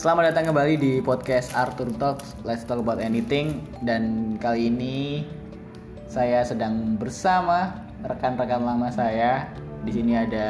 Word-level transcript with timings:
Selamat 0.00 0.32
datang 0.32 0.48
kembali 0.48 0.80
di 0.80 0.92
podcast 1.04 1.52
Arthur 1.52 1.92
Talks 2.00 2.32
Let's 2.40 2.64
Talk 2.64 2.80
About 2.80 3.04
Anything 3.04 3.68
Dan 3.84 4.32
kali 4.40 4.72
ini 4.72 5.28
saya 6.08 6.40
sedang 6.40 6.96
bersama 6.96 7.84
rekan-rekan 8.08 8.64
lama 8.64 8.88
saya 8.88 9.52
Di 9.84 9.92
sini 9.92 10.16
ada 10.16 10.48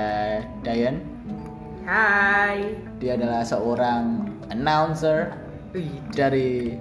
Dayan 0.62 1.02
Hai. 1.82 2.78
Dia 3.02 3.18
adalah 3.18 3.42
seorang 3.42 4.30
announcer 4.55 5.34
dari 6.14 6.78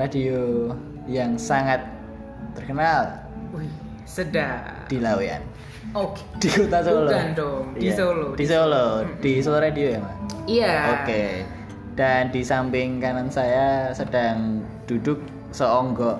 radio 0.00 0.72
yang 1.04 1.36
sangat 1.36 1.84
terkenal 2.56 3.28
wih, 3.52 3.68
sedap. 4.08 4.88
di 4.88 5.04
Lawean 5.04 5.44
Oke. 5.92 6.24
Di 6.40 6.48
kota 6.48 6.80
Solo 6.80 7.12
Bukan 7.12 7.28
dong, 7.36 7.64
di 7.76 7.92
Iya, 7.92 7.92
Solo, 7.92 8.26
Di 8.32 8.40
di 8.40 8.44
Solo, 8.48 8.84
di 9.20 9.32
Solo 9.44 9.58
Radio 9.60 9.86
ya 9.92 10.00
Mas? 10.00 10.16
Iya. 10.48 10.74
Oke. 11.02 11.39
Dan 12.00 12.32
di 12.32 12.40
samping 12.40 12.96
kanan 12.96 13.28
saya 13.28 13.92
sedang 13.92 14.64
duduk 14.88 15.20
seonggok. 15.52 16.16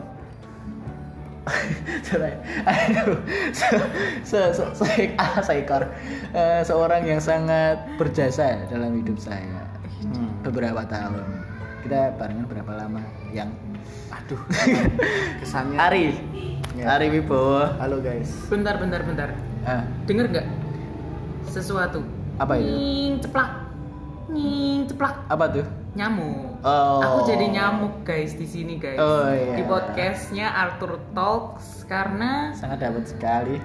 Sorry. 2.04 2.36
Aduh, 2.62 3.16
se, 3.50 3.64
se, 4.22 4.40
se, 4.52 4.64
se- 4.76 5.16
ah, 5.16 5.40
seekor 5.40 5.88
Eh, 6.30 6.60
seorang 6.62 7.00
yang 7.02 7.16
sangat 7.16 7.80
berjasa 7.96 8.60
dalam 8.68 8.92
hidup 8.94 9.16
saya 9.16 9.64
beberapa 10.44 10.84
tahun. 10.84 11.24
Kita 11.80 12.12
barengan 12.14 12.44
berapa 12.44 12.72
lama? 12.76 13.00
Yang 13.32 13.56
Aduh, 14.12 14.40
kesannya. 15.40 15.80
Ari, 15.80 16.04
Ya. 16.70 16.92
Ari 16.92 17.08
Wibowo. 17.10 17.66
Halo 17.80 17.98
guys. 17.98 18.30
Bentar, 18.46 18.76
bentar, 18.76 19.00
bentar. 19.02 19.32
Ah, 19.64 19.82
Dengar 20.04 20.28
nggak? 20.28 20.46
Sesuatu. 21.46 22.04
apa 22.36 22.56
itu? 22.56 22.68
Nying 22.68 23.14
ceplak. 23.20 23.69
Nying 24.30 24.86
ceplak. 24.86 25.26
Apa 25.26 25.44
tuh? 25.50 25.66
Nyamuk. 25.98 26.62
Oh. 26.62 27.02
Aku 27.02 27.18
jadi 27.26 27.50
nyamuk 27.50 28.06
guys 28.06 28.38
di 28.38 28.46
sini 28.46 28.78
guys. 28.78 28.98
Oh, 28.98 29.26
iya. 29.26 29.58
Di 29.58 29.62
podcastnya 29.66 30.46
Arthur 30.54 31.02
Talks 31.12 31.82
karena 31.90 32.54
Sangat 32.54 32.78
dapat 32.86 33.10
sekali. 33.10 33.58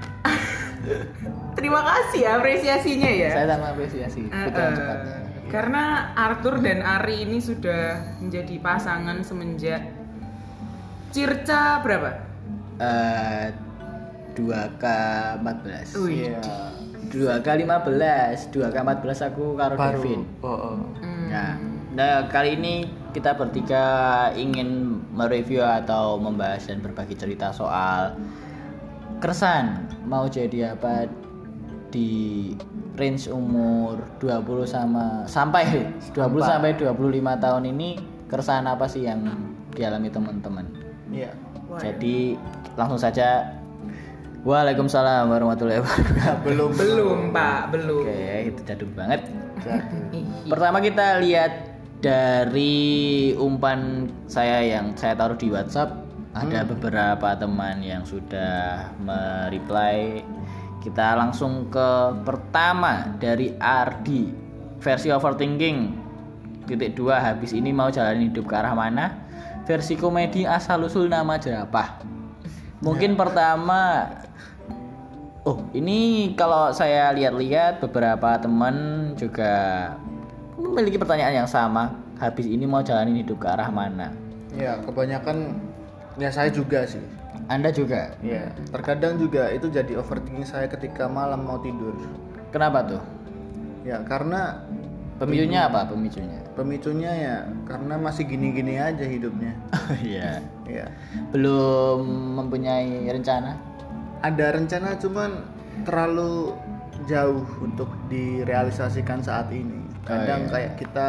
terima 1.58 1.82
kasih 1.82 2.20
ya 2.26 2.32
apresiasinya 2.42 3.10
ya. 3.10 3.30
Saya 3.34 3.48
sangat 3.58 3.68
apresiasi. 3.78 4.22
Eh, 4.26 4.48
cepatnya. 4.50 5.18
karena 5.46 5.84
Arthur 6.18 6.58
dan 6.58 6.82
Ari 6.82 7.30
ini 7.30 7.38
sudah 7.38 8.02
menjadi 8.18 8.58
pasangan 8.60 9.22
semenjak 9.22 9.86
Circa 11.16 11.80
berapa? 11.80 12.12
Eh, 12.82 13.48
2K14 14.36 15.96
Wih. 16.04 16.36
Iya. 17.16 17.40
2K15 17.40 18.52
2K14 18.52 19.08
aku 19.32 19.56
karo 19.56 19.76
Baru. 19.80 20.04
Devin 20.04 20.22
Oh, 20.44 20.48
oh. 20.52 20.76
Hmm. 21.00 21.28
nah, 21.32 21.54
nah 21.96 22.14
kali 22.28 22.60
ini 22.60 22.86
kita 23.16 23.40
bertiga 23.40 23.84
ingin 24.36 25.00
mereview 25.16 25.64
atau 25.64 26.20
membahas 26.20 26.68
dan 26.68 26.84
berbagi 26.84 27.16
cerita 27.16 27.56
soal 27.56 28.20
keresahan 29.24 29.88
mau 30.04 30.28
jadi 30.28 30.76
apa 30.76 31.08
di 31.88 32.52
range 33.00 33.32
umur 33.32 34.04
20 34.20 34.68
sama 34.68 35.24
sampai 35.24 35.88
20 36.12 36.20
sampai 36.44 36.76
25 36.76 36.92
tahun 37.40 37.64
ini 37.72 37.90
keresahan 38.28 38.68
apa 38.68 38.92
sih 38.92 39.08
yang 39.08 39.24
dialami 39.72 40.12
teman-teman 40.12 40.68
Iya. 41.12 41.32
Wah, 41.70 41.80
jadi 41.82 42.38
langsung 42.78 43.00
saja 43.00 43.46
Waalaikumsalam 44.46 45.34
warahmatullahi 45.34 45.82
wabarakatuh. 45.82 46.46
Belum 46.46 46.70
Belum 46.78 47.20
pak, 47.34 47.74
belum. 47.74 48.06
Oke, 48.06 48.54
itu 48.54 48.62
jadul 48.62 48.94
banget. 48.94 49.26
Pertama 50.54 50.78
kita 50.86 51.18
lihat 51.18 51.82
dari 51.98 53.34
umpan 53.42 54.06
saya 54.30 54.62
yang 54.62 54.94
saya 54.94 55.18
taruh 55.18 55.34
di 55.34 55.50
WhatsApp. 55.50 55.98
Ada 56.38 56.62
beberapa 56.62 57.34
teman 57.34 57.82
yang 57.82 58.06
sudah 58.06 58.94
mereply. 59.02 60.22
Kita 60.78 61.18
langsung 61.18 61.66
ke 61.74 62.14
pertama 62.22 63.18
dari 63.18 63.50
Ardi 63.58 64.30
versi 64.78 65.10
overthinking 65.10 65.78
titik 66.70 66.94
dua 66.94 67.18
habis 67.18 67.54
ini 67.58 67.74
mau 67.74 67.90
jalan 67.90 68.30
hidup 68.30 68.46
ke 68.46 68.54
arah 68.54 68.78
mana 68.78 69.26
versi 69.66 69.98
komedi 69.98 70.46
asal 70.46 70.86
usul 70.86 71.10
nama 71.10 71.38
jerapah 71.42 72.02
mungkin 72.82 73.18
pertama 73.18 74.10
oh 75.46 75.58
ini 75.72 75.98
kalau 76.34 76.70
saya 76.72 77.10
lihat-lihat 77.12 77.78
beberapa 77.80 78.38
teman 78.38 78.76
juga 79.16 79.94
memiliki 80.56 80.98
pertanyaan 80.98 81.40
yang 81.40 81.50
sama 81.50 81.94
habis 82.18 82.46
ini 82.46 82.64
mau 82.64 82.82
jalanin 82.82 83.18
hidup 83.18 83.38
ke 83.38 83.48
arah 83.48 83.70
mana 83.70 84.10
Ya, 84.52 84.80
kebanyakan 84.80 85.52
ya 86.16 86.32
saya 86.32 86.48
juga 86.48 86.88
sih. 86.88 87.04
anda 87.46 87.68
juga 87.70 88.16
Iya. 88.24 88.56
Terkadang 88.72 89.20
juga 89.20 89.52
itu 89.52 89.68
jadi 89.68 90.00
overthinking 90.00 90.48
saya 90.48 90.66
ketika 90.66 91.06
malam 91.06 91.44
mau 91.44 91.60
tidur. 91.60 91.92
kenapa 92.50 92.82
tuh 92.82 93.04
Ya, 93.84 94.00
karena 94.02 94.64
pemicunya 95.16 95.68
apa 95.68 95.86
pemicunya 95.86 96.40
pemicunya 96.52 97.12
ya 97.14 97.36
karena 97.68 97.96
masih 97.96 98.26
gini-gini 98.26 98.76
aja 98.76 99.04
hidupnya. 99.04 99.52
Iya 100.02 100.40
Iya. 100.66 100.88
belum 101.30 102.00
mempunyai 102.40 103.06
rencana 103.06 103.60
Ada 104.26 104.58
rencana 104.58 104.98
cuman 104.98 105.32
terlalu 105.86 106.58
jauh 107.06 107.46
untuk 107.62 107.94
direalisasikan 108.10 109.22
saat 109.22 109.54
ini. 109.54 109.86
Kadang 110.02 110.50
iya. 110.50 110.52
kayak 110.52 110.74
kita 110.82 111.08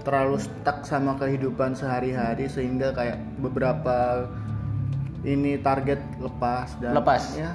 terlalu 0.00 0.40
stuck 0.40 0.88
sama 0.88 1.20
kehidupan 1.20 1.76
sehari-hari 1.76 2.48
sehingga 2.48 2.96
kayak 2.96 3.20
beberapa 3.44 4.24
ini 5.20 5.60
target 5.60 6.00
lepas 6.16 6.80
dan 6.80 6.96
Lepas. 6.96 7.36
ya 7.36 7.52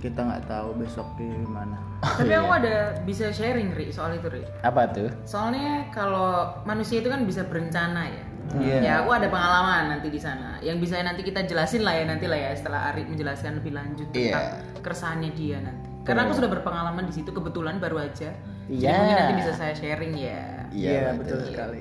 kita 0.00 0.18
nggak 0.18 0.48
tahu 0.48 0.68
besok 0.80 1.06
di 1.20 1.28
mana. 1.46 1.78
Tapi 2.02 2.32
aku 2.34 2.50
ada 2.50 2.98
bisa 3.06 3.30
sharing 3.30 3.70
Ri 3.76 3.94
soal 3.94 4.18
itu 4.18 4.26
Ri. 4.26 4.42
apa 4.66 4.90
tuh 4.90 5.12
Soalnya 5.22 5.86
kalau 5.94 6.58
manusia 6.66 6.98
itu 6.98 7.06
kan 7.06 7.22
bisa 7.22 7.46
berencana 7.46 8.10
ya. 8.10 8.24
Iya. 8.54 8.76
Ya 8.80 8.92
aku 8.98 9.10
ada 9.10 9.26
pengalaman 9.26 9.82
nanti 9.90 10.08
di 10.08 10.16
sana 10.16 10.58
yang 10.58 10.76
bisa 10.76 10.98
nanti 10.98 11.20
kita 11.20 11.40
jelasin 11.42 11.80
lah 11.80 11.92
ya 11.92 12.04
nanti 12.04 12.26
lah 12.26 12.36
ya 12.36 12.50
setelah 12.52 12.88
Ari 12.88 13.04
menjelaskan 13.04 13.56
lebih 13.56 13.72
lanjut 13.72 14.08
tentang 14.08 14.44
Iya. 14.44 14.78
keresahannya 14.78 15.30
dia 15.32 15.58
nanti. 15.58 15.88
Karena 16.02 16.26
aku 16.26 16.34
sudah 16.34 16.50
berpengalaman 16.50 17.04
di 17.04 17.14
situ 17.14 17.30
kebetulan 17.30 17.78
baru 17.78 18.02
aja. 18.02 18.28
Jadi 18.64 18.76
Iya. 18.76 18.92
mungkin 18.94 19.16
nanti 19.16 19.34
bisa 19.38 19.52
saya 19.52 19.72
sharing 19.72 20.12
ya. 20.14 20.68
Iya 20.68 21.14
betul 21.14 21.38
sekali. 21.44 21.78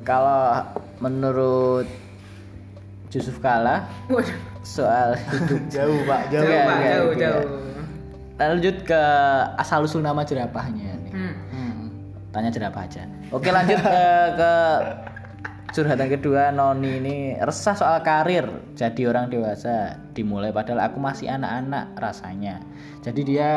kalau 0.00 0.64
menurut 0.98 1.84
Yusuf 3.08 3.38
Kala 3.38 3.84
soal 4.62 5.16
hidup 5.16 5.62
Jauh 5.74 6.00
pak, 6.02 6.28
jauh. 6.28 6.40
jauh, 6.40 6.48
Iya, 6.48 6.60
Pak, 6.62 6.76
iya, 6.78 6.88
jauh, 6.90 7.10
iya. 7.10 7.20
jauh. 7.20 7.60
lanjut 8.38 8.76
ke 8.82 9.02
asal 9.56 9.82
usul 9.82 10.00
nama 10.00 10.22
jerapahnya 10.22 10.94
nih 11.00 11.10
Hmm. 11.10 11.34
Hmm. 11.50 11.74
tanya 12.30 12.48
jerapah 12.48 12.84
aja 12.84 13.02
oke 13.28 13.48
lanjut 13.48 13.76
ke, 13.76 14.00
ke 14.32 14.50
curhatan 15.72 16.08
kedua 16.08 16.48
Noni 16.50 16.90
ini 17.00 17.16
resah 17.38 17.76
soal 17.76 18.00
karir 18.00 18.48
jadi 18.72 19.02
orang 19.08 19.28
dewasa 19.28 20.00
dimulai 20.16 20.50
padahal 20.50 20.88
aku 20.88 20.98
masih 20.98 21.28
anak-anak 21.28 21.92
rasanya 22.00 22.64
jadi 23.04 23.20
dia 23.22 23.52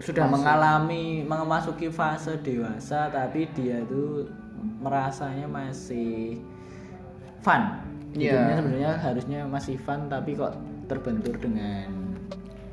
sudah 0.00 0.24
mengalami 0.24 1.20
memasuki 1.28 1.92
fase 1.92 2.40
dewasa 2.40 3.12
tapi 3.12 3.44
dia 3.52 3.84
tuh 3.84 4.32
merasanya 4.80 5.44
masih 5.44 6.40
fun 7.44 7.76
hidupnya 8.16 8.56
sebenarnya 8.56 8.92
harusnya 8.96 9.40
masih 9.44 9.76
fun 9.76 10.08
tapi 10.08 10.34
kok 10.34 10.56
terbentur 10.88 11.36
dengan 11.36 12.00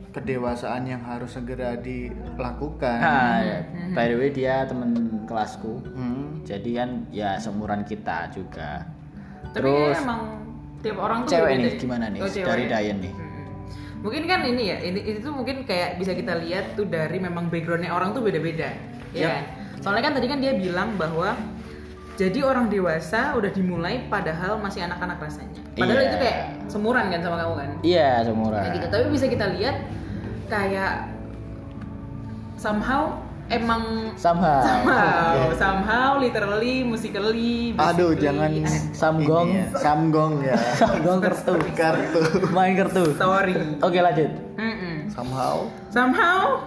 Kedewasaan 0.08 0.90
yang 0.90 1.06
harus 1.06 1.38
segera 1.38 1.78
dilakukan. 1.78 3.00
Ah, 3.06 3.38
ya. 3.38 3.60
by 3.94 4.10
the 4.10 4.18
way 4.18 4.34
dia 4.34 4.66
temen 4.66 5.22
kelasku 5.30 5.78
Hmm. 5.94 6.27
Jadi 6.48 6.70
kan 6.74 6.90
ya 7.12 7.36
seumuran 7.36 7.84
kita 7.84 8.32
juga 8.32 8.88
Tapi 9.52 9.60
terus 9.60 10.00
emang 10.00 10.22
tiap 10.80 10.98
orang 10.98 11.20
tuh 11.24 11.36
cewek 11.36 11.52
nih 11.54 11.68
ya. 11.68 11.76
gimana 11.76 12.06
nih 12.08 12.20
Oh, 12.20 12.30
dari 12.32 12.64
ya? 12.64 12.70
Dayan 12.72 12.98
nih 13.00 13.14
Mm-mm. 13.14 13.36
Mungkin 13.98 14.24
kan 14.24 14.40
ini 14.42 14.64
ya, 14.70 14.78
ini 14.80 15.00
itu 15.12 15.28
mungkin 15.28 15.66
kayak 15.66 15.98
bisa 15.98 16.14
kita 16.14 16.38
lihat 16.38 16.74
tuh 16.74 16.86
dari 16.86 17.18
memang 17.18 17.50
backgroundnya 17.50 17.90
orang 17.90 18.14
tuh 18.14 18.22
beda-beda, 18.22 18.70
ya 19.10 19.20
Yap. 19.20 19.32
kan? 19.34 19.44
Soalnya 19.82 20.04
kan 20.06 20.14
tadi 20.16 20.28
kan 20.28 20.38
dia 20.38 20.54
bilang 20.54 20.94
bahwa 20.96 21.34
jadi 22.14 22.40
orang 22.42 22.70
dewasa 22.70 23.34
udah 23.34 23.50
dimulai 23.50 24.06
padahal 24.06 24.58
masih 24.58 24.86
anak-anak 24.86 25.18
rasanya. 25.18 25.62
Padahal 25.74 25.98
Iya. 25.98 26.08
itu 26.08 26.18
kayak 26.18 26.38
semuran 26.70 27.06
kan 27.10 27.20
sama 27.20 27.36
kamu 27.38 27.54
kan? 27.58 27.70
iya 27.82 28.10
seumuran 28.22 28.62
Kayak 28.62 28.74
gitu. 28.76 28.88
Tapi 28.88 29.06
bisa 29.10 29.26
kita 29.28 29.46
lihat 29.54 29.76
kayak 30.46 30.94
somehow 32.56 33.18
emang 33.48 34.12
somehow 34.20 34.60
somehow, 34.60 35.36
somehow 35.56 36.10
literally, 36.18 36.84
musically, 36.84 37.72
Aduh, 37.74 38.12
basically, 38.12 38.24
jangan 38.28 38.50
eh, 38.68 38.82
Samgong. 38.92 39.48
ya, 39.56 39.66
Samgong 39.76 40.34
ya. 40.44 40.56
Samgong 40.76 41.20
kartu 41.24 41.54
Kartu. 41.72 42.22
main 42.52 42.74
kartu 42.76 43.04
sorry. 43.16 43.56
oke 43.80 43.98
lanjut 43.98 44.32
Mm-mm. 44.58 45.08
Somehow 45.08 45.72
somehow 45.88 46.66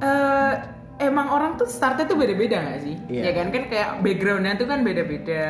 eh 0.00 0.52
emang 0.96 1.28
orang 1.28 1.60
tuh 1.60 1.68
startnya 1.68 2.08
tuh 2.08 2.16
beda-beda 2.16 2.56
gak 2.56 2.80
sih? 2.80 2.96
Iya. 3.12 3.22
Ya 3.28 3.32
kan 3.36 3.52
kan 3.52 3.62
kayak 3.68 3.88
backgroundnya 4.00 4.56
tuh 4.56 4.64
kan 4.64 4.80
beda-beda. 4.80 5.44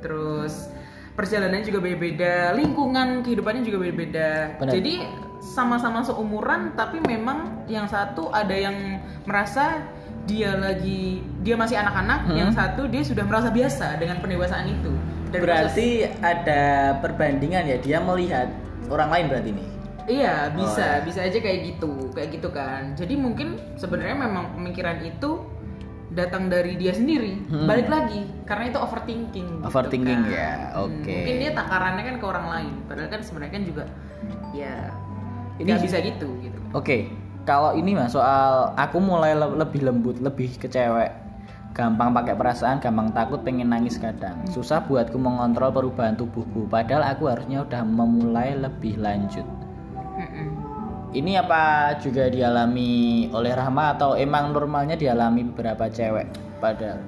Terus 0.00 0.72
perjalanannya 1.12 1.68
juga 1.68 1.84
beda-beda, 1.84 2.56
lingkungan 2.56 3.20
kehidupannya 3.20 3.60
juga 3.60 3.78
beda-beda. 3.84 4.56
Jadi 4.64 5.04
sama-sama 5.40 6.04
seumuran 6.04 6.72
tapi 6.72 7.00
memang 7.00 7.64
yang 7.66 7.84
satu 7.84 8.28
ada 8.28 8.52
yang 8.52 9.00
merasa 9.24 9.80
dia 10.24 10.52
lagi 10.54 11.24
dia 11.40 11.56
masih 11.56 11.80
anak-anak, 11.80 12.28
Hmm. 12.28 12.36
yang 12.36 12.50
satu 12.52 12.86
dia 12.86 13.00
sudah 13.00 13.24
merasa 13.24 13.48
biasa 13.48 13.96
dengan 13.96 14.20
pendewasaan 14.20 14.68
itu. 14.68 14.92
Dan 15.32 15.40
Berarti 15.42 15.88
ada 16.20 16.62
perbandingan 17.00 17.64
ya 17.64 17.76
dia 17.78 17.98
melihat 17.98 18.52
orang 18.86 19.08
lain 19.10 19.24
berarti 19.26 19.48
ini. 19.50 19.64
Iya 20.06 20.50
bisa, 20.52 20.82
Oh, 20.82 20.94
ya. 20.98 21.02
bisa 21.02 21.20
aja 21.22 21.38
kayak 21.38 21.58
gitu, 21.66 22.10
kayak 22.12 22.28
gitu 22.34 22.48
kan. 22.50 22.92
Jadi 22.94 23.14
mungkin 23.14 23.56
sebenarnya 23.74 24.16
memang 24.18 24.54
pemikiran 24.54 24.98
itu 25.00 25.40
datang 26.10 26.50
dari 26.50 26.74
dia 26.74 26.90
sendiri. 26.90 27.38
Hmm. 27.46 27.70
Balik 27.70 27.86
lagi, 27.86 28.26
karena 28.42 28.68
itu 28.68 28.78
overthinking. 28.78 29.48
gitu 29.56 29.66
Overthinking 29.66 30.20
kan. 30.26 30.34
ya, 30.34 30.52
Hmm, 30.74 30.82
oke. 30.84 31.06
Mungkin 31.06 31.36
dia 31.38 31.50
takarannya 31.54 32.02
kan 32.04 32.16
ke 32.18 32.26
orang 32.26 32.46
lain, 32.50 32.72
padahal 32.84 33.08
kan 33.08 33.20
sebenarnya 33.22 33.52
kan 33.54 33.64
juga 33.64 33.84
ya 34.50 34.74
Ini- 35.60 35.76
ini 35.76 35.84
bisa 35.84 36.00
gitu 36.00 36.28
gitu. 36.40 36.58
Oke, 36.72 37.12
kalau 37.44 37.76
ini 37.76 37.92
mas 37.92 38.16
soal 38.16 38.72
aku 38.74 38.96
mulai 38.96 39.36
le- 39.36 39.60
lebih 39.60 39.84
lembut, 39.84 40.16
lebih 40.18 40.56
ke 40.56 40.66
cewek. 40.66 41.12
Gampang 41.70 42.10
pakai 42.10 42.34
perasaan, 42.34 42.82
gampang 42.82 43.14
takut, 43.14 43.46
pengen 43.46 43.70
nangis 43.70 43.94
kadang. 43.94 44.42
Susah 44.50 44.82
buatku 44.82 45.14
mengontrol 45.14 45.70
perubahan 45.70 46.18
tubuhku. 46.18 46.66
Padahal 46.66 47.06
aku 47.06 47.30
harusnya 47.30 47.62
udah 47.62 47.86
memulai 47.86 48.58
lebih 48.58 48.98
lanjut. 48.98 49.46
Ini 51.10 51.42
apa 51.42 51.94
juga 51.98 52.26
dialami 52.26 53.26
oleh 53.30 53.50
Rahma 53.54 53.94
atau 53.94 54.14
emang 54.14 54.50
normalnya 54.50 54.94
dialami 54.94 55.46
beberapa 55.46 55.86
cewek 55.86 56.26
pada 56.58 56.98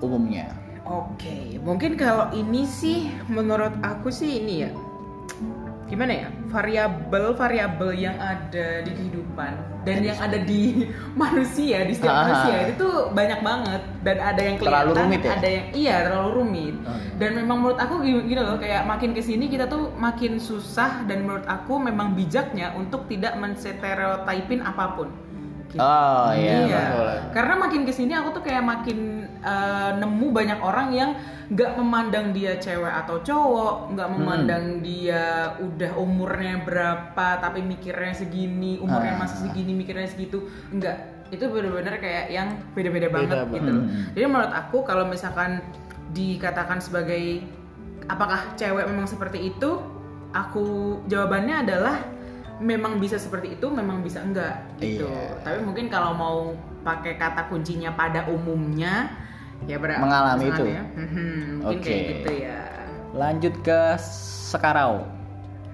umumnya? 0.00 0.48
Oke, 0.84 1.56
mungkin 1.60 1.96
kalau 1.96 2.28
ini 2.32 2.64
sih 2.64 3.10
menurut 3.26 3.72
aku 3.80 4.08
sih 4.08 4.44
ini 4.44 4.54
ya 4.64 4.70
gimana 5.86 6.12
ya 6.12 6.28
variabel-variabel 6.50 7.90
yang 7.94 8.16
ada 8.16 8.82
di 8.82 8.90
kehidupan 8.90 9.52
dan 9.86 10.02
yang 10.02 10.18
ada 10.18 10.38
di 10.40 10.90
manusia 11.22 11.86
di 11.86 11.94
setiap 11.94 12.10
Ah. 12.10 12.22
manusia 12.26 12.56
itu 12.66 12.72
tuh 12.76 12.96
banyak 13.10 13.40
banget 13.40 13.82
dan 14.02 14.16
ada 14.18 14.40
yang 14.40 14.56
kelihatan 14.56 14.74
Terlalu 14.82 14.92
rumit 14.98 15.20
ya? 15.22 15.30
ada 15.38 15.48
yang 15.48 15.66
iya 15.72 15.96
terlalu 16.02 16.30
rumit 16.34 16.74
Oh, 16.82 16.90
iya. 16.90 17.10
dan 17.16 17.30
memang 17.34 17.56
menurut 17.62 17.78
aku 17.78 17.94
gini 18.02 18.34
loh 18.34 18.58
kayak 18.58 18.82
makin 18.82 19.10
ke 19.12 19.22
sini 19.22 19.46
kita 19.46 19.66
tuh 19.66 19.94
makin 19.94 20.38
susah 20.38 21.06
dan 21.06 21.22
menurut 21.22 21.46
aku 21.46 21.78
memang 21.78 22.12
bijaknya 22.12 22.74
untuk 22.74 23.06
tidak 23.06 23.38
menstereotipin 23.38 24.60
apa 24.60 24.90
pun 24.92 25.08
Gitu. 25.66 25.78
Oh 25.78 26.30
iya. 26.30 26.62
betul. 26.64 27.10
Karena 27.34 27.54
makin 27.58 27.82
ke 27.82 27.92
sini 27.92 28.12
aku 28.12 28.28
tuh 28.32 28.42
kayak 28.42 28.62
makin 28.62 28.98
eh, 29.38 29.90
nemu 29.96 30.26
banyak 30.30 30.58
orang 30.58 30.88
yang 30.90 31.10
nggak 31.46 31.78
memandang 31.78 32.34
dia 32.34 32.58
cewek 32.58 32.90
atau 32.90 33.22
cowok, 33.22 33.94
nggak 33.94 34.08
memandang 34.10 34.64
dia 34.80 35.54
udah 35.58 35.94
umurnya 35.94 36.58
berapa 36.60 37.38
tapi 37.38 37.62
mikirnya 37.62 38.10
segini, 38.12 38.78
umurnya 38.78 39.14
Ah. 39.14 39.20
masih 39.22 39.46
segini 39.46 39.70
mikirnya 39.72 40.06
segitu, 40.06 40.42
enggak. 40.70 40.98
Itu 41.30 41.46
bener-bener 41.46 41.98
kayak 41.98 42.30
yang 42.30 42.48
beda-beda 42.74 43.06
Beda 43.06 43.14
banget 43.14 43.38
banget. 43.46 43.54
gitu. 43.58 43.72
Hmm. 43.78 44.04
Jadi 44.14 44.24
menurut 44.26 44.52
aku 44.52 44.78
kalau 44.82 45.04
misalkan 45.06 45.62
dikatakan 46.10 46.78
sebagai 46.78 47.42
apakah 48.06 48.54
cewek 48.54 48.86
memang 48.86 49.06
seperti 49.06 49.50
itu, 49.50 49.78
aku 50.30 50.66
jawabannya 51.06 51.62
adalah 51.62 51.96
memang 52.60 52.96
bisa 52.96 53.20
seperti 53.20 53.60
itu, 53.60 53.66
memang 53.68 54.00
bisa 54.00 54.24
enggak 54.24 54.64
gitu. 54.80 55.08
Iya. 55.08 55.40
Tapi 55.44 55.58
mungkin 55.64 55.86
kalau 55.92 56.12
mau 56.16 56.36
pakai 56.86 57.18
kata 57.18 57.50
kuncinya 57.50 57.92
pada 57.92 58.30
umumnya 58.30 59.10
ya 59.64 59.76
berarti 59.80 60.02
Mengalami 60.04 60.46
itu. 60.52 60.64
Ya. 60.68 60.82
Mhm, 60.84 61.32
mungkin 61.60 61.78
Oke. 61.80 61.88
kayak 61.88 62.02
gitu 62.12 62.30
ya. 62.44 62.60
Lanjut 63.16 63.54
ke 63.64 63.80
sekarau. 64.52 65.04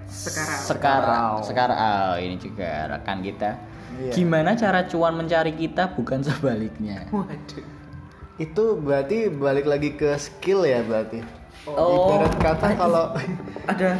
Sekarang. 0.07 0.61
Sekarang. 0.63 1.31
Sekarang. 1.43 1.77
Ah, 1.77 2.15
ini 2.21 2.35
juga 2.39 2.87
rekan 2.87 3.19
kita. 3.19 3.59
Iya. 3.93 4.11
Gimana 4.13 4.57
cara 4.57 4.85
cuan 4.89 5.13
mencari 5.17 5.53
kita 5.53 5.93
bukan 5.93 6.23
sebaliknya? 6.25 7.05
Waduh. 7.13 7.65
Itu 8.41 8.81
berarti 8.81 9.29
balik 9.29 9.69
lagi 9.69 9.93
ke 9.93 10.17
skill 10.17 10.65
ya 10.65 10.81
berarti. 10.81 11.42
Oh. 11.65 12.11
Ibarat 12.11 12.35
kata 12.37 12.67
kalau 12.75 13.05
Ada 13.63 13.95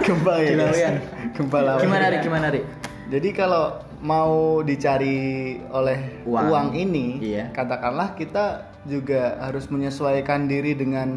gempa 0.00 0.32
ya. 0.44 0.50
Gila, 0.52 0.64
guys. 0.66 0.76
Wian. 0.76 0.94
Gempa 1.32 1.58
lawan. 1.58 1.80
gimana 1.80 2.04
Rik? 2.06 2.20
Gimana 2.20 2.46
Rik? 2.48 2.64
Jadi 3.08 3.28
kalau 3.32 3.64
mau 4.00 4.32
dicari 4.60 5.16
oleh 5.68 6.24
Uang. 6.24 6.44
uang, 6.48 6.68
ini, 6.74 7.22
Iya. 7.22 7.48
katakanlah 7.50 8.12
kita 8.12 8.44
juga 8.82 9.38
harus 9.38 9.68
menyesuaikan 9.68 10.44
diri 10.44 10.74
dengan 10.74 11.16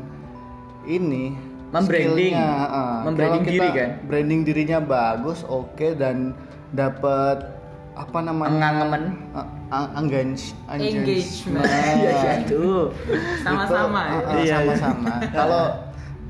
ini 0.86 1.34
Membranding. 1.68 2.36
ah. 2.38 3.02
Membranding 3.04 3.44
diri 3.44 3.70
kan? 3.70 3.90
Branding 4.06 4.42
dirinya 4.44 4.80
bagus, 4.80 5.42
oke 5.44 5.98
dan 5.98 6.32
dapat 6.72 7.55
apa 7.96 8.18
namanya? 8.20 8.52
Engangemen. 8.52 9.04
Ah, 9.32 9.48
ah, 9.70 9.88
engage- 9.96 10.52
Engagement. 10.68 11.64
Iya, 11.96 12.12
iya 12.14 12.34
tuh. 12.44 12.92
Sama-sama 13.40 14.02
Itu, 14.02 14.12
ya. 14.12 14.20
ah, 14.20 14.28
ah, 14.28 14.36
Iya, 14.38 14.56
sama-sama. 14.58 15.14
Kalau 15.38 15.64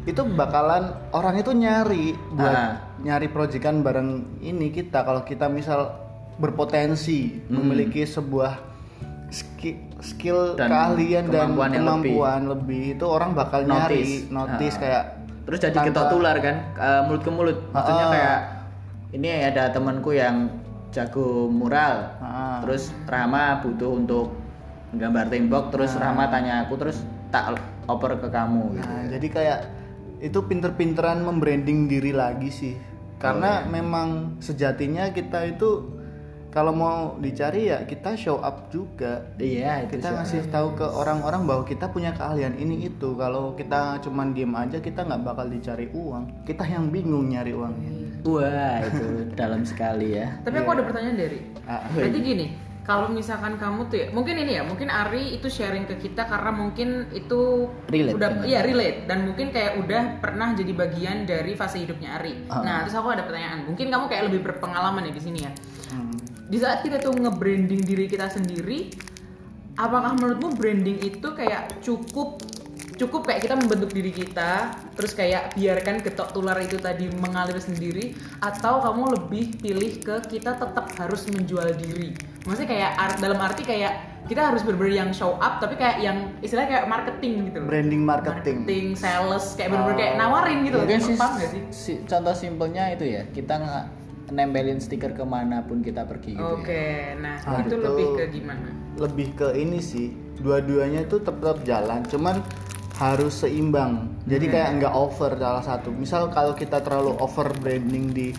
itu 0.06 0.21
bakalan 0.31 0.83
orang 1.12 1.35
itu 1.35 1.51
nyari 1.51 2.06
buat 2.31 2.53
Ah. 2.53 2.71
nyari 2.97 3.27
proyekan 3.27 3.81
bareng 3.81 4.09
ini 4.39 4.69
kita 4.69 5.01
kalau 5.01 5.21
kita 5.21 5.45
misal 5.47 5.97
berpotensi 6.38 7.41
Hmm. 7.44 7.57
memiliki 7.59 8.03
sebuah 8.03 8.53
ski- 9.27 9.81
skill 10.00 10.53
Dan 10.53 10.69
keahlian 10.69 11.25
dan 11.25 11.50
kemampuan 11.50 11.69
yang 11.71 11.83
kemampuan 11.83 12.41
lebih. 12.47 12.83
itu 12.94 13.06
orang 13.07 13.33
bakal 13.33 13.61
nyari 13.61 14.06
Notice. 14.21 14.29
notice 14.29 14.75
Ah. 14.75 14.79
kayak 14.79 15.03
Terus 15.44 15.59
jadi 15.59 15.73
tanpa- 15.75 15.88
ketok 15.88 16.06
tular 16.07 16.35
kan, 16.39 16.56
eh, 16.75 17.01
mulut 17.03 17.21
ke 17.21 17.31
mulut. 17.31 17.57
Maksudnya 17.71 18.06
Ah. 18.06 18.11
kayak 18.11 18.38
ini 19.11 19.27
ada 19.44 19.63
temanku 19.69 20.09
yang 20.11 20.50
jago 20.95 21.51
mural. 21.51 22.15
Ah. 22.24 22.63
Terus 22.63 22.95
Rama 23.03 23.59
butuh 23.59 23.92
untuk 23.92 24.31
gambar 24.95 25.27
tembok, 25.27 25.75
terus 25.75 25.92
Ah. 26.00 26.07
Rama 26.07 26.31
tanya 26.31 26.63
aku, 26.63 26.80
terus 26.80 27.03
tak 27.27 27.59
oper 27.92 28.15
ke 28.24 28.31
kamu 28.31 28.80
gitu. 28.80 28.88
Nah, 28.88 29.03
jadi 29.12 29.27
kayak 29.27 29.59
itu 30.24 30.39
pinter-pinteran 30.47 31.19
membranding 31.19 31.92
diri 31.92 32.15
lagi 32.15 32.47
sih. 32.47 32.75
Karena 33.19 33.59
Oh, 33.59 33.68
iya. 33.68 33.71
memang 33.71 34.07
sejatinya 34.39 35.12
kita 35.12 35.44
itu 35.51 35.94
kalau 36.56 36.72
mau 36.72 37.19
dicari 37.19 37.68
ya 37.68 37.83
kita 37.83 38.16
show 38.16 38.40
up 38.40 38.71
juga. 38.71 39.28
Iya, 39.35 39.83
itu 39.83 40.00
Kita 40.00 40.07
sih. 40.07 40.16
ngasih 40.16 40.42
tahu 40.47 40.80
ke 40.80 40.88
orang-orang 40.88 41.44
bahwa 41.44 41.68
kita 41.68 41.92
punya 41.92 42.16
keahlian 42.16 42.56
ini 42.56 42.88
itu. 42.88 43.12
Kalau 43.19 43.59
kita 43.59 44.00
cuman 44.00 44.31
diem 44.31 44.56
aja 44.56 44.80
kita 44.80 45.04
nggak 45.04 45.19
bakal 45.28 45.52
dicari 45.52 45.92
uang. 45.92 46.47
Kita 46.47 46.64
yang 46.64 46.88
bingung 46.95 47.28
nyari 47.28 47.52
uangnya. 47.52 47.92
Wah, 48.24 48.80
itu 48.88 49.35
dalam 49.35 49.68
sekali 49.68 50.16
ya. 50.16 50.31
Tapi 50.47 50.64
aku 50.64 50.80
ada 50.80 50.83
pertanyaan 50.88 51.19
dari. 51.19 51.44
Ah, 51.68 51.83
Berarti 51.92 52.19
gini, 52.24 52.45
kalau 52.88 53.12
misalkan 53.12 53.59
kamu 53.59 53.92
tuh 53.92 53.97
ya, 54.00 54.07
mungkin 54.16 54.40
ini 54.40 54.56
ya, 54.56 54.64
mungkin 54.64 54.88
Ari 54.88 55.35
itu 55.35 55.52
sharing 55.52 55.92
ke 55.92 56.00
kita 56.00 56.24
karena 56.24 56.56
mungkin 56.56 57.12
itu 57.12 57.68
Relate 57.92 58.16
udah 58.16 58.30
iya 58.47 58.64
relate 58.64 59.09
dan 59.12 59.28
mungkin 59.28 59.52
kayak 59.52 59.81
udah 59.81 60.24
pernah 60.24 60.56
jadi 60.56 60.71
bagian 60.71 61.28
dari 61.28 61.52
fase 61.57 61.83
hidupnya 61.83 62.16
Ari. 62.16 62.47
Ah. 62.47 62.64
Nah, 62.64 62.78
terus 62.88 62.95
aku 62.95 63.12
ada 63.12 63.28
pertanyaan. 63.28 63.68
Mungkin 63.68 63.92
kamu 63.92 64.06
kayak 64.07 64.24
lebih 64.31 64.40
berpengalaman 64.45 65.09
ya 65.09 65.14
di 65.14 65.21
sini 65.21 65.40
ya. 65.44 65.52
Di 66.45 66.57
saat 66.57 66.81
kita 66.81 66.97
tuh 66.97 67.11
nge-branding 67.11 67.81
diri 67.81 68.06
kita 68.06 68.28
sendiri, 68.28 68.94
apakah 69.75 70.14
menurutmu 70.14 70.54
branding 70.54 71.02
itu 71.02 71.28
kayak 71.31 71.81
cukup 71.81 72.40
cukup 72.95 73.28
kayak 73.28 73.44
kita 73.44 73.59
membentuk 73.59 73.92
diri 73.92 74.07
kita 74.07 74.71
terus 74.95 75.11
kayak 75.11 75.52
biarkan 75.52 75.99
getok 75.99 76.31
tular 76.31 76.56
itu 76.57 76.80
tadi 76.80 77.11
mengalir 77.14 77.59
sendiri 77.59 78.16
atau 78.40 78.80
kamu 78.80 79.04
lebih 79.11 79.45
pilih 79.59 79.99
ke 79.99 80.16
kita 80.30 80.56
tetap 80.56 80.95
harus 80.95 81.28
menjual 81.28 81.75
diri 81.75 82.16
maksudnya 82.42 82.71
kayak 82.71 82.92
art- 82.95 83.19
dalam 83.19 83.35
arti 83.37 83.68
kayak 83.68 83.99
kita 84.25 84.47
harus 84.47 84.64
bener-bener 84.64 84.95
yang 84.97 85.11
show 85.11 85.35
up 85.35 85.59
tapi 85.59 85.75
kayak 85.75 85.99
yang 85.99 86.18
istilahnya 86.40 86.71
kayak 86.71 86.87
marketing 86.87 87.33
gitu 87.45 87.57
loh 87.59 87.68
Branding 87.68 88.02
marketing. 88.02 88.57
marketing 88.64 88.87
sales 88.95 89.45
kayak 89.54 89.69
bener-bener 89.69 89.97
kayak 89.97 90.14
Oh. 90.14 90.19
nawarin 90.21 90.57
gitu 90.64 90.75
loh 90.78 90.85
Mungkin 90.87 91.02
sih, 91.04 91.16
sih 91.19 91.61
si- 91.69 92.02
contoh 92.02 92.31
simpelnya 92.33 92.83
itu 92.90 93.04
ya, 93.04 93.28
kita 93.28 93.54
nggak 93.59 93.83
nempelin 94.27 94.77
stiker 94.77 95.11
ke 95.11 95.21
mana 95.21 95.61
pun 95.61 95.79
kita 95.79 96.03
pergi 96.03 96.33
gitu 96.33 96.41
oke 96.41 96.65
ya. 96.71 97.13
nah 97.15 97.35
Ah, 97.39 97.59
itu 97.59 97.69
itu- 97.71 97.83
lebih 97.83 98.07
ke 98.13 98.25
gimana 98.31 98.69
Lebih 98.95 99.27
ke 99.33 99.47
ini 99.53 99.77
sih. 99.77 100.07
Dua-duanya 100.37 101.03
itu 101.03 101.19
tetap 101.19 101.35
jalan, 101.61 101.99
cuman 102.05 102.39
harus 102.95 103.35
seimbang. 103.37 104.07
Jadi 104.23 104.47
kayak 104.47 104.69
nggak 104.73 104.94
over 104.94 105.35
salah 105.35 105.59
satu. 105.59 105.91
Misal 105.91 106.27
kalau 106.29 106.55
kita 106.55 106.79
terlalu 106.79 107.11
over 107.17 107.51
branding 107.53 108.09
di 108.09 108.31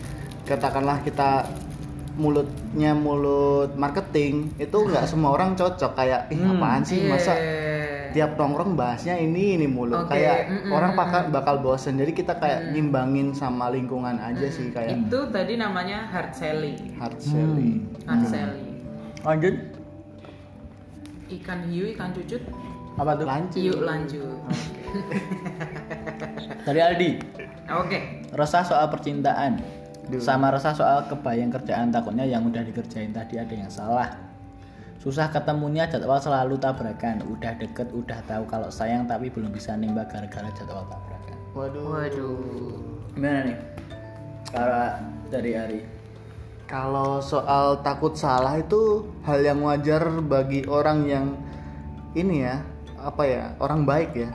katakanlah 0.42 1.00
kita 1.00 1.44
mulutnya 2.16 2.92
mulut 2.94 3.76
marketing 3.76 4.48
itu 4.56 4.72
nggak 4.72 5.04
semua 5.04 5.36
orang 5.36 5.52
cocok 5.52 5.92
kayak 5.94 6.24
ih 6.30 6.40
Hmm. 6.40 6.56
apaan 6.56 6.82
sih 6.82 7.04
masa 7.04 7.36
Iya. 7.36 7.44
Tiap 8.16 8.35
nongkrong 8.35 8.73
bahasnya 8.73 9.14
ini 9.14 9.54
ini 9.54 9.66
mulu 9.68 10.00
Oke, 10.00 10.11
kayak 10.11 10.49
mm-mm, 10.49 10.73
orang 10.73 10.96
bakal 10.96 11.20
bakal 11.28 11.54
bosen 11.61 11.94
jadi 11.94 12.11
kita 12.11 12.32
kayak 12.35 12.73
ngimbangin 12.73 13.30
sama 13.30 13.68
lingkungan 13.68 14.16
aja 14.16 14.49
sih 14.49 14.73
kayak 14.73 14.96
itu 14.96 15.18
tadi 15.28 15.54
namanya 15.54 16.08
hard 16.08 16.32
selling 16.32 16.96
hard 16.96 17.14
selling 17.20 17.85
hard 18.02 18.25
selling 18.25 18.66
Lanjut. 19.20 19.54
ikan 21.28 21.58
hiu 21.66 21.85
ikan 21.92 22.11
cucut 22.11 22.40
Apa 22.96 23.12
tuh? 23.12 23.26
Lanjut. 23.26 23.61
yuk 23.61 23.80
lanjut 23.82 24.25
Dari 26.64 26.80
Aldi. 26.80 27.11
oke 27.68 27.99
Resah 28.32 28.64
soal 28.64 28.88
percintaan. 28.88 29.61
Duh. 30.06 30.16
Sama 30.16 30.49
resah 30.49 30.73
soal 30.73 31.04
kebayang 31.04 31.50
kerjaan 31.50 31.90
takutnya 31.90 32.23
yang 32.23 32.42
udah 32.42 32.62
dikerjain 32.62 33.11
tadi 33.11 33.37
ada 33.37 33.50
yang 33.50 33.66
salah. 33.66 34.06
Susah 35.06 35.30
ketemunya 35.30 35.86
jadwal 35.86 36.18
selalu 36.18 36.58
tabrakan. 36.58 37.22
Udah 37.30 37.54
deket, 37.54 37.94
udah 37.94 38.18
tahu 38.26 38.42
kalau 38.50 38.66
sayang 38.75 39.06
tapi 39.06 39.30
belum 39.30 39.54
bisa 39.54 39.78
nembak 39.78 40.10
gara-gara 40.10 40.50
jadwal 40.50 40.82
tabrakan. 40.90 41.38
Waduh. 41.54 41.94
waduh 41.94 42.96
Gimana 43.14 43.46
nih? 43.46 43.58
Kalau 44.50 44.86
dari 45.30 45.50
Ari. 45.54 45.80
Kalau 46.66 47.22
soal 47.22 47.78
takut 47.86 48.18
salah 48.18 48.58
itu 48.58 49.06
hal 49.22 49.46
yang 49.46 49.62
wajar 49.62 50.10
bagi 50.26 50.66
orang 50.66 51.06
yang 51.06 51.38
ini 52.18 52.42
ya, 52.42 52.66
apa 52.98 53.22
ya, 53.22 53.54
orang 53.62 53.86
baik 53.86 54.10
ya. 54.10 54.28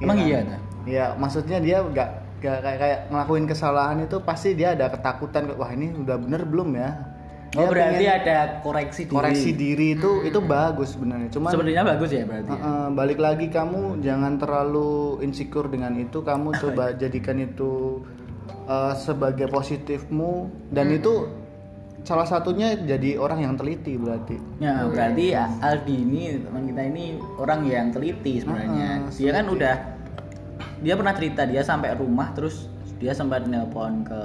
Emang 0.00 0.16
kan? 0.16 0.24
iya, 0.24 0.38
Nah? 0.40 0.60
Ya, 0.88 1.06
maksudnya 1.20 1.60
dia 1.60 1.84
nggak 1.84 2.40
nggak 2.40 2.58
kayak, 2.64 2.78
kayak 2.80 3.00
ngelakuin 3.12 3.44
kesalahan 3.44 4.00
itu 4.00 4.16
pasti 4.24 4.56
dia 4.56 4.72
ada 4.72 4.88
ketakutan 4.88 5.52
wah 5.52 5.68
ini 5.68 5.92
udah 5.92 6.16
bener 6.16 6.48
belum 6.48 6.72
ya. 6.80 6.96
Oh 7.56 7.64
Dia 7.64 7.70
berarti 7.72 8.04
pengen 8.04 8.18
ada 8.20 8.36
koreksi 8.60 9.02
diri. 9.08 9.14
koreksi 9.16 9.50
diri 9.56 9.86
itu 9.96 10.10
itu 10.20 10.38
bagus 10.38 10.92
sebenarnya. 10.92 11.32
Cuman 11.32 11.48
Sebenarnya 11.48 11.82
bagus 11.86 12.10
ya 12.12 12.24
berarti. 12.28 12.52
ya? 12.52 12.60
Uh, 12.60 12.88
balik 12.92 13.16
lagi 13.16 13.46
kamu 13.48 14.04
jangan 14.04 14.36
terlalu 14.36 15.16
insecure 15.24 15.72
dengan 15.72 15.96
itu 15.96 16.20
kamu 16.20 16.52
coba 16.62 16.92
jadikan 16.92 17.40
itu 17.40 18.04
uh, 18.68 18.92
sebagai 18.92 19.48
positifmu 19.48 20.52
dan 20.68 20.92
itu 20.92 21.24
salah 22.04 22.24
satunya 22.24 22.76
jadi 22.76 23.16
orang 23.16 23.42
yang 23.42 23.54
teliti 23.56 23.96
berarti 23.96 24.36
Ya 24.60 24.84
berarti 24.84 25.32
Aldi 25.34 25.96
ini 25.98 26.22
teman 26.40 26.68
kita 26.68 26.82
ini 26.84 27.04
orang 27.36 27.64
yang 27.64 27.88
teliti 27.90 28.44
sebenarnya. 28.44 29.08
Ah, 29.08 29.12
dia 29.12 29.30
kan 29.32 29.44
udah 29.48 29.74
dia 30.78 30.94
pernah 30.94 31.14
cerita 31.16 31.42
dia 31.44 31.64
sampai 31.64 31.96
rumah 31.96 32.28
terus 32.32 32.68
dia 32.98 33.12
sempat 33.12 33.48
nelpon 33.48 34.04
ke 34.04 34.20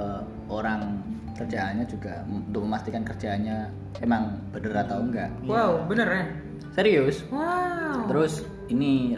orang 0.46 1.00
kerjaannya 1.34 1.84
juga 1.84 2.22
untuk 2.24 2.62
memastikan 2.62 3.02
kerjaannya 3.02 3.68
emang 3.98 4.22
bener 4.50 4.74
atau 4.78 4.98
enggak. 5.00 5.30
wow 5.44 5.82
beneran 5.84 6.26
Serius. 6.70 7.22
wow 7.28 8.02
Terus 8.04 8.42
ini 8.66 9.14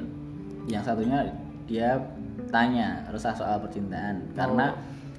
yang 0.66 0.82
satunya 0.82 1.24
dia 1.64 1.96
tanya 2.46 3.00
resah 3.08 3.32
soal 3.32 3.58
percintaan 3.58 4.32
karena 4.32 4.76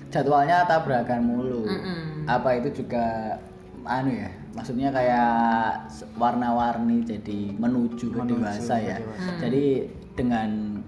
jadwalnya 0.07 0.63
tabrakan 0.63 1.21
mulu. 1.21 1.65
Mm-mm. 1.65 2.23
Apa 2.25 2.57
itu 2.57 2.77
juga 2.77 3.35
anu 3.83 4.13
ya? 4.13 4.29
Maksudnya 4.53 4.89
kayak 4.89 5.33
s- 5.87 6.07
warna-warni 6.13 7.03
jadi 7.03 7.51
menuju 7.53 8.09
ke 8.09 8.21
dewasa 8.23 8.75
ya. 8.77 8.97
Jadi 9.37 9.85
dengan 10.13 10.79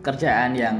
kerjaan 0.00 0.54
yang 0.54 0.78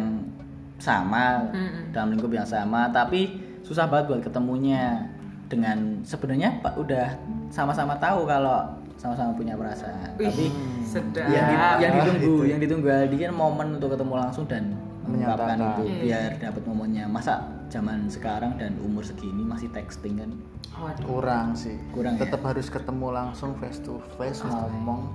sama 0.77 1.45
Mm-mm. 1.51 1.93
dalam 1.93 2.15
lingkup 2.15 2.33
yang 2.33 2.47
sama 2.47 2.89
tapi 2.89 3.29
susah 3.71 3.87
banget 3.87 4.05
buat 4.09 4.21
ketemunya 4.21 5.07
dengan 5.47 6.03
sebenarnya 6.03 6.59
Pak 6.59 6.75
udah 6.77 7.07
sama-sama 7.49 7.95
tahu 7.97 8.23
kalau 8.25 8.67
sama-sama 8.97 9.31
punya 9.33 9.55
perasaan 9.55 10.11
Wih, 10.15 10.27
tapi 10.27 10.47
sedap 10.85 11.27
yang, 11.27 11.47
di- 11.47 11.79
yang 11.81 11.93
ditunggu 11.97 12.33
itu. 12.37 12.45
yang 12.47 12.59
ditunggu 12.59 12.87
Aldi 12.87 13.17
kan 13.17 13.33
momen 13.33 13.69
untuk 13.77 13.91
ketemu 13.91 14.15
langsung 14.17 14.45
dan 14.45 14.75
mengungkapkan 15.03 15.57
Menyatakan. 15.57 15.57
itu 15.57 15.83
Iya. 15.87 16.03
biar 16.03 16.31
dapat 16.43 16.63
momennya 16.67 17.05
masa 17.07 17.35
zaman 17.67 18.07
sekarang 18.07 18.59
dan 18.59 18.75
umur 18.81 19.01
segini 19.01 19.41
masih 19.41 19.71
texting 19.71 20.19
kan 20.19 20.31
Waduh. 20.73 21.03
kurang 21.05 21.55
sih 21.55 21.79
Kurang 21.91 22.15
ya? 22.15 22.27
tetap 22.27 22.43
harus 22.45 22.67
ketemu 22.67 23.07
langsung 23.09 23.55
face 23.57 23.81
to 23.81 23.99
face 24.15 24.43
ngomong 24.43 25.07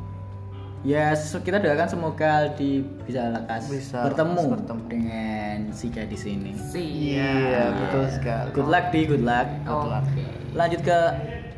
ya 0.86 1.12
kita 1.18 1.58
doakan 1.58 1.89
semoga 1.89 2.46
Aldi 2.46 2.72
bisa 3.04 3.34
lekas 3.34 3.65
Bisa 3.68 4.06
bertemu, 4.06 4.38
lekas 4.38 4.54
bertemu. 4.54 4.84
dengan 4.86 5.56
si 5.74 5.89
gadis 5.89 6.24
ini 6.24 6.54
iya 6.77 7.74
betul 7.74 8.06
sekali. 8.08 8.54
Good 8.54 8.70
luck 8.70 8.86
di 8.94 9.01
good 9.04 9.25
luck. 9.25 9.48
Oke. 9.65 10.24
lanjut 10.54 10.82
ke 10.82 11.00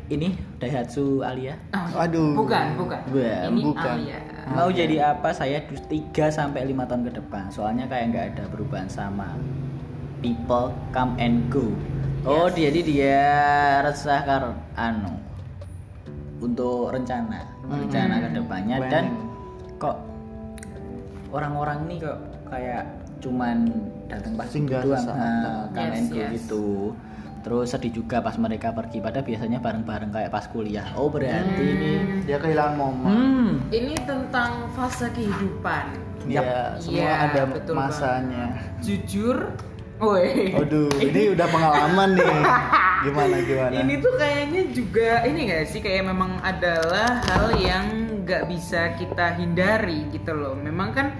ini 0.08 0.32
Daihatsu 0.56 1.20
Alia. 1.20 1.54
Oh, 1.70 2.00
Aduh. 2.00 2.32
Bukan, 2.32 2.80
bukan. 2.80 2.96
Bukan, 3.06 3.44
Ini 3.52 3.60
bukan. 3.62 3.96
Alia. 4.00 4.20
mau 4.48 4.72
jadi 4.72 5.12
apa 5.12 5.28
saya 5.30 5.60
3 5.60 5.84
sampai 6.32 6.64
5 6.64 6.88
tahun 6.88 7.02
ke 7.04 7.12
depan. 7.20 7.52
Soalnya 7.52 7.84
kayak 7.84 8.04
nggak 8.10 8.26
ada 8.32 8.44
perubahan 8.48 8.88
sama 8.88 9.36
people 10.18 10.72
come 10.90 11.12
and 11.20 11.46
go. 11.46 11.68
Oh 12.24 12.48
jadi 12.48 12.80
dia 12.80 13.20
resah 13.84 14.24
kar 14.24 14.44
anu 14.74 15.14
untuk 16.38 16.90
rencana 16.90 17.44
rencana 17.68 18.14
ke 18.18 18.28
depannya 18.32 18.76
dan 18.88 19.04
kok 19.76 19.96
orang-orang 21.28 21.78
nih 21.86 21.98
kok 22.00 22.18
kayak 22.48 22.84
cuman 23.18 23.56
datang 24.08 24.32
pas 24.34 24.48
Singgah 24.48 24.80
doang. 24.82 25.04
nah, 25.04 25.68
Yes, 25.76 26.08
yes. 26.08 26.30
gitu. 26.40 26.96
Terus 27.38 27.70
sedih 27.70 27.92
juga 27.94 28.18
pas 28.18 28.34
mereka 28.34 28.72
pergi. 28.72 28.98
Pada 28.98 29.22
biasanya 29.22 29.62
bareng-bareng 29.62 30.10
kayak 30.10 30.30
pas 30.30 30.44
kuliah. 30.48 30.88
Oh 30.96 31.06
berarti 31.06 31.62
ini 31.62 31.92
dia 32.24 32.36
kehilangan 32.36 32.74
momen. 32.74 33.08
Hmm. 33.08 33.50
Ini 33.68 33.94
tentang 34.04 34.68
fase 34.74 35.08
kehidupan. 35.12 35.84
ya 36.28 36.76
semua 36.76 36.92
Iya, 36.92 37.12
ada 37.24 37.42
betul 37.48 37.72
masanya. 37.72 38.44
Jujur, 38.84 39.48
woi. 39.96 40.52
Aduh, 40.52 40.92
ini 41.00 41.32
udah 41.32 41.46
pengalaman 41.48 42.10
nih. 42.20 42.36
Gimana 43.04 43.36
gimana? 43.46 43.74
Ini 43.78 43.94
tuh 44.02 44.12
kayaknya 44.18 44.62
juga 44.74 45.10
ini 45.22 45.40
gak 45.46 45.64
sih 45.70 45.80
kayak 45.80 46.04
memang 46.10 46.42
adalah 46.42 47.22
hal 47.22 47.54
yang 47.58 47.86
nggak 48.28 48.44
bisa 48.50 48.92
kita 48.98 49.40
hindari 49.40 50.10
gitu 50.12 50.36
loh. 50.36 50.52
Memang 50.58 50.92
kan 50.92 51.16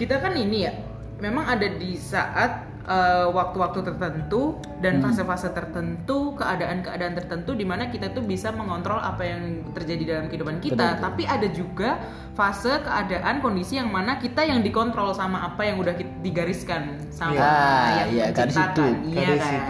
kita 0.00 0.22
kan 0.24 0.32
ini 0.38 0.64
ya, 0.64 0.72
memang 1.20 1.44
ada 1.44 1.68
di 1.68 1.96
saat 2.00 2.64
eh, 2.86 3.26
waktu-waktu 3.28 3.84
tertentu 3.84 4.56
dan 4.80 5.04
fase-fase 5.04 5.52
tertentu, 5.52 6.32
keadaan-keadaan 6.38 7.12
tertentu 7.16 7.52
di 7.52 7.68
mana 7.68 7.92
kita 7.92 8.12
tuh 8.16 8.24
bisa 8.24 8.52
mengontrol 8.52 9.00
apa 9.00 9.20
yang 9.24 9.68
terjadi 9.76 10.02
dalam 10.16 10.24
kehidupan 10.32 10.64
kita. 10.64 10.96
Tapi 10.96 11.28
ada 11.28 11.48
juga 11.52 12.00
fase 12.32 12.80
keadaan 12.84 13.44
kondisi 13.44 13.76
yang 13.76 13.92
mana 13.92 14.16
kita 14.16 14.44
yang 14.44 14.60
dikontrol 14.60 15.12
sama 15.12 15.44
apa 15.44 15.64
yang 15.64 15.76
udah 15.80 15.96
digariskan 16.24 17.00
sama 17.12 17.36
Iya, 17.36 17.52
yang 18.00 18.08
iya, 18.12 18.26
garis 18.32 18.56
Iya 18.56 19.28
garis 19.28 19.44
kan? 19.44 19.64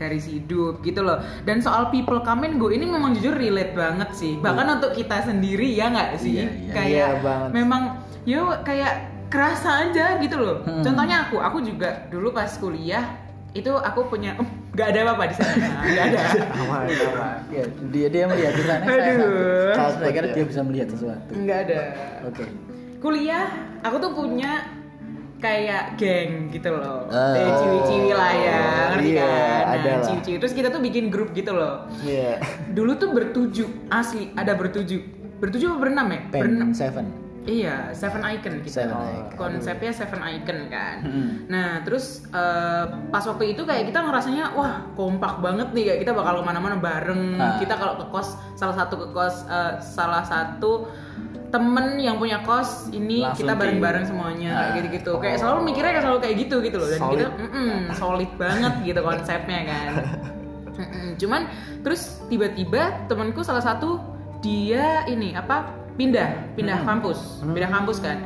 Garis 0.00 0.24
hidup 0.24 0.80
gitu 0.80 1.04
loh 1.04 1.20
dan 1.44 1.60
soal 1.60 1.92
people 1.92 2.16
come 2.18 2.40
and 2.42 2.56
go 2.56 2.72
ini 2.72 2.88
memang 2.88 3.12
jujur 3.12 3.36
relate 3.36 3.76
banget 3.76 4.08
sih 4.12 4.40
bahkan 4.40 4.80
untuk 4.80 4.96
kita 4.96 5.20
sendiri 5.22 5.68
ya 5.70 5.92
nggak 5.92 6.16
sih 6.16 6.40
Iya, 6.40 6.48
iya. 6.48 6.72
kayak 6.72 6.88
Iya 6.90 7.08
banget. 7.20 7.50
memang 7.52 7.82
yo 8.24 8.40
kayak 8.64 8.92
kerasa 9.28 9.86
aja 9.86 10.16
gitu 10.16 10.34
loh 10.34 10.56
Hmm. 10.64 10.80
contohnya 10.80 11.28
aku 11.28 11.36
aku 11.38 11.60
juga 11.60 12.08
dulu 12.08 12.32
pas 12.32 12.48
kuliah 12.50 13.12
itu 13.52 13.68
aku 13.68 14.08
punya 14.08 14.40
nggak 14.72 14.88
ada 14.88 14.98
apa-apa 15.04 15.24
di 15.26 15.36
sana 15.36 15.54
nggak 15.84 16.04
ada 16.06 16.20
Aman, 16.56 16.84
aman. 16.88 17.36
Ya, 17.50 17.64
dia 17.90 18.06
dia 18.08 18.24
melihat 18.24 18.52
di 18.54 18.62
sana. 18.62 18.82
Aduh. 18.86 19.74
Saya, 19.74 20.10
kira 20.10 20.26
dia 20.30 20.44
bisa 20.46 20.60
melihat 20.62 20.88
sesuatu. 20.88 21.30
nggak 21.30 21.58
ada 21.66 21.80
Oke. 22.24 22.44
kuliah 22.98 23.50
aku 23.80 23.96
tuh 23.98 24.12
punya 24.14 24.64
kayak 25.40 25.96
geng 25.96 26.52
gitu 26.52 26.68
loh. 26.70 27.08
Oh. 27.08 27.32
Dari 27.34 27.50
ciwi-ciwi 27.50 28.12
lah 28.14 28.32
ya 28.32 28.60
ngerti 28.94 29.10
Iya, 29.16 29.24
kan? 29.24 29.78
Nah 29.80 30.00
ciwi-ciwi. 30.06 30.36
Terus 30.38 30.54
kita 30.54 30.68
tuh 30.70 30.80
bikin 30.84 31.08
grup 31.08 31.32
gitu 31.32 31.56
loh. 31.56 31.88
Iya. 32.04 32.38
dulu 32.70 32.94
tuh 33.00 33.10
bertujuh 33.10 33.68
asli 33.90 34.30
ada 34.36 34.54
bertujuh. 34.54 35.00
Bertujuh 35.40 35.72
apa 35.72 35.78
berenam 35.80 36.06
ya? 36.12 36.20
Berenam. 36.30 36.70
Pen 36.70 36.76
Seven. 36.76 37.19
Iya 37.42 37.88
seven 37.90 38.20
icon 38.22 38.60
gitu 38.60 38.76
Seven. 38.76 38.92
Icon. 38.92 39.32
konsepnya 39.34 39.90
seven 39.90 40.20
icon 40.20 40.68
kan 40.68 40.96
Hmm. 41.00 41.30
nah 41.46 41.80
terus 41.80 42.24
eh, 42.26 42.84
pas 43.06 43.22
waktu 43.22 43.52
itu 43.52 43.62
kayak 43.62 43.88
kita 43.88 44.00
ngerasanya 44.00 44.52
wah 44.52 44.84
kompak 44.92 45.38
banget 45.38 45.72
nih 45.72 45.84
kayak 45.86 46.00
kita 46.00 46.12
bakal 46.12 46.32
ke 46.36 46.44
mana-mana 46.44 46.76
bareng 46.76 47.22
Ah. 47.34 47.56
kita 47.56 47.74
kalau 47.74 47.96
ke 47.96 48.06
kos 48.06 48.28
salah 48.54 48.74
satu 48.74 48.94
ke 48.98 49.06
kos 49.10 49.44
eh, 49.46 49.72
salah 49.80 50.20
satu 50.22 50.84
temen 51.48 51.98
yang 51.98 52.14
punya 52.14 52.38
kos 52.40 52.86
ini 52.90 53.24
Langsung 53.24 53.42
kita 53.42 53.52
bareng-bareng 53.54 54.04
semuanya 54.04 54.50
kayak 54.52 54.60
Ah. 54.62 54.76
gitu-gitu 54.76 55.12
kayak 55.16 55.36
selalu 55.36 55.58
mikirnya 55.64 55.90
kayak 55.90 56.04
selalu 56.04 56.20
kayak 56.20 56.36
gitu 56.38 56.56
gitu 56.60 56.76
loh 56.76 56.88
dan 56.88 57.00
Solid. 57.00 57.16
kita 57.16 57.28
mm-mm, 57.40 57.78
solid 57.92 58.30
banget 58.36 58.74
gitu 58.84 59.00
konsepnya 59.00 59.60
kan 59.64 59.88
cuman 61.20 61.42
terus 61.80 62.02
tiba-tiba 62.26 62.82
temanku 63.04 63.40
salah 63.40 63.60
satu 63.60 64.00
dia 64.38 65.04
ini 65.04 65.34
apa 65.34 65.79
pindah 66.00 66.56
pindah 66.56 66.80
kampus 66.80 67.44
pindah 67.44 67.68
kampus 67.68 68.00
kan 68.00 68.24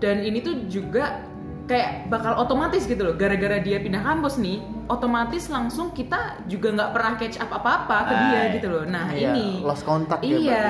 dan 0.00 0.24
ini 0.24 0.40
tuh 0.40 0.64
juga 0.66 1.28
kayak 1.62 2.08
bakal 2.08 2.34
otomatis 2.36 2.84
gitu 2.84 3.00
loh 3.00 3.14
gara-gara 3.14 3.60
dia 3.60 3.78
pindah 3.78 4.00
kampus 4.00 4.34
nih 4.36 4.58
otomatis 4.88 5.46
langsung 5.46 5.92
kita 5.92 6.42
juga 6.44 6.74
nggak 6.74 6.90
pernah 6.90 7.12
catch 7.14 7.38
up 7.38 7.52
apa-apa 7.52 7.96
ke 8.02 8.14
dia 8.18 8.34
Ah, 8.34 8.44
gitu 8.50 8.66
loh 8.66 8.84
nah 8.84 9.06
Iya, 9.08 9.30
ini 9.30 9.62
lost 9.62 9.84
contact 9.84 10.20
ya, 10.20 10.34
iya 10.34 10.64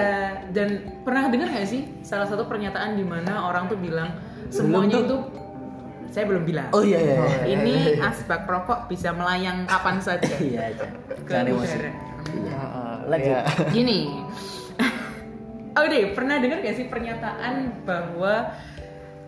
dan 0.50 0.68
pernah 1.00 1.30
dengar 1.30 1.48
nggak 1.48 1.64
sih 1.64 1.88
salah 2.02 2.26
satu 2.26 2.44
pernyataan 2.44 2.92
di 2.92 3.06
mana 3.06 3.40
orang 3.40 3.66
tuh 3.66 3.78
bilang 3.78 4.12
semuanya 4.50 5.00
itu 5.00 5.16
saya 6.12 6.28
belum 6.28 6.44
bilang 6.44 6.68
Oh 6.70 6.84
iya 6.84 7.00
iya. 7.00 7.16
Oh, 7.16 7.24
iya. 7.24 7.56
ini 7.56 7.74
asbak 7.98 8.44
rokok 8.44 8.84
bisa 8.84 9.16
melayang 9.16 9.64
kapan 9.64 9.96
saja 9.96 10.28
Iya 10.44 10.76
iya. 10.76 10.86
ke 11.24 11.32
emosi. 11.32 11.56
udara. 11.72 11.90
Heeh, 12.22 12.94
Lanjut. 13.08 13.32
iya. 13.32 13.40
Gini, 13.72 13.98
oh 15.72 15.84
deh 15.84 16.12
pernah 16.12 16.36
dengar 16.36 16.60
gak 16.60 16.74
sih 16.74 16.86
pernyataan 16.86 17.54
bahwa 17.82 18.52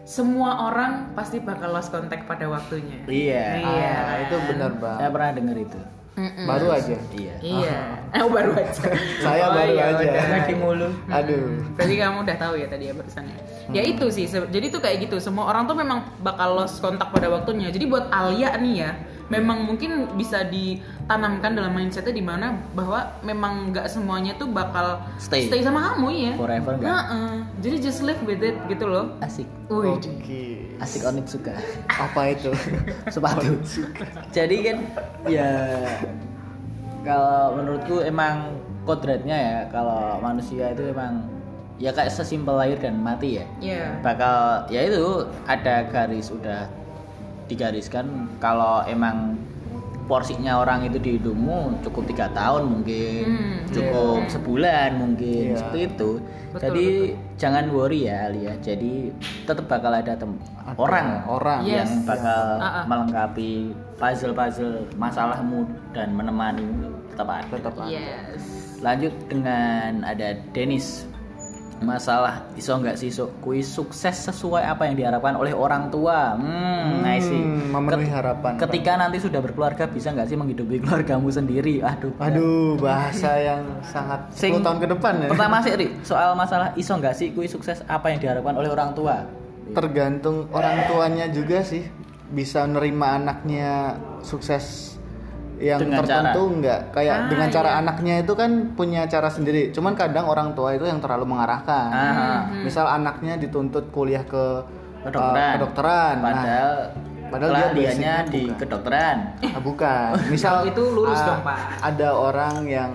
semua 0.05 0.69
orang 0.69 1.13
pasti 1.13 1.41
bakal 1.41 1.73
lost 1.73 1.89
contact 1.89 2.25
pada 2.25 2.45
waktunya 2.45 3.01
Iya. 3.05 3.45
Iya. 3.59 3.93
Ah, 3.99 4.17
itu 4.21 4.37
benar 4.47 4.71
Saya 4.71 4.79
banget. 4.79 5.11
pernah 5.11 5.31
dengar 5.33 5.57
itu. 5.59 5.81
Mm-mm. 6.15 6.47
Baru 6.47 6.71
aja. 6.71 6.95
Iya. 7.11 7.35
iya 7.43 7.79
oh 8.23 8.31
baru 8.37 8.55
aja 8.55 8.71
Saya 9.25 9.43
Oh, 9.45 9.53
baru 9.53 9.73
iya, 9.73 9.85
aja. 9.91 10.05
udah. 10.05 10.25
Lagi 10.31 10.55
mulu. 10.55 10.89
Aduh. 11.19 11.47
Berarti 11.75 11.95
kamu 11.97 12.17
udah 12.23 12.37
tahu 12.39 12.55
ya 12.55 12.67
tadi 12.69 12.85
ya 12.87 12.95
barusannya. 12.95 13.37
Ya 13.73 13.83
itu 13.83 14.07
sih. 14.09 14.29
Jadi 14.29 14.67
tuh 14.69 14.79
kayak 14.79 15.09
gitu. 15.09 15.17
Semua 15.19 15.49
orang 15.49 15.65
tuh 15.65 15.75
memang 15.75 16.07
bakal 16.21 16.55
lost 16.55 16.79
kontak 16.79 17.11
pada 17.11 17.27
waktunya. 17.27 17.67
Jadi 17.69 17.89
buat 17.89 18.13
Alia 18.13 18.55
nih 18.55 18.75
ya, 18.79 18.91
memang 19.33 19.65
mungkin 19.65 20.13
bisa 20.21 20.45
ditanamkan 20.45 21.57
dalam 21.57 21.73
mindsetnya 21.73 22.13
di 22.13 22.25
mana 22.25 22.61
bahwa 22.77 23.09
memang 23.25 23.73
nggak 23.73 23.89
semuanya 23.89 24.37
tuh 24.37 24.53
bakal 24.53 25.01
Stay. 25.17 25.49
sama 25.65 25.95
kamu 25.95 26.09
ya. 26.13 26.33
Forever 26.37 26.73
nggak? 26.77 26.85
Nah, 26.85 27.05
jadi 27.65 27.77
just 27.81 28.05
live 28.05 28.21
with 28.29 28.45
it 28.45 28.57
gitu 28.69 28.85
loh. 28.85 29.17
Asik. 29.25 29.49
Wih. 29.73 29.97
Oke. 29.97 30.45
Asik 30.77 31.09
onik 31.09 31.25
suka. 31.25 31.57
Apa 31.89 32.37
itu? 32.37 32.53
Sepatu. 33.15 33.57
Jadi 34.29 34.57
kan 34.61 34.77
ya 35.25 35.51
kalau 37.05 37.57
menurutku 37.57 38.05
emang 38.05 38.61
kodratnya 38.85 39.37
ya 39.37 39.59
kalau 39.73 40.21
manusia 40.21 40.77
itu 40.77 40.93
emang 40.93 41.25
ya 41.81 41.91
kayak 41.91 42.13
sesimpel 42.13 42.55
lahir 42.55 42.77
dan 42.79 43.01
mati 43.01 43.41
ya. 43.41 43.47
Iya. 43.59 43.85
bakal 44.05 44.69
ya 44.71 44.85
itu 44.87 45.27
ada 45.49 45.89
garis 45.89 46.31
udah 46.31 46.69
digariskan 47.47 48.07
kalau 48.37 48.81
emang 48.85 49.37
porsinya 50.05 50.59
orang 50.59 50.85
itu 50.85 50.99
di 50.99 51.17
hidupmu 51.17 51.81
cukup 51.81 52.05
tiga 52.05 52.27
tahun 52.31 52.69
mungkin 52.69 53.25
Hmm, 53.25 53.57
cukup 53.67 54.21
iya. 54.21 54.31
sebulan 54.31 54.89
mungkin 54.95 55.45
Iya. 55.47 55.57
seperti 55.57 55.81
itu 55.87 56.11
Betul, 56.53 56.61
jadi 56.63 56.87
jangan 57.35 57.65
worry 57.69 58.01
ya 58.05 58.29
Alia 58.29 58.53
jadi 58.59 59.11
tetap 59.43 59.65
bakal 59.65 59.91
ada 59.91 60.13
tem- 60.13 60.37
Ada 60.61 60.77
orang 60.77 61.07
orang 61.27 61.61
Yes. 61.63 61.73
yang 61.79 61.91
bakal 62.05 62.43
Ah, 62.59 62.65
ah. 62.65 62.85
melengkapi 62.85 63.73
puzzle-puzzle 63.97 64.93
masalahmu 64.95 65.65
dan 65.91 66.13
menemani 66.13 66.69
tetap 67.11 67.29
ada 67.31 67.49
tetap 67.49 67.73
ada. 67.75 67.89
Yes. 67.89 68.45
lanjut 68.81 69.15
dengan 69.27 70.05
ada 70.05 70.37
Dennis 70.51 71.09
masalah. 71.85 72.49
Iso 72.55 72.75
nggak 72.75 72.97
sih 72.97 73.09
so, 73.09 73.31
kui 73.39 73.61
sukses 73.61 74.17
sesuai 74.25 74.65
apa 74.65 74.85
yang 74.85 74.97
diharapkan 74.97 75.35
oleh 75.35 75.53
orang 75.53 75.89
tua? 75.89 76.35
Hmm, 76.35 77.01
I 77.01 77.19
see. 77.19 77.37
Hmm, 77.37 77.71
memenuhi 77.71 78.05
Ket- 78.05 78.17
harapan. 78.17 78.53
ketika 78.59 78.93
nanti 78.97 79.19
sudah 79.19 79.39
berkeluarga 79.39 79.85
bisa 79.87 80.11
nggak 80.11 80.27
sih 80.27 80.35
menghidupi 80.35 80.81
keluargamu 80.81 81.29
sendiri? 81.29 81.79
Aduh. 81.79 82.17
Aduh, 82.19 82.75
bahasa 82.77 83.37
yang 83.37 83.63
sangat 83.83 84.27
10 84.31 84.41
Sing- 84.41 84.55
tahun 84.59 84.79
ke 84.79 84.89
depan 84.91 85.13
ya. 85.19 85.29
pertama 85.29 85.61
sih 85.61 85.73
Ri, 85.75 85.87
soal 86.11 86.33
masalah 86.33 86.73
iso 86.75 86.93
nggak 86.93 87.13
sih 87.13 87.31
kui 87.31 87.45
sukses 87.45 87.85
apa 87.85 88.09
yang 88.09 88.19
diharapkan 88.19 88.55
oleh 88.55 88.69
orang 88.69 88.91
tua? 88.93 89.23
Tergantung 89.71 90.49
orang 90.51 90.87
tuanya 90.87 91.27
juga 91.27 91.61
sih. 91.61 91.85
Bisa 92.27 92.65
nerima 92.65 93.15
anaknya 93.15 93.95
sukses 94.21 94.94
yang 95.57 95.79
Dengan 95.79 95.99
tertentu 96.01 96.43
enggak 96.51 96.81
kayak 96.91 97.17
Ah, 97.17 97.27
dengan 97.27 97.49
cara 97.49 97.69
iya. 97.69 97.79
anaknya 97.79 98.15
itu 98.19 98.33
kan 98.33 98.51
punya 98.73 99.03
cara 99.05 99.29
sendiri 99.29 99.71
cuman 99.71 99.95
kadang 99.95 100.27
orang 100.27 100.51
tua 100.53 100.73
itu 100.73 100.83
yang 100.83 100.99
terlalu 100.99 101.27
mengarahkan 101.27 101.89
Ah. 101.89 102.41
misal 102.57 102.87
anaknya 102.87 103.37
dituntut 103.37 103.91
kuliah 103.91 104.23
ke 104.23 104.67
Kedokteran. 105.01 105.37
uh, 105.37 105.53
kedokteran 105.55 106.15
Nah, 106.15 106.25
padahal 106.25 106.73
padahal 107.27 107.53
dia 107.53 107.67
basicnya 107.71 108.15
di 108.25 108.43
bukan. 108.45 108.57
kedokteran 108.57 109.17
ah, 109.45 109.61
bukan 109.61 110.11
misal 110.35 110.55
Itu 110.65 110.83
lurus 110.91 111.19
ah, 111.19 111.27
dong, 111.29 111.41
Pak. 111.43 111.59
ada 111.85 112.09
orang 112.11 112.55
yang 112.65 112.91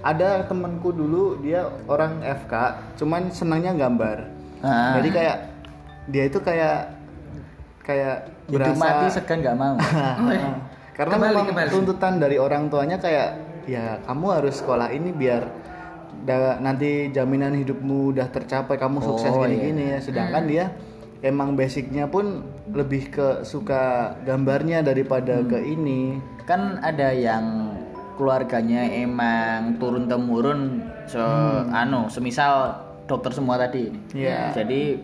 ada 0.00 0.44
temanku 0.44 0.88
dulu 0.90 1.40
dia 1.40 1.60
orang 1.84 2.20
FK 2.20 2.52
cuman 2.94 3.28
senangnya 3.28 3.72
gambar 3.74 4.18
Ah. 4.60 4.96
jadi 4.96 5.08
kayak 5.10 5.36
dia 6.06 6.24
itu 6.24 6.38
kayak 6.38 6.78
kayak 7.80 8.16
hidup 8.46 8.72
berasa 8.72 8.80
mati 8.80 9.06
segan 9.10 9.38
nggak 9.40 9.56
mau 9.56 9.76
karena 10.94 11.12
Kembali, 11.12 11.32
memang 11.32 11.46
kembali. 11.48 11.68
tuntutan 11.70 12.12
dari 12.16 12.36
orang 12.36 12.66
tuanya 12.66 12.96
kayak 12.96 13.28
ya 13.64 13.98
kamu 14.02 14.26
harus 14.32 14.54
sekolah 14.56 14.88
ini 14.88 15.10
biar 15.10 15.42
da- 16.22 16.56
nanti 16.56 17.10
jaminan 17.10 17.52
hidupmu 17.52 18.12
udah 18.12 18.28
tercapai 18.28 18.76
kamu 18.76 19.02
sukses 19.02 19.28
Oh, 19.28 19.42
gini-gini 19.42 19.90
ya 19.90 19.98
sedangkan 19.98 20.44
dia 20.44 20.64
emang 21.20 21.52
basicnya 21.52 22.06
pun 22.06 22.44
lebih 22.68 23.10
ke 23.10 23.26
suka 23.42 23.82
gambarnya 24.22 24.80
daripada 24.80 25.34
Hmm. 25.36 25.48
ke 25.48 25.58
ini 25.60 26.20
kan 26.44 26.78
ada 26.78 27.10
yang 27.10 27.72
keluarganya 28.14 28.86
emang 28.94 29.74
turun 29.76 30.06
temurun 30.06 30.78
so 31.04 31.18
anu 31.72 32.06
semisal 32.06 32.76
dokter 33.04 33.32
semua 33.32 33.58
tadi 33.58 33.90
Iya. 34.12 34.54
jadi 34.54 35.00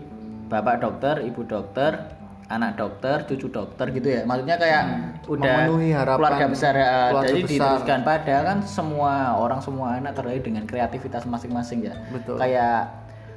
bapak 0.46 0.78
dokter 0.78 1.18
ibu 1.20 1.42
dokter 1.42 2.06
anak 2.50 2.74
dokter 2.74 3.22
cucu 3.24 3.46
dokter 3.46 3.86
gitu 3.90 4.08
ya 4.10 4.26
maksudnya 4.26 4.58
kayak 4.58 4.82
udah 5.24 5.56
Memenuhi 5.64 5.94
harapan 5.94 6.18
keluarga 6.18 6.46
besar 6.50 6.74
ya. 6.74 6.90
keluarga 7.08 7.28
jadi 7.28 7.40
besar. 7.40 7.50
diteruskan 7.54 7.98
padahal 8.02 8.42
kan 8.44 8.58
semua 8.60 9.12
orang 9.38 9.60
semua 9.60 9.86
anak 9.94 10.12
terlahir 10.12 10.42
dengan 10.42 10.64
kreativitas 10.64 11.22
masing-masing 11.24 11.86
ya 11.86 11.94
Betul. 12.10 12.36
kayak 12.36 12.90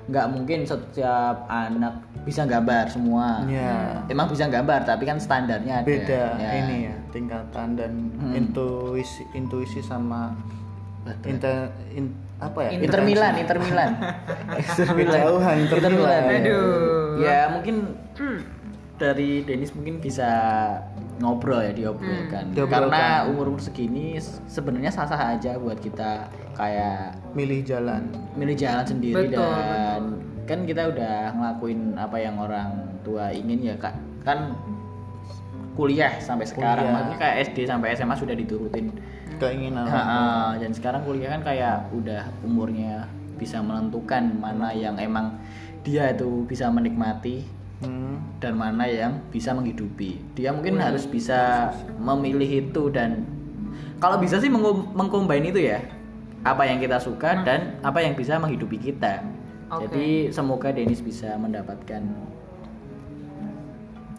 nggak 0.04 0.28
mungkin 0.30 0.66
setiap 0.66 1.48
anak 1.48 1.96
bisa 2.26 2.44
gambar 2.44 2.90
semua 2.90 3.40
ya 3.48 4.04
emang 4.06 4.28
bisa 4.28 4.44
gambar 4.46 4.84
tapi 4.84 5.06
kan 5.06 5.16
standarnya 5.16 5.80
ada 5.80 5.88
beda 5.88 6.24
Ya. 6.36 6.50
ini 6.60 6.78
ya 6.84 6.96
tingkatan 7.10 7.68
dan 7.78 7.92
Hmm. 8.14 8.34
intuisi 8.34 9.24
intuisi 9.32 9.80
sama 9.80 10.34
inter, 11.24 11.70
in- 11.92 12.16
apa 12.36 12.60
ya 12.64 12.70
Inter 12.76 13.00
Milan, 13.02 13.34
Inter 13.38 13.56
Milan. 13.56 13.92
Kejauhan, 15.00 15.56
Inter 15.62 15.80
Milan. 15.86 16.24
Aduh. 16.34 17.16
Ya 17.20 17.40
mungkin 17.48 17.76
dari 18.98 19.42
Denis 19.42 19.74
mungkin 19.74 19.98
bisa 19.98 20.30
ngobrol 21.18 21.66
ya 21.66 21.74
diobrolkan. 21.74 22.54
Diobrolkan. 22.54 22.90
Karena 22.90 23.26
umur 23.30 23.54
umur 23.54 23.62
segini 23.62 24.18
sebenarnya 24.50 24.94
sah 24.94 25.10
sah 25.10 25.34
aja 25.34 25.58
buat 25.58 25.82
kita 25.82 26.30
kayak 26.54 27.18
milih 27.34 27.66
jalan. 27.66 28.06
milih 28.38 28.58
jalan 28.58 28.86
sendiri 28.86 29.30
Betul, 29.30 29.42
dan 29.42 30.02
kan 30.46 30.60
kita 30.66 30.90
udah 30.94 31.34
ngelakuin 31.34 31.98
apa 31.98 32.18
yang 32.22 32.36
orang 32.38 32.70
tua 33.02 33.34
ingin 33.34 33.62
ya 33.62 33.76
kak. 33.78 33.98
Kan 34.22 34.54
kuliah 35.74 36.14
sampai 36.22 36.46
sekarang 36.46 36.86
Kuliah. 36.86 36.94
maksudnya 36.94 37.18
kayak 37.18 37.36
SD 37.50 37.58
sampai 37.66 37.98
SMA 37.98 38.16
sudah 38.18 38.36
diturutin. 38.38 38.94
Keinginan 39.42 39.90
Ha, 39.90 40.02
ha, 40.02 40.22
dan 40.62 40.72
sekarang 40.72 41.02
kuliah 41.02 41.34
kan 41.34 41.42
kayak 41.42 41.90
udah 41.90 42.30
umurnya 42.46 43.10
bisa 43.42 43.58
menentukan 43.66 44.38
mana 44.38 44.70
yang 44.72 44.96
emang 45.02 45.34
dia 45.82 46.14
itu 46.14 46.46
bisa 46.46 46.70
menikmati 46.70 47.44
Hmm. 47.84 48.20
dan 48.40 48.60
mana 48.60 48.88
yang 48.88 49.24
bisa 49.32 49.56
menghidupi. 49.56 50.20
Dia 50.36 50.52
mungkin 50.52 50.80
harus 50.80 51.08
bisa 51.08 51.72
memilih 52.00 52.68
itu 52.68 52.92
dan 52.92 53.24
kalau 54.04 54.20
bisa 54.20 54.40
sih 54.40 54.52
mengcombine 54.94 55.52
itu 55.52 55.64
ya. 55.64 55.80
Apa 56.44 56.68
yang 56.68 56.84
kita 56.84 57.00
suka 57.00 57.40
dan 57.48 57.80
apa 57.88 58.04
yang 58.04 58.20
bisa 58.20 58.36
menghidupi 58.36 58.76
kita. 58.76 59.24
Oke. 59.72 59.88
Jadi 59.88 60.08
semoga 60.36 60.76
Denis 60.76 61.00
bisa 61.00 61.40
mendapatkan 61.40 62.04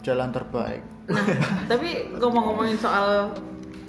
jalan 0.01 0.29
terbaik 0.33 0.81
Nah, 1.05 1.25
tapi 1.69 2.09
ngomong-ngomongin 2.17 2.77
soal 2.81 3.29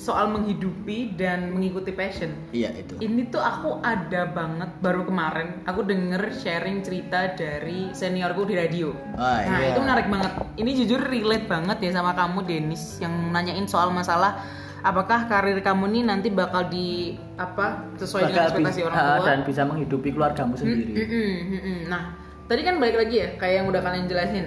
soal 0.06 0.30
menghidupi 0.30 0.98
dan 1.12 1.50
mengikuti 1.50 1.90
passion. 1.90 2.30
iya 2.50 2.70
itu. 2.72 2.94
Ini 2.96 3.26
tuh 3.26 3.42
aku 3.42 3.82
ada 3.82 4.22
banget 4.28 4.70
baru 4.78 5.02
kemarin 5.02 5.66
aku 5.66 5.82
denger 5.82 6.30
sharing 6.32 6.80
cerita 6.80 7.34
dari 7.34 7.90
seniorku 7.90 8.44
di 8.44 8.54
radio. 8.54 8.94
Oh, 9.12 9.18
Nah, 9.18 9.42
iya. 9.58 9.74
itu 9.74 9.80
menarik 9.80 10.06
banget. 10.06 10.30
Ini 10.54 10.70
jujur 10.78 11.00
relate 11.02 11.44
banget 11.44 11.78
ya 11.80 11.90
sama 11.92 12.14
kamu 12.14 12.38
Denis 12.40 12.98
yang 12.98 13.10
nanyain 13.28 13.66
soal 13.66 13.90
masalah 13.90 14.38
apakah 14.80 15.26
karir 15.26 15.58
kamu 15.58 15.90
nih 15.90 16.02
nanti 16.04 16.28
bakal 16.28 16.62
di 16.64 17.18
apa 17.34 17.90
sesuai 17.96 18.22
dengan 18.24 18.38
Bakal 18.38 18.50
ekspektasi 18.54 18.78
bi- 18.78 18.86
orang 18.86 18.98
tua. 19.02 19.26
dan 19.26 19.38
bisa 19.42 19.62
menghidupi 19.64 20.08
keluargamu 20.10 20.54
sendiri. 20.54 20.92
Mm, 20.94 21.02
mm, 21.02 21.10
mm, 21.42 21.60
mm. 21.60 21.78
Nah, 21.88 22.02
tadi 22.46 22.62
kan 22.62 22.78
balik 22.78 22.94
lagi 22.96 23.16
ya, 23.16 23.28
kayak 23.34 23.54
yang 23.58 23.66
udah 23.66 23.82
kalian 23.82 24.06
jelasin. 24.06 24.46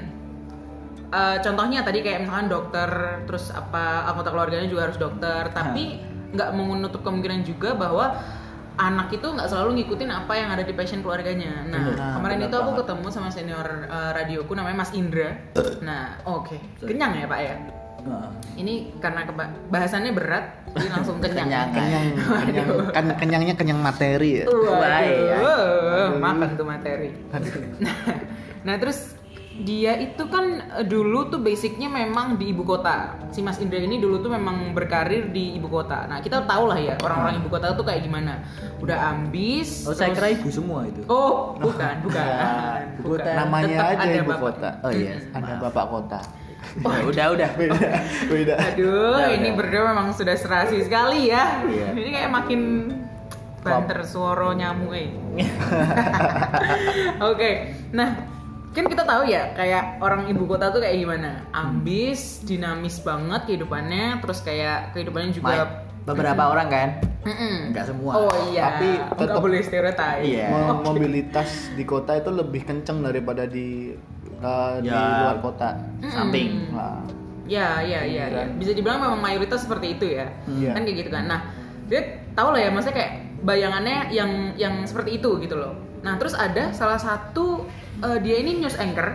Eh, 1.10 1.38
contohnya 1.41 1.82
tadi 1.82 2.00
kayak 2.00 2.22
misalkan 2.22 2.48
dokter, 2.48 2.89
terus 3.26 3.50
apa 3.50 4.06
anggota 4.06 4.30
keluarganya 4.30 4.69
juga 4.69 4.86
harus 4.86 4.98
dokter, 4.98 5.50
tapi 5.50 5.98
nggak 6.30 6.50
menutup 6.54 7.02
kemungkinan 7.02 7.41
juga 7.41 7.74
bahwa 7.74 8.13
anak 8.78 9.12
itu 9.12 9.26
nggak 9.26 9.50
selalu 9.50 9.82
ngikutin 9.82 10.08
apa 10.08 10.34
yang 10.34 10.50
ada 10.50 10.62
di 10.62 10.72
passion 10.72 11.02
keluarganya. 11.02 11.65
Nah, 11.65 11.82
Bener. 11.89 12.13
kemarin 12.13 12.38
Bener 12.38 12.48
itu 12.48 12.56
aku 12.56 12.72
banget. 12.72 12.82
ketemu 12.86 13.08
sama 13.10 13.30
senior 13.30 13.67
eh, 13.86 14.12
radioku 14.13 14.54
namanya 14.54 14.78
Mas 14.78 14.93
Indra. 14.93 15.34
Nah, 15.82 16.04
oke, 16.24 16.56
kenyang 16.80 17.12
ya 17.15 17.26
Pak 17.26 17.39
ya. 17.41 17.56
Nah, 18.00 18.32
Ini 18.56 18.95
karena 18.95 19.28
keba- 19.28 19.52
bahasannya 19.67 20.13
berat, 20.13 20.45
jadi 20.72 20.88
langsung 20.89 21.19
kenyang. 21.26 21.50
Kenyang. 21.50 21.69
kenyang 21.74 22.08
kenyang 22.39 22.67
kan 22.93 23.06
kenyangnya 23.17 23.54
kenyang 23.58 23.82
materi 23.82 24.39
ya 24.39 24.45
Waduh, 24.45 24.72
Wah, 24.72 25.00
iya. 25.04 25.38
makan 26.13 26.50
tuh 26.54 26.63
materi. 26.63 27.12
nah, 27.82 27.91
nah 28.63 28.76
terus 28.78 29.18
dia 29.60 29.98
itu 29.98 30.24
kan 30.26 30.46
eh, 30.78 30.86
dulu 30.86 31.28
tuh 31.28 31.42
basicnya 31.42 31.88
memang 31.88 32.38
di 32.38 32.50
ibu 32.50 32.62
kota. 32.62 33.18
Si 33.30 33.42
Mas 33.42 33.58
Indra 33.58 33.76
ini 33.78 33.98
dulu 33.98 34.20
tuh 34.20 34.30
memang 34.30 34.72
berkarir 34.72 35.30
di 35.30 35.56
ibu 35.56 35.68
kota. 35.68 36.06
Nah 36.06 36.22
kita 36.22 36.46
tahu 36.46 36.70
lah 36.70 36.78
ya 36.78 36.96
orang-orang 36.98 37.42
ibu 37.42 37.50
kota 37.50 37.74
tuh 37.74 37.84
kayak 37.84 38.02
gimana. 38.02 38.40
Udah 38.78 39.12
ambis. 39.12 39.84
Oh, 39.84 39.92
saya 39.92 40.14
terus- 40.14 40.18
kira 40.18 40.28
ibu 40.38 40.50
semua 40.50 40.86
itu. 40.86 41.02
Oh, 41.06 41.56
bukan, 41.56 42.00
bukan. 42.02 42.24
Bukan. 43.00 43.16
kota. 43.16 43.32
namanya 43.32 43.78
Tetap 43.80 43.96
aja 43.98 44.10
ibu 44.14 44.28
bapak. 44.28 44.40
kota 44.44 44.70
Oh 44.84 44.92
iya. 44.92 45.16
ada 45.32 45.54
bapak 45.58 45.86
kota 45.88 46.20
Ya, 46.84 47.00
udah, 47.02 47.26
udah. 47.32 47.50
beda 47.56 47.90
beda 48.28 48.54
Aduh, 48.60 49.16
ini 49.32 49.48
udah. 49.48 49.56
berdua 49.56 49.84
memang 49.90 50.12
sudah 50.12 50.36
serasi 50.36 50.84
sekali 50.84 51.32
ya. 51.32 51.64
Iya. 51.64 51.96
Ini 51.96 52.10
kayak 52.12 52.32
makin 52.32 52.60
banter 53.60 54.04
suara 54.04 54.52
nyamuk 54.52 54.92
eh. 54.92 55.08
Oke, 57.32 57.52
nah 57.92 58.38
kan 58.69 58.86
kita 58.86 59.01
tahu 59.01 59.25
ya 59.25 59.49
kayak 59.53 59.97
orang 59.97 60.27
ibu 60.27 60.45
kota 60.45 60.69
tuh 60.69 60.77
kayak 60.77 60.93
gimana 60.95 61.41
ambis 61.51 62.43
dinamis 62.43 62.99
banget 62.99 63.41
kehidupannya 63.45 64.21
terus 64.21 64.39
kayak 64.39 64.93
kehidupannya 64.93 65.32
juga 65.32 65.82
beberapa 65.99 66.43
orang 66.47 66.67
kan 66.67 66.89
Mm-mm. 67.21 67.73
nggak 67.73 67.86
semua 67.86 68.12
oh 68.15 68.34
iya 68.47 68.62
Tapi 68.71 68.89
tetep- 69.17 69.41
boleh 69.41 69.60
stereotip 69.60 70.21
Iya. 70.21 70.47
Mo- 70.49 70.82
mobilitas 70.86 71.49
di 71.71 71.84
kota 71.84 72.15
itu 72.15 72.29
lebih 72.29 72.62
kenceng 72.63 73.01
daripada 73.01 73.43
di 73.43 73.93
uh, 74.39 74.79
di 74.79 74.88
Ya. 74.88 75.01
luar 75.23 75.38
kota 75.39 75.75
samping 76.05 76.69
Nah, 76.71 77.03
Ya, 77.49 77.82
ya, 77.82 78.05
ya, 78.05 78.29
ya. 78.29 78.45
Bisa 78.53 78.77
dibilang 78.77 79.01
memang 79.01 79.17
mayoritas 79.17 79.65
seperti 79.65 79.97
itu 79.97 80.05
ya. 80.13 80.29
Iya. 80.45 80.69
Kan 80.69 80.86
kayak 80.86 80.97
gitu 81.01 81.10
kan. 81.10 81.25
Nah, 81.25 81.49
dia 81.89 82.01
tahu 82.32 82.53
lah 82.53 82.62
ya, 82.62 82.69
maksudnya 82.69 82.93
kayak 82.95 83.13
bayangannya 83.41 84.13
yang 84.13 84.32
yang 84.53 84.86
seperti 84.86 85.17
itu 85.17 85.41
gitu 85.41 85.58
loh. 85.58 85.73
Nah, 85.99 86.13
terus 86.15 86.38
ada 86.38 86.69
salah 86.71 87.01
satu 87.01 87.65
eh, 88.02 88.18
dia 88.20 88.36
ini 88.38 88.58
news 88.58 88.76
anchor, 88.76 89.10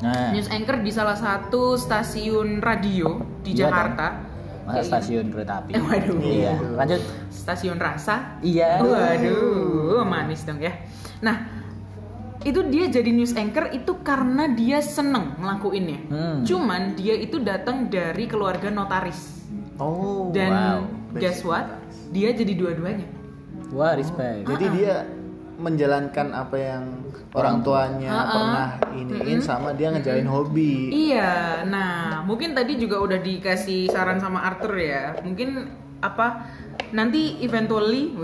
nah 0.00 0.30
news 0.30 0.48
anchor 0.48 0.78
di 0.78 0.90
salah 0.90 1.14
satu 1.14 1.74
stasiun 1.74 2.58
radio 2.58 3.20
di 3.40 3.52
Iya, 3.52 3.68
Jakarta. 3.68 4.06
masa 4.64 4.72
Kayak 4.74 4.86
stasiun 4.88 5.26
kereta 5.28 5.52
api 5.58 5.70
Eh, 5.70 5.82
waduh. 5.82 6.18
iya 6.20 6.54
lanjut. 6.72 7.00
Stasiun 7.28 7.76
Rasa. 7.76 8.40
iya 8.40 8.80
Waduh, 8.80 10.00
manis 10.02 10.40
dong 10.42 10.56
ya. 10.56 10.72
Nah, 11.20 11.36
itu 12.40 12.64
dia 12.64 12.88
jadi 12.88 13.10
news 13.10 13.32
anchor 13.34 13.68
itu 13.70 14.00
karena 14.00 14.48
dia 14.48 14.80
seneng 14.80 15.36
ngelakuinnya. 15.36 16.00
Hmm. 16.08 16.38
Cuman 16.42 16.92
dia 16.92 17.12
itu 17.14 17.36
datang 17.38 17.88
dari 17.88 18.24
keluarga 18.24 18.68
notaris. 18.68 19.44
oh 19.76 20.32
Dan 20.32 20.48
wow. 20.48 20.80
guess 21.14 21.40
what? 21.40 21.68
Dia 22.10 22.32
jadi 22.32 22.52
dua-duanya. 22.54 23.04
wah 23.68 23.92
respect 23.92 24.46
jadi 24.46 24.66
dia 24.70 24.94
menjalankan 25.56 26.30
apa 26.30 26.54
yang 26.54 26.84
orang 27.34 27.66
tuanya 27.66 28.10
Ha-ha. 28.14 28.30
pernah 28.30 28.68
iniin 28.94 29.40
sama 29.42 29.74
dia 29.74 29.90
ngejalin 29.90 30.28
hobi 30.30 30.88
Iya. 31.10 31.66
Nah, 31.66 32.22
mungkin 32.22 32.54
tadi 32.54 32.78
juga 32.78 33.02
udah 33.02 33.18
dikasih 33.18 33.90
saran 33.90 34.22
sama 34.22 34.46
Arthur 34.46 34.78
ya. 34.78 35.18
Mungkin 35.20 35.66
apa 35.98 36.46
nanti 36.94 37.42
eventually, 37.42 38.14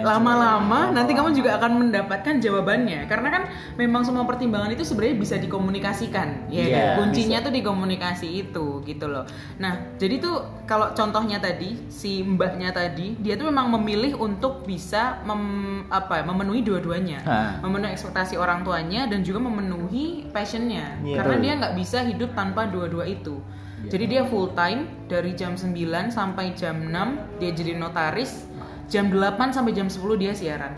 lama-lama 0.00 0.94
nanti 0.94 1.12
kamu 1.12 1.34
juga 1.34 1.58
akan 1.58 1.82
mendapatkan 1.82 2.38
jawabannya. 2.38 3.10
Karena 3.10 3.28
kan 3.28 3.42
memang 3.74 4.06
semua 4.06 4.22
pertimbangan 4.22 4.70
itu 4.70 4.86
sebenarnya 4.86 5.16
bisa 5.18 5.34
dikomunikasikan. 5.36 6.46
Ya, 6.46 6.64
Iya, 6.64 6.78
kan? 6.94 7.10
kuncinya 7.10 7.38
tuh 7.42 7.50
di 7.50 7.60
komunikasi 7.60 8.28
itu 8.46 8.80
gitu 8.86 9.10
loh. 9.10 9.26
Nah, 9.58 9.98
jadi 9.98 10.22
tuh 10.22 10.36
kalau 10.64 10.94
contohnya 10.94 11.42
tadi 11.42 11.74
si 11.90 12.22
mbaknya 12.22 12.70
tadi, 12.70 13.18
dia 13.18 13.34
tuh 13.34 13.50
memang 13.50 13.74
memilih 13.74 14.14
untuk 14.14 14.62
bisa 14.62 15.18
mem- 15.26 15.90
apa 15.90 16.20
ya, 16.20 16.24
memenuhi 16.24 16.62
dua-duanya. 16.62 17.18
Memenuhi 17.60 17.92
ekspektasi 17.92 18.38
orang 18.38 18.62
tuanya 18.62 19.10
dan 19.10 19.26
juga 19.26 19.42
memenuhi 19.42 20.30
passionnya. 20.30 21.02
Iya. 21.02 21.16
Karena 21.18 21.34
dia 21.42 21.52
nggak 21.58 21.74
bisa 21.74 22.06
hidup 22.06 22.30
tanpa 22.32 22.70
dua-dua 22.70 23.04
itu. 23.04 23.42
Jadi 23.86 24.04
dia 24.10 24.26
full 24.26 24.50
time 24.52 24.90
dari 25.06 25.38
jam 25.38 25.54
9 25.54 25.70
sampai 26.10 26.50
jam 26.52 26.90
6 26.90 27.38
dia 27.38 27.50
jadi 27.54 27.78
notaris, 27.78 28.50
jam 28.90 29.06
8 29.06 29.54
sampai 29.54 29.70
jam 29.70 29.86
10 29.86 30.02
dia 30.18 30.34
siaran. 30.34 30.74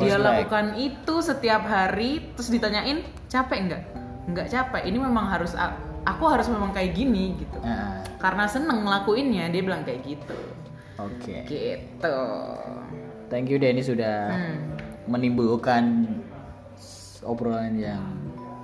Dia 0.00 0.16
Respect. 0.16 0.24
lakukan 0.24 0.66
itu 0.76 1.14
setiap 1.20 1.62
hari 1.64 2.32
terus 2.32 2.48
ditanyain 2.48 3.04
capek 3.28 3.58
nggak? 3.68 3.82
Nggak 4.32 4.46
capek. 4.48 4.82
Ini 4.84 4.98
memang 4.98 5.28
harus 5.28 5.52
aku 6.04 6.24
harus 6.24 6.48
memang 6.48 6.72
kayak 6.72 6.96
gini 6.96 7.36
gitu. 7.36 7.60
Nah, 7.60 8.00
Karena 8.16 8.50
seneng 8.50 8.82
ngelakuinnya 8.82 9.46
dia 9.48 9.62
bilang 9.62 9.86
kayak 9.86 10.02
gitu. 10.02 10.34
oke 10.98 11.46
Gitu. 11.46 12.18
thank 13.30 13.46
you 13.46 13.54
Denny 13.54 13.78
sudah 13.78 14.34
Hmm. 14.34 14.58
menimbulkan 15.06 16.10
obrolan 17.22 17.78
yang 17.78 18.02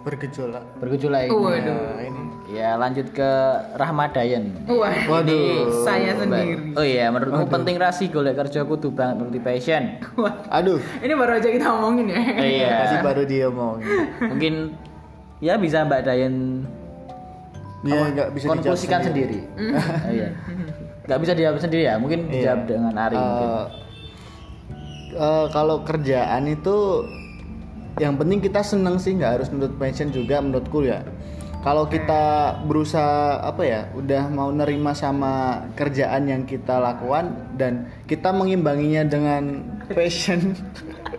bergejolak 0.05 0.65
bergejolak 0.79 1.27
ini. 1.27 1.33
Waduh. 1.33 1.75
Nah, 1.75 2.05
ini 2.05 2.21
Ya 2.45 2.77
lanjut 2.77 3.09
ke 3.11 3.31
Rahmadayan. 3.75 4.53
Wah, 4.69 4.93
Waduh. 5.09 5.81
saya 5.81 6.13
sendiri. 6.15 6.77
Oh 6.77 6.85
iya, 6.85 7.09
menurutmu 7.09 7.49
penting 7.49 7.81
rasi 7.81 8.13
golek 8.13 8.37
kerja 8.37 8.63
kudu 8.63 8.93
banget 8.93 9.17
ngerti 9.17 9.41
passion. 9.41 9.97
Wah, 10.21 10.45
aduh 10.53 10.77
ini 11.01 11.13
baru 11.17 11.41
aja 11.41 11.49
kita 11.49 11.67
omongin 11.73 12.13
ya. 12.13 12.21
Iya. 12.37 12.73
tadi 12.85 12.97
baru 13.01 13.23
dia 13.25 13.47
mau 13.49 13.81
Mungkin 14.21 14.77
ya 15.41 15.57
bisa 15.57 15.89
Mbak 15.89 16.01
Dayan 16.05 16.35
dia 17.81 18.01
nggak 18.13 18.29
bisa 18.37 18.47
konklusikan 18.53 19.01
sendiri. 19.01 19.41
Oh, 19.57 20.13
iya. 20.13 20.29
Nggak 21.05 21.19
bisa 21.21 21.33
dijawab 21.33 21.59
sendiri 21.59 21.83
ya, 21.85 21.97
mungkin 21.97 22.29
Iya. 22.29 22.33
dijawab 22.33 22.61
dengan 22.65 22.95
Ari 22.97 23.17
mungkin. 23.17 23.49
Eh, 23.49 23.67
eh, 25.17 25.45
kalau 25.49 25.77
kerjaan 25.81 26.45
itu 26.45 26.77
yang 28.03 28.19
penting 28.19 28.43
kita 28.43 28.61
seneng 28.67 28.99
sih 28.99 29.15
nggak 29.15 29.41
harus 29.41 29.49
menurut 29.55 29.75
passion 29.79 30.11
juga 30.11 30.43
menurutku 30.43 30.83
ya. 30.83 31.07
Kalau 31.65 31.89
kita 31.89 32.61
berusaha 32.69 33.41
apa 33.41 33.63
ya 33.65 33.81
udah 33.97 34.29
mau 34.29 34.53
nerima 34.53 34.93
sama 34.93 35.65
kerjaan 35.73 36.29
yang 36.29 36.45
kita 36.45 36.77
lakukan 36.77 37.57
dan 37.57 37.89
kita 38.05 38.37
mengimbanginya 38.37 39.09
dengan 39.09 39.65
passion 39.97 40.53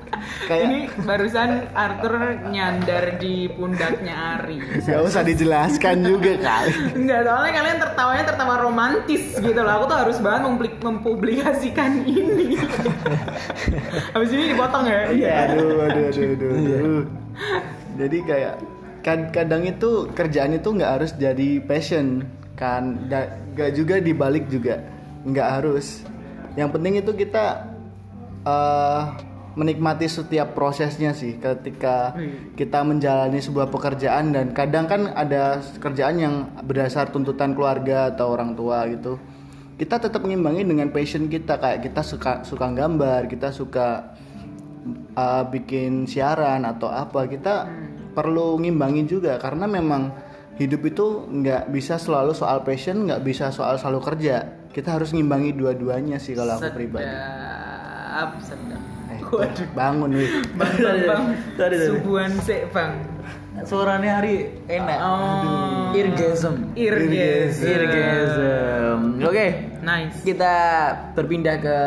kayak 0.49 0.63
Ini 0.65 0.79
barusan 1.01 1.49
Arthur 1.71 2.13
nyandar 2.47 3.17
di 3.17 3.47
pundaknya 3.49 4.39
Ari. 4.39 4.59
nggak 4.81 5.01
usah 5.01 5.21
dijelaskan 5.21 5.95
juga 6.01 6.33
kali 6.37 6.73
Enggak, 6.95 7.19
soalnya 7.23 7.51
kalian 7.53 7.77
tertawanya 7.79 8.23
tertawa 8.25 8.55
romantis 8.59 9.23
gitu 9.35 9.59
loh. 9.59 9.73
Aku 9.77 9.85
tuh 9.85 9.97
harus 9.97 10.17
banget 10.19 10.41
mempublikasikan 10.79 11.91
ini. 12.03 12.55
Habis 14.13 14.29
ini 14.31 14.43
dipotong 14.51 14.85
ya? 14.85 14.99
Iya, 15.11 15.33
aduh, 15.51 15.69
aduh, 15.85 16.03
aduh, 16.09 16.27
aduh, 16.33 16.51
aduh. 16.51 17.03
Jadi 17.99 18.17
kayak 18.23 18.53
kad- 19.01 19.31
kadang 19.31 19.63
itu 19.63 20.09
kerjaan 20.11 20.51
itu 20.53 20.67
nggak 20.67 20.91
harus 20.99 21.11
jadi 21.15 21.63
passion 21.63 22.27
kan, 22.55 23.07
nggak 23.07 23.71
juga 23.71 23.99
dibalik 23.99 24.47
juga, 24.47 24.79
nggak 25.23 25.47
harus. 25.59 26.03
Yang 26.55 26.69
penting 26.71 26.93
itu 26.99 27.11
kita 27.13 27.67
eh, 28.43 29.01
menikmati 29.55 30.05
setiap 30.05 30.51
prosesnya 30.51 31.15
sih, 31.15 31.39
ketika 31.39 32.13
kita 32.59 32.83
menjalani 32.83 33.39
sebuah 33.39 33.71
pekerjaan 33.71 34.35
dan 34.35 34.51
kadang 34.51 34.85
kan 34.85 35.11
ada 35.15 35.63
kerjaan 35.79 36.15
yang 36.19 36.35
berdasar 36.63 37.09
tuntutan 37.09 37.55
keluarga 37.55 38.11
atau 38.11 38.35
orang 38.35 38.53
tua 38.53 38.83
gitu. 38.91 39.15
Kita 39.75 39.99
tetap 39.99 40.23
mengimbangi 40.23 40.63
dengan 40.63 40.87
passion 40.91 41.27
kita 41.27 41.59
kayak 41.59 41.83
kita 41.83 41.99
suka 42.03 42.43
suka 42.47 42.71
gambar, 42.71 43.27
kita 43.27 43.51
suka 43.51 44.15
uh, 45.15 45.43
bikin 45.51 46.07
siaran 46.07 46.63
atau 46.63 46.87
apa. 46.87 47.27
Kita 47.27 47.67
perlu 48.15 48.55
ngimbangi 48.59 49.03
juga 49.03 49.35
karena 49.35 49.67
memang 49.67 50.15
hidup 50.55 50.87
itu 50.87 51.27
nggak 51.27 51.67
bisa 51.75 51.99
selalu 51.99 52.31
soal 52.31 52.63
passion 52.63 53.03
nggak 53.03 53.23
bisa 53.23 53.51
soal 53.51 53.75
selalu 53.75 53.99
kerja. 54.03 54.63
Kita 54.71 54.95
harus 54.95 55.11
ngimbangi 55.11 55.55
dua-duanya 55.55 56.19
sih 56.19 56.35
kalau 56.35 56.55
aku 56.59 56.71
pribadi. 56.71 57.07
Sedap, 57.07 58.31
sedap. 58.43 58.74
Waduh. 59.27 59.67
bangun 59.71 60.09
wih 60.13 60.29
Bang, 60.53 60.73
bang, 60.75 60.97
bang. 61.03 61.23
Tadi, 61.55 61.75
tadi. 61.75 61.87
Subuhan 61.87 62.31
sik, 62.39 62.69
bang. 62.69 62.93
Suaranya 63.63 64.19
Ari 64.19 64.35
enak. 64.67 64.99
Oh. 64.99 65.91
Irgasm. 65.91 66.75
Irgasm. 66.75 67.63
Irgasm. 67.63 68.99
Oke, 69.21 69.47
Nice. 69.79 70.19
kita 70.21 70.53
berpindah 71.13 71.57
ke 71.57 71.77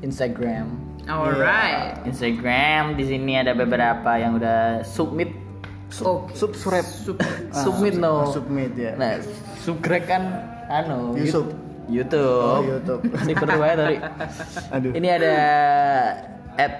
Instagram. 0.00 0.80
Alright. 1.04 2.00
Instagram 2.04 2.96
di 2.96 3.04
sini 3.04 3.36
ada 3.36 3.52
beberapa 3.52 4.16
yang 4.16 4.34
udah 4.34 4.80
submit 4.82 5.28
Oke. 6.00 6.32
subscribe 6.32 6.82
Sup- 6.82 7.20
submit 7.52 7.94
no. 7.94 8.24
Ah, 8.24 8.32
submit 8.32 8.72
ya 8.72 8.96
Nah, 8.96 9.20
subscribe 9.60 10.08
kan 10.08 10.22
anu 10.66 11.12
YouTube. 11.14 11.52
YouTube. 11.84 12.24
Oh, 12.40 12.64
YouTube. 12.64 13.04
Di 13.20 13.36
kedua 13.36 13.64
ya 13.66 13.76
tadi. 13.76 13.96
aduh 14.74 14.90
Ini 14.90 15.08
ada 15.12 15.34
at 16.56 16.72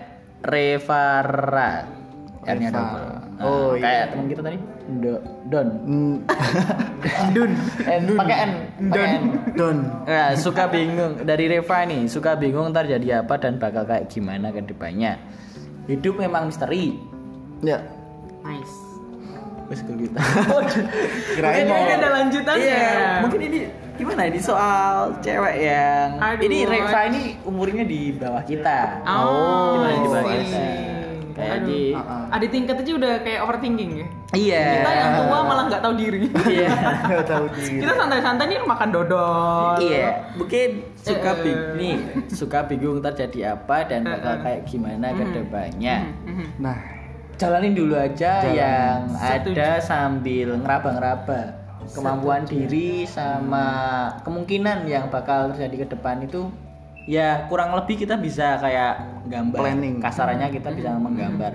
Revara. 0.45 1.85
R-nya 2.45 2.69
double. 2.69 3.09
Nah, 3.35 3.43
Oh, 3.43 3.75
iya. 3.75 3.83
kayak 3.83 4.05
teman 4.15 4.27
kita 4.31 4.41
tadi. 4.45 4.59
Do, 5.01 5.13
don. 5.49 5.69
Hmm, 5.89 6.17
Dun. 7.35 7.51
N, 7.83 8.03
pakai 8.15 8.37
N. 8.37 8.53
Pakai 8.93 9.07
N. 9.17 9.23
don 9.57 9.77
Nah, 10.05 10.37
suka 10.37 10.69
bingung 10.69 11.25
dari 11.25 11.49
Reva 11.49 11.89
nih, 11.89 12.05
suka 12.07 12.37
bingung 12.37 12.69
ntar 12.71 12.85
jadi 12.85 13.25
apa 13.25 13.35
dan 13.41 13.57
bakal 13.57 13.89
kayak 13.89 14.13
gimana 14.13 14.53
ke 14.53 14.61
depannya. 14.61 15.17
Hidup 15.89 16.21
memang 16.21 16.53
misteri. 16.53 16.95
ya 17.65 17.81
Nice. 18.45 18.77
Wes 19.73 19.81
kita. 19.81 20.21
Kirain 21.41 21.65
Ini 21.65 21.93
ada 21.97 22.09
lanjutannya. 22.21 22.61
Iya, 22.61 23.25
mungkin 23.25 23.41
ini 23.41 23.59
gimana 23.95 24.23
ini 24.25 24.39
soal 24.39 25.15
cewek 25.19 25.57
yang 25.61 26.19
Aduh, 26.19 26.43
ini 26.43 26.59
Reva 26.65 27.01
ini 27.07 27.23
umurnya 27.43 27.85
di 27.85 28.11
bawah 28.13 28.43
kita. 28.43 29.01
Oh, 29.05 29.79
Gimana 29.79 29.95
di 29.95 30.09
bawah 30.09 30.25
kita? 30.27 30.65
Kayak 31.35 31.51
Aduh. 31.53 31.67
di 31.67 31.81
Uh-uh. 31.91 32.31
Adik 32.31 32.51
tingkat 32.51 32.77
aja 32.79 32.93
udah 32.95 33.13
kayak 33.21 33.41
overthinking 33.43 33.91
ya. 33.97 34.07
Iya. 34.33 34.65
Kita 34.79 34.91
yang 34.93 35.11
tua 35.17 35.39
malah 35.43 35.65
nggak 35.67 35.83
tahu 35.83 35.95
diri. 35.95 36.19
Iya. 36.55 36.71
nggak 37.05 37.27
tahu 37.27 37.45
diri. 37.51 37.79
Kita 37.83 37.93
santai-santai 37.93 38.45
nih 38.47 38.59
makan 38.63 38.89
dodol. 38.91 39.75
Iya, 39.81 40.07
mungkin 40.35 40.69
suka 40.95 41.31
Eh, 41.33 41.39
bingung 41.43 41.75
nih, 41.75 41.97
suka 42.31 42.59
bingung 42.65 42.99
terjadi 43.01 43.55
apa 43.55 43.83
dan 43.85 44.07
bakal 44.07 44.31
Eh, 44.31 44.35
eh. 44.35 44.43
kayak 44.43 44.61
gimana 44.65 45.07
ke 45.11 45.25
depannya. 45.33 45.97
Mhm. 46.23 46.47
Nah, 46.59 46.79
Jalanin 47.35 47.75
dulu 47.75 47.99
aja 47.99 48.47
Jalan. 48.47 48.55
yang 48.55 48.99
Setuju. 49.11 49.59
ada 49.59 49.71
sambil 49.83 50.55
ngeraba-ngeraba 50.55 51.64
kemampuan 51.91 52.43
diri 52.45 53.05
sama 53.05 53.67
kemungkinan 54.23 54.85
yang 54.85 55.09
bakal 55.09 55.53
terjadi 55.53 55.85
ke 55.85 55.87
depan 55.93 56.21
itu 56.21 56.49
ya 57.05 57.45
kurang 57.47 57.75
lebih 57.75 58.01
kita 58.01 58.17
bisa 58.17 58.57
kayak 58.57 58.97
gambar 59.27 59.61
Planning. 59.61 60.01
kasarannya 60.01 60.49
kita 60.49 60.73
bisa 60.73 60.97
menggambar 60.97 61.53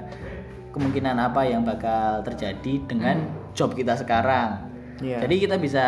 kemungkinan 0.69 1.17
apa 1.17 1.41
yang 1.43 1.65
bakal 1.65 2.21
terjadi 2.21 2.85
dengan 2.85 3.25
job 3.51 3.73
kita 3.73 3.97
sekarang 3.97 4.69
Iya. 4.99 5.23
jadi 5.23 5.35
kita 5.39 5.55
bisa 5.57 5.85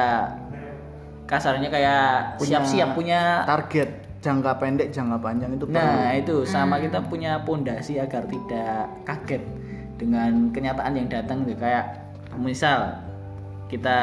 kasarnya 1.28 1.68
kayak 1.68 2.40
Punya 2.40 2.48
siap-siap 2.60 2.90
punya 2.96 3.44
target 3.44 3.90
jangka 4.22 4.56
pendek, 4.56 4.88
jangka 4.94 5.18
panjang 5.18 5.52
itu 5.52 5.66
Nah 5.68 5.82
perlu. 6.08 6.22
itu 6.22 6.36
sama 6.46 6.78
kita 6.78 7.02
punya 7.04 7.42
pondasi 7.42 7.98
agar 7.98 8.24
tidak 8.24 8.86
kaget 9.04 9.44
dengan 9.98 10.50
kenyataan 10.50 10.94
yang 10.96 11.08
datang 11.08 11.44
gitu. 11.44 11.58
kayak 11.58 11.86
misal 12.34 12.94
kita 13.72 13.98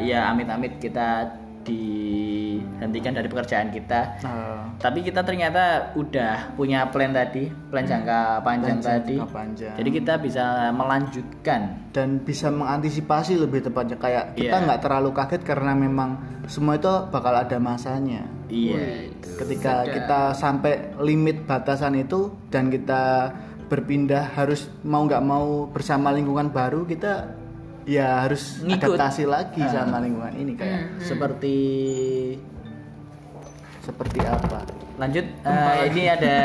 ya 0.00 0.26
amit-amit 0.26 0.80
kita 0.80 1.28
dihentikan 1.60 3.12
dari 3.12 3.28
pekerjaan 3.28 3.68
kita 3.68 4.00
Nah, 4.20 4.72
tapi 4.76 5.00
kita 5.00 5.20
ternyata 5.20 5.92
udah 5.94 6.56
punya 6.56 6.88
plan 6.88 7.12
tadi 7.12 7.52
plan 7.68 7.84
jangka 7.84 8.40
panjang 8.40 8.80
Plan 8.80 8.96
tadi 8.96 9.14
jangka 9.14 9.28
panjang. 9.30 9.74
jadi 9.76 9.90
kita 9.92 10.12
bisa 10.18 10.44
melanjutkan 10.72 11.60
dan 11.90 12.08
bisa 12.18 12.48
mengantisipasi 12.48 13.36
lebih 13.36 13.60
tepatnya 13.62 13.96
kayak 13.96 14.24
kita 14.34 14.50
Iya. 14.50 14.64
nggak 14.64 14.80
terlalu 14.80 15.10
kaget 15.12 15.42
karena 15.42 15.72
memang 15.74 16.10
semua 16.46 16.74
itu 16.74 16.88
bakal 17.08 17.36
ada 17.36 17.56
masanya. 17.58 18.24
iya 18.48 19.06
itu 19.06 19.28
Ketika 19.36 19.84
Sedap. 19.84 19.94
kita 19.94 20.20
sampai 20.34 20.72
limit 20.98 21.44
batasan 21.44 21.94
itu 21.94 22.20
dan 22.48 22.68
kita 22.68 23.30
berpindah 23.68 24.34
harus 24.34 24.66
mau 24.82 25.04
nggak 25.04 25.22
mau 25.22 25.68
bersama 25.68 26.10
lingkungan 26.10 26.50
baru 26.50 26.82
kita 26.82 27.38
ya 27.90 28.22
harus 28.22 28.62
Ngikut. 28.62 28.94
adaptasi 28.94 29.26
lagi 29.26 29.58
Ah. 29.60 29.82
sama 29.82 29.98
lingkungan 29.98 30.34
ini 30.36 30.52
kayak 30.54 30.80
Hmm. 30.86 31.02
seperti 31.02 31.56
seperti 33.80 34.20
apa? 34.22 34.62
lanjut 34.94 35.24
eh, 35.42 35.80
ini 35.88 36.02
ada 36.06 36.36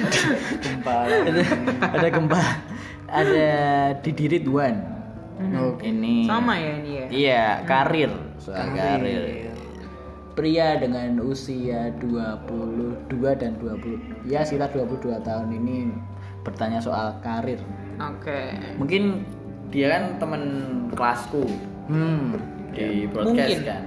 Gempa. 0.62 0.96
ada, 1.08 1.42
ada 1.90 2.08
gempa 2.08 2.42
ada 3.08 3.48
Didi 3.98 4.28
Ridwan 4.30 4.76
Oke. 5.56 5.88
ini 5.88 6.24
Sama 6.24 6.54
ya 6.54 6.72
ini 6.76 6.90
ya. 6.92 7.06
iya 7.08 7.44
karir 7.64 8.12
soal 8.36 8.68
karir 8.70 9.00
Karir. 9.00 9.52
pria 10.32 10.76
dengan 10.76 11.24
usia 11.24 11.88
22 11.96 13.08
dan 13.34 13.56
20 13.56 13.96
ya 14.24 14.44
sekitar 14.44 14.68
22 14.70 15.16
tahun 15.18 15.48
ini 15.50 15.88
bertanya 16.42 16.76
soal 16.78 17.16
karir 17.18 17.64
Oke. 17.96 18.60
mungkin 18.76 19.24
dia 19.68 19.86
kan 19.88 20.02
temen 20.16 20.42
kelasku 20.90 21.44
Hmm. 21.86 22.34
di 22.70 23.06
broadcast 23.06 23.36
Mungkin. 23.36 23.60
kan 23.64 23.82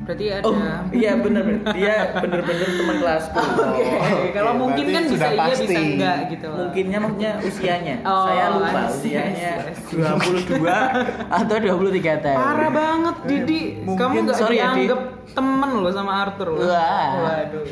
Berarti 0.00 0.24
ada 0.30 0.42
oh 0.42 0.56
iya 0.92 1.12
bener 1.14 1.44
dia 1.70 1.96
bener-bener 2.14 2.68
temen 2.70 2.96
kelasku 2.98 3.36
Oke, 3.36 3.84
kalau 4.30 4.50
Oke, 4.50 4.58
mungkin 4.58 4.80
berarti 4.82 4.96
kan 4.96 5.02
bisa 5.04 5.12
sudah 5.12 5.30
iya 5.30 5.40
pasti. 5.42 5.64
bisa 5.66 5.80
enggak 5.82 6.16
gitu. 6.26 6.46
loh. 6.46 6.56
mungkinnya 6.58 6.98
maksudnya 6.98 7.30
usianya 7.38 7.96
Oh, 8.02 8.24
saya 8.24 8.44
lupa 8.50 8.68
I 8.70 8.88
see, 8.88 9.12
usianya 9.12 9.52
see, 9.76 10.00
I 10.00 10.16
22 10.16 11.36
atau 11.36 11.56
23 11.56 12.16
tahun 12.18 12.38
Parah 12.38 12.70
banget 12.70 13.16
Didi. 13.24 13.60
Mungkin- 13.78 14.00
Kamu 14.00 14.16
nggak 14.22 14.36
sorry 14.38 14.56
ya, 14.56 14.64
Di. 14.66 14.76
dianggap 14.78 15.00
temen 15.30 15.70
loh 15.76 15.92
sama 15.92 16.12
Arthur 16.18 16.48
loh. 16.50 16.60
Wah. 16.62 17.08
Waduh. 17.22 17.64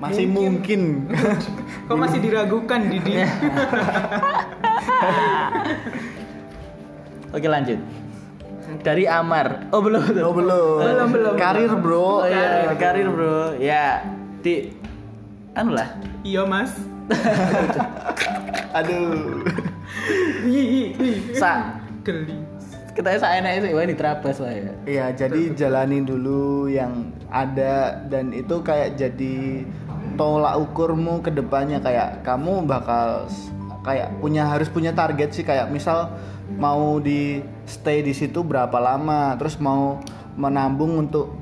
Masih 0.00 0.26
mungkin. 0.28 1.10
Kok 1.84 1.94
masih 1.96 2.18
diragukan 2.18 2.80
Didi? 2.84 3.22
oke 7.32 7.48
lanjut 7.48 7.80
dari 8.80 9.04
Amar 9.04 9.68
oh 9.74 9.80
belum 9.84 10.00
Oh 10.22 10.32
belum. 10.32 10.76
Belum, 10.80 11.08
belum. 11.12 11.34
Karir 11.36 11.72
bro. 11.76 12.24
Oh 12.24 12.24
iya, 12.24 12.72
karir 12.78 13.08
bro. 13.12 13.52
Ya, 13.60 14.00
di 14.40 14.72
anu 15.52 15.76
lah. 15.76 15.92
iya 16.24 16.42
mas. 16.48 16.72
Aduh. 18.78 19.44
Sa, 21.36 21.76
Geli. 22.06 22.40
kita 22.96 23.20
saya 23.20 23.40
enak 23.44 23.68
sih, 23.68 23.72
wah 23.76 23.84
diterabas 23.84 24.36
lah 24.40 24.52
ya. 24.52 24.72
Iya, 24.88 25.06
jadi 25.16 25.40
jalani 25.56 26.04
dulu 26.04 26.68
yang 26.68 27.12
ada 27.28 28.00
dan 28.08 28.32
itu 28.32 28.60
kayak 28.64 28.96
jadi 28.96 29.64
tolak 30.16 30.60
ukurmu 30.60 31.24
ke 31.24 31.32
depannya 31.32 31.80
kayak 31.80 32.20
kamu 32.24 32.64
bakal 32.68 33.28
kayak 33.82 34.18
punya 34.18 34.46
harus 34.46 34.70
punya 34.70 34.94
target 34.94 35.30
sih 35.34 35.42
kayak 35.42 35.70
misal 35.70 36.14
mau 36.54 36.98
di 36.98 37.42
stay 37.66 38.02
di 38.02 38.12
situ 38.12 38.42
berapa 38.42 38.74
lama, 38.78 39.34
terus 39.38 39.58
mau 39.58 39.98
menabung 40.34 41.02
untuk 41.02 41.34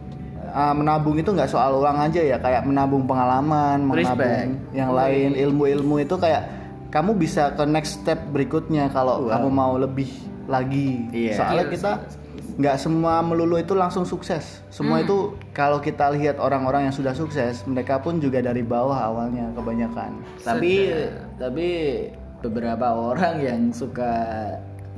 ah, 0.51 0.75
menabung 0.75 1.15
itu 1.19 1.31
nggak 1.31 1.51
soal 1.51 1.79
uang 1.79 2.11
aja 2.11 2.21
ya 2.21 2.37
kayak 2.39 2.67
menabung 2.67 3.07
pengalaman, 3.07 3.87
Respect. 3.93 4.19
menabung 4.19 4.75
yang 4.75 4.91
lain 4.91 5.31
ilmu-ilmu 5.37 6.03
itu 6.03 6.15
kayak 6.17 6.43
kamu 6.91 7.15
bisa 7.15 7.55
ke 7.55 7.63
next 7.67 8.03
step 8.03 8.19
berikutnya 8.35 8.91
kalau 8.91 9.27
Wow. 9.27 9.39
kamu 9.39 9.49
mau 9.51 9.75
lebih 9.79 10.11
lagi. 10.51 11.07
Iya. 11.15 11.39
Soalnya 11.39 11.65
Iya, 11.71 11.73
kita 11.79 11.93
nggak 12.61 12.77
semua 12.77 13.23
melulu 13.23 13.57
itu 13.57 13.73
langsung 13.79 14.03
sukses. 14.03 14.61
Semua 14.69 15.01
itu 15.01 15.33
kalau 15.55 15.79
kita 15.79 16.11
lihat 16.13 16.37
orang-orang 16.37 16.91
yang 16.91 16.95
sudah 16.95 17.15
sukses, 17.15 17.63
mereka 17.65 18.03
pun 18.03 18.19
juga 18.19 18.43
dari 18.43 18.61
bawah 18.61 18.99
awalnya 18.99 19.49
kebanyakan. 19.55 20.19
Tapi 20.43 20.93
tapi 21.39 21.69
beberapa 22.41 22.87
orang 22.93 23.41
yang 23.41 23.61
suka 23.71 24.13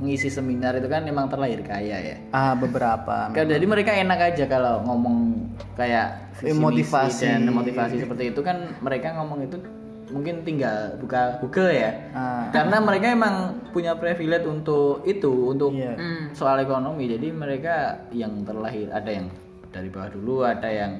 ngisi 0.01 0.27
seminar 0.27 0.73
itu 0.75 0.89
kan 0.89 1.05
memang 1.05 1.29
terlahir 1.29 1.61
kaya 1.61 1.97
ya. 2.01 2.17
Ah 2.33 2.57
beberapa. 2.57 3.29
Kan 3.29 3.45
jadi 3.45 3.63
mereka 3.63 3.93
enak 3.93 4.33
aja 4.33 4.45
kalau 4.49 4.81
ngomong 4.83 5.47
kayak 5.77 6.33
visi 6.41 6.57
misi 6.57 6.59
motivasi. 6.59 7.23
dan 7.29 7.41
motivasi 7.53 7.95
seperti 8.01 8.33
itu 8.33 8.41
kan 8.41 8.73
mereka 8.81 9.13
ngomong 9.15 9.45
itu 9.45 9.61
mungkin 10.09 10.41
tinggal 10.41 10.97
buka 10.97 11.37
Google 11.41 11.73
ya. 11.73 11.91
Ah. 12.13 12.49
Karena 12.49 12.81
mereka 12.81 13.13
emang 13.13 13.35
punya 13.69 13.93
privilege 13.97 14.45
untuk 14.45 15.01
itu, 15.05 15.49
untuk 15.49 15.73
Iya. 15.73 15.93
Hmm. 15.97 16.23
soal 16.33 16.61
ekonomi. 16.61 17.09
Jadi 17.09 17.29
mereka 17.33 18.05
yang 18.09 18.41
terlahir 18.45 18.89
ada 18.89 19.09
yang 19.09 19.29
dari 19.73 19.89
bawah 19.89 20.09
dulu, 20.13 20.45
ada 20.45 20.69
yang 20.69 20.93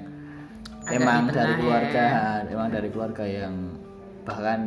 Agak 0.83 0.99
emang 0.99 1.21
dari 1.29 1.53
ya. 1.53 1.57
keluarga, 1.57 2.05
emang 2.45 2.67
dari 2.69 2.89
keluarga 2.91 3.23
yang 3.23 3.55
bahkan 4.23 4.59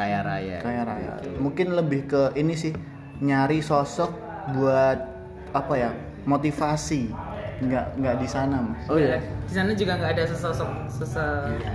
kaya 0.00 0.18
raya. 0.24 0.56
Kayak 0.58 0.84
raya. 0.88 1.12
Mungkin 1.36 1.76
lebih 1.76 2.08
ke 2.08 2.22
ini 2.34 2.56
sih 2.56 2.72
nyari 3.20 3.60
sosok 3.60 4.08
buat 4.50 4.96
apa 5.52 5.74
ya 5.76 5.90
motivasi. 6.24 7.12
Nggak 7.60 8.00
nggak 8.00 8.16
di 8.16 8.24
sana 8.24 8.56
mas. 8.64 8.80
Oh 8.88 8.96
iya. 8.96 9.20
Di 9.44 9.52
sana 9.52 9.76
juga 9.76 10.00
nggak 10.00 10.16
ada 10.16 10.24
sesosok 10.24 10.70
sese 10.88 11.24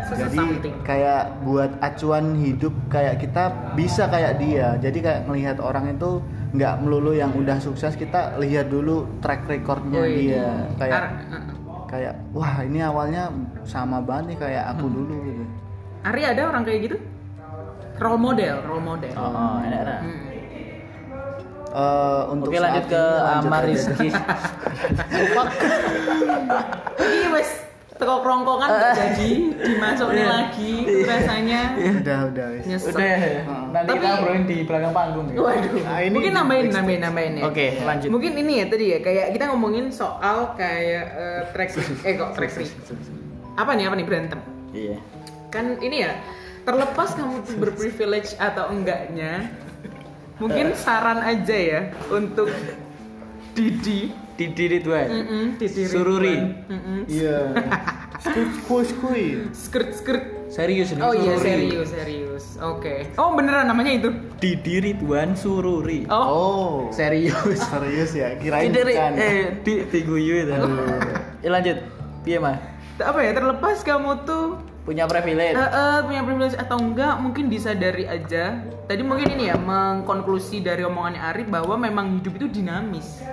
sese 0.10 0.18
Jadi 0.26 0.34
something. 0.36 0.76
kayak 0.82 1.46
buat 1.46 1.70
acuan 1.80 2.34
hidup 2.36 2.74
kayak 2.90 3.22
kita 3.22 3.54
bisa 3.78 4.10
kayak 4.10 4.42
dia. 4.42 4.74
Jadi 4.82 5.06
kayak 5.06 5.30
melihat 5.30 5.62
orang 5.62 5.94
itu 5.94 6.26
nggak 6.58 6.82
melulu 6.82 7.14
yang 7.14 7.30
udah 7.38 7.62
sukses 7.62 7.94
kita 7.94 8.34
lihat 8.42 8.74
dulu 8.74 9.06
track 9.22 9.46
recordnya 9.46 10.02
Wih. 10.02 10.34
dia 10.34 10.48
kayak 10.76 10.98
Ar- 10.98 11.14
kayak 11.86 12.14
wah 12.34 12.66
ini 12.66 12.82
awalnya 12.82 13.30
sama 13.62 14.02
banget 14.02 14.34
nih 14.34 14.38
kayak 14.42 14.64
aku 14.74 14.90
Hmm. 14.90 14.96
dulu 14.98 15.16
gitu. 15.22 15.44
Ari 16.02 16.22
ada 16.22 16.42
orang 16.50 16.64
kayak 16.66 16.80
gitu? 16.82 16.98
Role 17.96 18.20
model, 18.20 18.56
role 18.68 18.84
model. 18.84 19.14
Oh, 19.16 19.32
oh 19.32 19.56
enak 19.64 19.82
lah. 19.82 20.00
Hmm. 20.04 20.24
Eh, 21.76 22.22
untuk 22.32 22.48
Oke 22.52 22.60
lanjut 22.60 22.86
ke 22.88 23.04
Amar. 23.20 23.64
Rizky. 23.64 24.08
Ini 26.96 27.28
wes 27.32 27.50
teko 27.96 28.20
kerongkongan 28.20 28.68
nggak 28.68 28.92
jadi 29.00 29.32
dimasukin 29.56 30.20
Iya. 30.20 30.28
lagi 30.28 30.72
itu 30.84 31.08
rasanya 31.08 31.62
udah 31.76 32.20
udah 32.28 32.46
wis. 32.52 32.64
nyesek. 32.68 32.92
Udah, 32.92 33.08
nanti 33.72 33.88
Tapi- 33.88 34.00
kita 34.00 34.08
ngobrolin 34.12 34.44
di 34.46 34.58
belakang 34.64 34.92
panggung 34.92 35.28
ya. 35.32 35.38
Waduh. 35.40 35.80
Nah, 35.80 36.00
ini 36.04 36.12
mungkin 36.12 36.34
nambahin, 36.36 36.66
nambahin, 36.72 37.02
nambahin 37.02 37.34
ya. 37.40 37.44
Oke, 37.48 37.68
lanjut. 37.80 38.08
Mungkin 38.12 38.32
ini 38.36 38.54
ya 38.60 38.66
tadi 38.68 38.86
ya, 38.92 39.00
kayak 39.00 39.26
kita 39.32 39.44
ngomongin 39.48 39.86
soal 39.92 40.38
kayak 40.56 41.06
eh, 41.12 41.42
track 41.56 41.70
eh 42.08 42.14
kok 42.16 42.30
track 42.36 42.52
Apa 43.56 43.72
nih, 43.76 43.88
apa 43.88 43.96
nih 43.96 44.06
berantem? 44.06 44.40
Iya. 44.76 45.00
Kan 45.48 45.80
ini 45.80 46.04
ya, 46.04 46.12
terlepas 46.66 47.14
kamu 47.14 47.36
berprivilege 47.56 48.34
atau 48.36 48.68
enggaknya, 48.68 49.54
mungkin 50.36 50.74
saran 50.74 51.22
aja 51.22 51.56
ya 51.56 51.82
untuk 52.10 52.50
Didi. 53.54 54.12
Didi 54.36 54.68
Ridwan 54.68 55.08
Mm-mm, 55.08 55.44
Didi 55.56 55.88
Sururi. 55.88 56.36
Iya. 57.08 57.56
Skut 58.20 58.52
kuis 58.68 58.92
kui. 59.00 59.48
Skirt 59.56 59.96
skirt. 59.96 60.24
serius 60.46 60.92
ini 60.92 61.00
Oh 61.00 61.12
iya 61.12 61.40
Sururi. 61.40 61.48
serius 61.72 61.90
serius. 61.90 62.46
Oke. 62.60 63.08
Oh 63.16 63.32
beneran 63.32 63.64
namanya 63.66 63.96
itu. 63.96 64.12
Didi 64.36 64.84
Ridwan 64.84 65.40
Sururi 65.40 66.04
Oh. 66.06 66.20
Oh. 66.20 66.76
serius 66.92 67.32
Serius 67.56 68.12
ya? 68.12 68.36
Kirain 68.36 68.68
Tidak, 68.70 68.84
bukan. 68.84 69.12
eh 69.16 69.56
di 69.64 69.74
di 69.86 70.00
guyu 70.04 70.36
itu 70.42 70.52
Eh, 71.40 71.48
lanjut 71.48 71.78
piye 72.22 72.36
mah 72.36 72.60
Apa 72.98 73.20
ya 73.22 73.32
terlepas 73.32 73.80
kamu 73.82 74.28
tuh 74.28 74.60
punya 74.86 75.10
privilege 75.10 75.58
eh, 75.58 75.66
eh, 75.66 76.00
punya 76.06 76.22
privilege 76.22 76.56
atau 76.56 76.78
enggak 76.78 77.18
mungkin 77.18 77.50
disadari 77.50 78.06
aja. 78.06 78.62
Tadi 78.86 79.02
mungkin 79.02 79.34
ini 79.34 79.50
ya 79.50 79.58
mengkonklusi 79.58 80.62
dari 80.62 80.86
omongannya 80.86 81.20
Arif 81.26 81.50
bahwa 81.50 81.74
memang 81.76 82.22
hidup 82.22 82.38
itu 82.38 82.62
dinamis. 82.62 83.26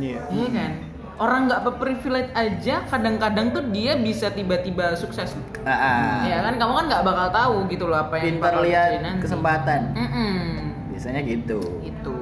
Iya. 0.00 0.24
Iya 0.32 0.48
kan? 0.48 0.72
Orang 1.14 1.46
nggak 1.46 1.62
berprivilege 1.62 2.32
aja 2.34 2.82
kadang-kadang 2.90 3.54
tuh 3.54 3.62
dia 3.70 3.94
bisa 3.94 4.32
tiba-tiba 4.32 4.96
sukses. 4.98 5.36
ah, 5.62 5.70
ah. 5.70 6.16
Ya 6.26 6.42
kan 6.42 6.56
kamu 6.58 6.72
kan 6.72 6.84
nggak 6.90 7.04
bakal 7.06 7.28
tahu 7.30 7.56
gitu 7.70 7.84
loh 7.86 8.00
apa 8.00 8.18
yang 8.18 8.40
pintar 8.40 8.50
bakal 8.58 8.66
lihat 8.66 8.90
kesempatan 9.22 9.80
Mm-mm. 9.94 10.34
biasanya 10.90 11.20
gitu 11.22 11.60
Itu. 11.84 12.14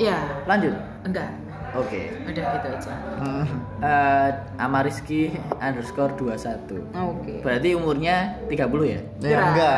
Ya, 0.00 0.16
lanjut 0.48 0.74
enggak. 1.04 1.28
Oke 1.72 2.00
Udah 2.24 2.44
gitu 2.52 2.68
aja. 2.68 2.94
Hmm. 3.16 3.44
Eh, 3.78 4.28
Amariski 4.56 5.30
underscore 5.56 6.12
21 6.14 6.82
Oke. 6.92 7.34
berarti 7.40 7.68
umurnya 7.72 8.16
30 8.44 8.60
ya 8.86 9.00
Ya 9.20 9.38
enggak. 9.44 9.74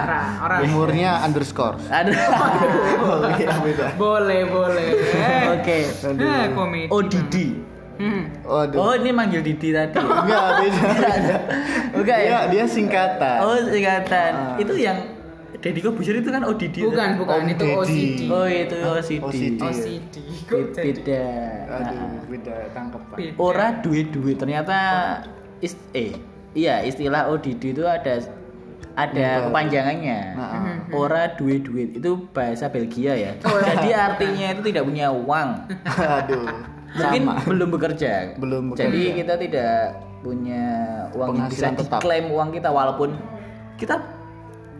Orang, 0.00 0.26
orang. 0.40 0.60
Umurnya 0.64 1.10
underscore. 1.20 1.76
ada 1.86 2.12
Oh 3.00 3.28
iya 3.32 3.50
beda. 3.56 3.86
Boleh, 3.96 4.42
boleh. 4.44 4.88
oke 5.52 5.78
Nah, 6.14 6.46
komedi. 6.50 6.88
oh 6.88 7.02
Didi 7.02 7.48
Hmm. 7.96 8.32
Waduh. 8.42 8.80
oh 8.80 8.92
ini 8.96 9.12
manggil 9.12 9.40
Didi 9.40 9.70
tadi 9.70 9.92
Enggak 9.92 10.44
beda. 10.56 10.88
Enggak 11.92 12.18
ya 12.18 12.38
Dia 12.42 12.48
dia 12.48 12.64
singkatan. 12.64 13.36
oh 13.40 13.60
singkatan 13.62 14.32
Ah. 14.32 14.56
itu 14.56 14.72
yang 14.74 14.96
Deddy 15.60 15.80
Kobusier 15.80 16.16
itu 16.16 16.28
kan 16.28 16.42
ODD 16.42 16.76
Bukan, 16.82 17.08
bukan. 17.16 17.36
Om 17.36 17.46
itu. 17.48 17.66
OCD. 17.70 18.20
oh 18.26 18.46
itu 18.46 18.76
OCD 18.80 19.20
OCD. 19.20 19.60
OCD. 19.60 20.14
Kok 20.42 20.56
Beda. 20.56 20.72
jadi? 20.74 20.90
beda 20.90 21.24
Aduh, 21.70 22.00
beda 22.26 22.54
tangkep 22.70 23.00
ora 23.36 23.66
duit-duit 23.78 24.36
ternyata 24.36 24.76
ist 25.58 25.76
eh 25.92 26.16
iya 26.52 26.80
istilah 26.80 27.28
ODD 27.28 27.62
itu 27.70 27.84
ada 27.84 28.24
ada 28.92 29.28
kepanjangannya 29.46 30.18
Nah, 30.34 30.50
ora 30.90 31.30
duit-duit 31.30 31.94
itu 31.94 32.10
bahasa 32.30 32.66
Belgia 32.66 33.12
ya 33.12 33.32
Oh, 33.42 33.54
iya. 33.54 33.64
jadi 33.70 33.88
artinya 34.08 34.46
itu 34.50 34.62
tidak 34.66 34.84
punya 34.84 35.06
uang 35.08 35.48
Aduh. 36.18 36.48
mungkin 36.90 37.22
Sama. 37.22 37.34
belum 37.44 37.68
bekerja 37.70 38.12
Belum 38.36 38.64
jadi 38.72 38.90
bekerja. 38.90 39.12
kita 39.14 39.34
tidak 39.38 39.74
punya 40.20 40.64
uang 41.12 41.28
yang 41.34 41.48
bisa 41.48 41.68
tetap. 41.70 42.00
diklaim 42.00 42.26
uang 42.28 42.48
kita 42.50 42.68
walaupun 42.68 43.14
kita 43.76 43.96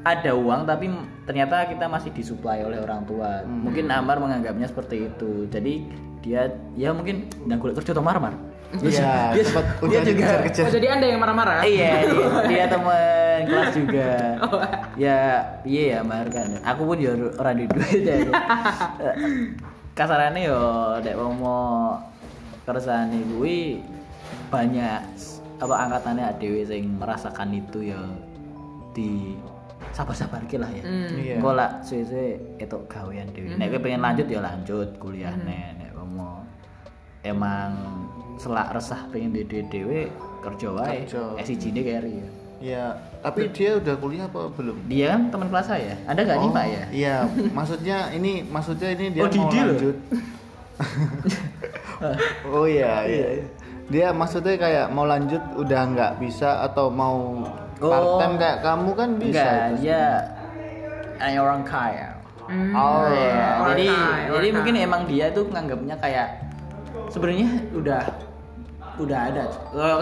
ada 0.02 0.32
uang 0.32 0.64
tapi 0.64 0.88
ternyata 1.22 1.66
kita 1.66 1.84
masih 1.84 2.10
disuplai 2.10 2.60
oleh 2.60 2.78
orang 2.78 3.04
tua 3.04 3.42
Hmm. 3.42 3.62
mungkin 3.62 3.84
Amar 3.86 4.16
menganggapnya 4.16 4.64
seperti 4.64 5.06
itu 5.06 5.44
jadi 5.46 5.74
dia 6.20 6.42
ya 6.74 6.90
mungkin 6.90 7.28
nggak 7.38 7.58
kulit 7.58 7.74
kerja 7.76 7.92
atau 7.92 8.02
marmar 8.02 8.32
Iya, 8.70 9.34
dia, 9.34 9.42
sempat 9.42 9.66
dia 9.90 9.98
juga 9.98 10.06
dikejar-kejar. 10.06 10.62
Oh, 10.62 10.70
jadi 10.70 10.86
anda 10.94 11.06
yang 11.08 11.18
marah-marah? 11.18 11.66
iya 11.66 12.06
dia, 12.06 12.26
dia 12.54 12.64
teman 12.66 13.38
kelas 13.42 13.70
juga 13.74 14.10
Oh. 14.46 14.62
ya 14.94 15.18
iya 15.64 15.82
ya 15.90 16.00
Mar 16.00 16.30
kan 16.30 16.54
aku 16.62 16.82
pun 16.86 16.96
ya 16.96 17.10
orang 17.34 17.56
di 17.56 17.66
duit 17.66 18.00
ya 18.00 18.14
kasarannya 19.92 20.42
yo 20.44 20.60
dek 21.02 21.18
wong 21.18 21.34
mau 21.36 21.98
kersane 22.62 23.20
kuwi 23.28 23.82
banyak 24.48 25.02
apa 25.58 25.74
angkatannya 25.76 26.30
dewe 26.38 26.62
sing 26.62 26.94
merasakan 26.94 27.50
itu 27.52 27.90
ya 27.90 28.00
di 28.92 29.34
sabar-sabar 29.90 30.40
ki 30.46 30.56
lah 30.58 30.70
ya 30.70 30.82
Hmm. 30.82 31.10
Iya. 31.18 31.34
Engko 31.38 31.52
lah 31.54 31.70
suwe-suwe 31.82 32.58
etok 32.58 32.86
gawean 32.86 33.26
dhewe. 33.34 33.54
Nek 33.58 33.66
kowe 33.74 33.80
pengen 33.82 34.00
lanjut 34.00 34.26
ya 34.26 34.40
lanjut 34.40 34.88
kuliah 34.96 35.34
nek 35.34 35.92
kowe 35.94 36.06
mau 36.06 36.42
emang 37.20 37.70
selak 38.38 38.72
resah 38.72 39.04
pengen 39.10 39.34
dhewe 39.34 39.62
dhewe 39.68 40.00
kerja 40.40 40.68
wae. 40.72 41.04
Ini 41.42 41.80
carry 41.82 42.12
ya. 42.22 42.28
Iya, 42.60 42.92
tapi 43.24 43.48
dia 43.56 43.80
udah 43.80 43.96
kuliah 43.96 44.28
apa 44.28 44.52
belum? 44.52 44.76
Dia 44.84 45.16
kan 45.16 45.32
teman 45.32 45.48
kelas 45.48 45.64
saya. 45.64 45.96
Anda 46.04 46.28
gak 46.28 46.44
nyimak 46.44 46.66
ya? 46.68 46.84
Iya, 46.92 47.14
maksudnya 47.56 47.98
ini 48.12 48.44
maksudnya 48.44 48.92
ini 48.92 49.16
dia 49.16 49.24
Oh, 49.24 49.32
mau 49.32 49.32
Didi 49.32 49.58
lanjut. 49.64 49.96
oh 52.52 52.66
iya, 52.68 52.92
iya. 53.08 53.28
Dia 53.88 54.12
maksudnya 54.12 54.60
kayak 54.60 54.86
mau 54.92 55.08
lanjut 55.08 55.40
udah 55.56 55.80
nggak 55.88 56.12
bisa 56.20 56.60
atau 56.62 56.92
mau 56.92 57.40
Oh. 57.80 57.88
part 57.88 58.08
time 58.18 58.34
kayak 58.36 58.58
kamu 58.60 58.90
kan 58.92 59.08
bisa. 59.16 59.32
Enggak, 59.32 59.56
itu. 59.66 59.76
dia 59.80 60.02
hanya 61.18 61.38
orang 61.40 61.62
kaya. 61.62 62.08
Hmm. 62.42 62.72
Oh, 62.72 63.06
Iya, 63.06 63.46
orang 63.54 63.68
jadi 63.70 63.86
kaya, 63.86 64.10
jadi 64.26 64.30
orang 64.32 64.54
mungkin 64.54 64.74
kaya. 64.74 64.84
emang 64.84 65.02
dia 65.06 65.26
tuh 65.30 65.44
nganggapnya 65.46 65.96
kayak 65.96 66.28
sebenarnya 67.06 67.48
udah 67.72 68.02
udah 68.98 69.18
ada 69.24 69.42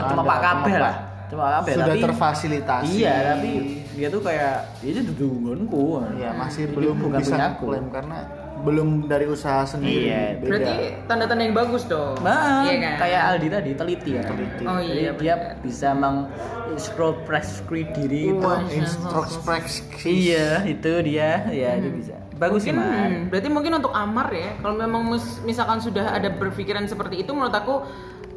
cuma 0.08 0.22
Pak 0.24 0.38
Kabel 0.40 0.78
lah 0.80 0.96
cuma 1.28 1.40
Pak 1.44 1.52
Kabel 1.54 1.74
Sudah 1.76 1.86
tapi 1.86 2.00
terfasilitasi. 2.02 2.88
iya 2.96 3.14
tapi 3.30 3.50
dia 3.92 4.08
tuh 4.08 4.22
kayak 4.24 4.54
"Ya 4.80 4.88
itu 4.90 5.00
dudunganku 5.12 6.02
Iya, 6.16 6.30
masih 6.32 6.72
belum 6.72 6.96
bukan 6.98 7.20
bisa 7.20 7.52
klaim 7.54 7.86
karena 7.88 8.18
belum 8.60 8.88
dari 9.04 9.24
usaha 9.24 9.62
sendiri. 9.64 10.06
Iya, 10.06 10.22
Beda. 10.36 10.48
Berarti 10.48 10.74
tanda-tanda 11.04 11.42
yang 11.42 11.54
bagus 11.54 11.82
dong. 11.84 12.18
Bang, 12.18 12.64
Iya 12.64 12.74
kan? 12.78 12.94
kayak 12.98 13.22
Aldi 13.28 13.48
tadi 13.48 13.70
teliti 13.72 14.10
ya. 14.12 14.22
Teliti. 14.22 14.64
Oh 14.64 14.78
Jadi 14.78 14.98
iya, 14.98 15.12
dia 15.12 15.34
benar. 15.36 15.56
bisa 15.60 15.88
mengintrospeksi 15.92 17.62
diri 17.92 18.22
itu. 18.28 18.38
Wah. 18.38 18.62
introspeksi. 18.64 20.08
Iya, 20.28 20.48
itu 20.64 20.92
dia, 21.02 21.30
ya 21.48 21.70
itu 21.76 21.90
bisa. 21.92 22.14
Bagus 22.34 22.62
sih, 22.62 22.70
Mungkin, 22.70 22.86
Mar. 22.86 23.10
hmm, 23.10 23.22
berarti 23.28 23.48
mungkin 23.50 23.72
untuk 23.74 23.90
Amar 23.90 24.30
ya, 24.30 24.54
kalau 24.56 24.76
memang 24.76 25.02
mis- 25.08 25.42
misalkan 25.42 25.82
sudah 25.82 26.14
ada 26.14 26.30
berpikiran 26.30 26.86
seperti 26.86 27.18
itu, 27.18 27.34
menurut 27.34 27.50
aku 27.50 27.82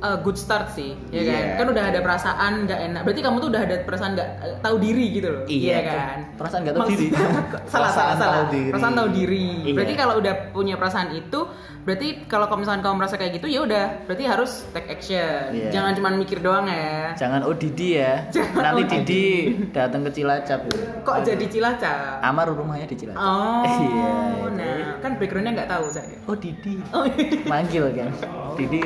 uh, 0.01 0.17
good 0.19 0.35
start 0.35 0.73
sih, 0.73 0.97
ya 1.09 1.21
kan? 1.23 1.41
Iya. 1.41 1.55
Kan 1.55 1.67
udah 1.69 1.83
ada 1.87 1.99
perasaan 2.01 2.51
nggak 2.65 2.79
enak. 2.89 3.01
Berarti 3.05 3.21
kamu 3.21 3.35
tuh 3.37 3.49
udah 3.49 3.61
ada 3.61 3.75
perasaan 3.81 4.11
nggak 4.13 4.29
eh, 4.41 4.55
tahu 4.59 4.75
diri 4.77 5.05
gitu 5.13 5.27
loh, 5.29 5.43
Iya, 5.45 5.77
kan? 5.85 6.17
perasaan 6.35 6.59
nggak 6.61 6.75
tahu 6.75 6.87
diri. 6.89 7.07
salah, 7.13 7.31
salah, 7.69 7.89
Perasaan 7.93 8.15
salah. 8.17 8.33
tahu 8.33 8.45
diri. 8.49 8.69
Perasaan 8.69 8.93
tahu 8.93 9.09
diri. 9.11 9.47
Iya. 9.63 9.75
Berarti 9.77 9.93
kalau 9.95 10.15
udah 10.17 10.33
punya 10.51 10.75
perasaan 10.75 11.09
itu, 11.13 11.39
berarti 11.81 12.07
kalau 12.25 12.45
misalkan 12.53 12.81
kamu 12.81 12.95
merasa 12.97 13.15
kayak 13.15 13.31
gitu, 13.37 13.47
ya 13.47 13.59
udah, 13.61 13.85
berarti 14.05 14.23
harus 14.25 14.51
take 14.71 14.89
action. 14.89 15.41
Iya. 15.53 15.69
Jangan 15.71 15.91
cuma 15.95 16.09
mikir 16.11 16.41
doang 16.41 16.65
ya. 16.65 17.13
Jangan 17.15 17.45
ODD 17.45 17.79
ya. 17.79 18.13
Jangan 18.29 18.61
Nanti 18.61 18.81
ODD. 18.83 18.93
Didi 19.01 19.25
datang 19.71 20.01
ke 20.03 20.11
Cilacap. 20.11 20.59
Kok 21.01 21.17
jadi 21.23 21.45
cilacap? 21.45 22.21
Amar 22.21 22.49
rumahnya 22.49 22.85
di 22.85 22.95
Cilacap. 22.95 23.17
Oh, 23.17 23.65
Iya. 23.81 24.13
nah 24.51 24.77
kan 24.99 25.17
backgroundnya 25.17 25.53
nggak 25.53 25.69
tahu 25.69 25.85
saya. 25.89 26.17
Oh 26.25 26.35
Didi. 26.35 26.77
Oh, 26.91 27.05
Manggil 27.45 27.85
kan. 27.91 28.09
Didi 28.57 28.81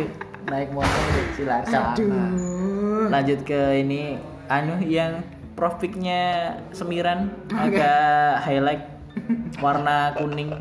naik 0.47 0.69
motor 0.71 1.03
di 1.11 1.21
Cilacap. 1.35 1.97
Aduh. 1.97 3.09
Lanjut 3.09 3.39
ke 3.43 3.81
ini 3.81 4.17
anu 4.47 4.77
yang 4.81 5.25
profiknya 5.55 6.53
semiran 6.69 7.31
agak 7.49 8.43
highlight 8.43 8.83
warna 9.59 10.13
kuning. 10.15 10.53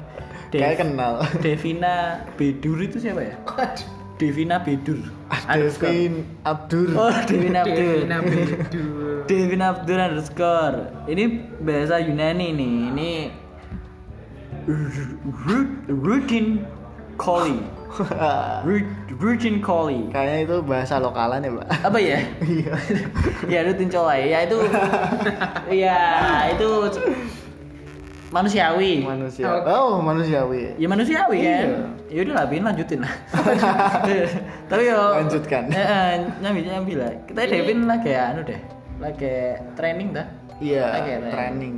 Dev- 0.49 0.63
Kayak 0.63 0.79
kenal. 0.87 1.13
Devina 1.43 2.23
Bedur 2.39 2.79
itu 2.79 3.03
siapa 3.03 3.27
ya? 3.27 3.35
Devina 4.15 4.63
Bedur. 4.63 5.03
Underscore. 5.51 5.91
Devin 5.91 6.15
Abdur. 6.47 6.89
Oh, 6.95 7.11
Devina 7.27 7.61
Abdur. 7.67 7.75
Devina 7.75 8.19
Bedur. 8.23 8.87
Devin 9.27 9.61
Abdur 9.61 9.99
underscore. 9.99 10.79
Ini 11.11 11.25
bahasa 11.59 11.99
Yunani 11.99 12.55
nih. 12.55 12.75
Ini 12.95 13.11
Rutin 15.91 16.63
Collie. 17.17 17.63
Rutin 19.23 19.63
Collie. 19.63 20.11
Kayaknya 20.11 20.39
itu 20.43 20.57
bahasa 20.67 20.99
lokalan 20.99 21.47
ya, 21.47 21.51
Pak. 21.55 21.67
Apa 21.87 21.99
ya? 22.03 22.19
Iya. 22.55 22.73
ya 23.53 23.59
rutin 23.67 23.89
colai. 23.89 24.31
Ya 24.31 24.39
itu 24.45 24.59
ya 25.71 25.99
itu 26.51 26.69
manusiawi. 28.35 29.07
Manusia. 29.07 29.47
Oh, 29.79 30.03
manusiawi. 30.03 30.75
Ya 30.75 30.87
manusiawi 30.91 31.39
kan. 31.47 31.67
Iya. 31.71 31.81
Ya 32.11 32.21
udah 32.27 32.35
lah, 32.35 32.47
Bin 32.51 32.63
lanjutin 32.67 33.01
lah. 33.07 33.15
Tapi 34.67 34.83
yo 34.91 35.01
Lanjutkan. 35.23 35.71
Eh, 35.71 35.79
eh, 35.79 36.13
nyambi 36.43 36.61
nyambi 36.67 36.95
lah. 36.99 37.11
Kita 37.31 37.47
Devin 37.47 37.87
lagi 37.87 38.11
anu 38.11 38.43
deh. 38.43 38.61
Lagi 38.99 39.59
training 39.79 40.15
dah. 40.15 40.27
Iya, 40.59 40.85
Lagi 40.99 41.13
training. 41.31 41.75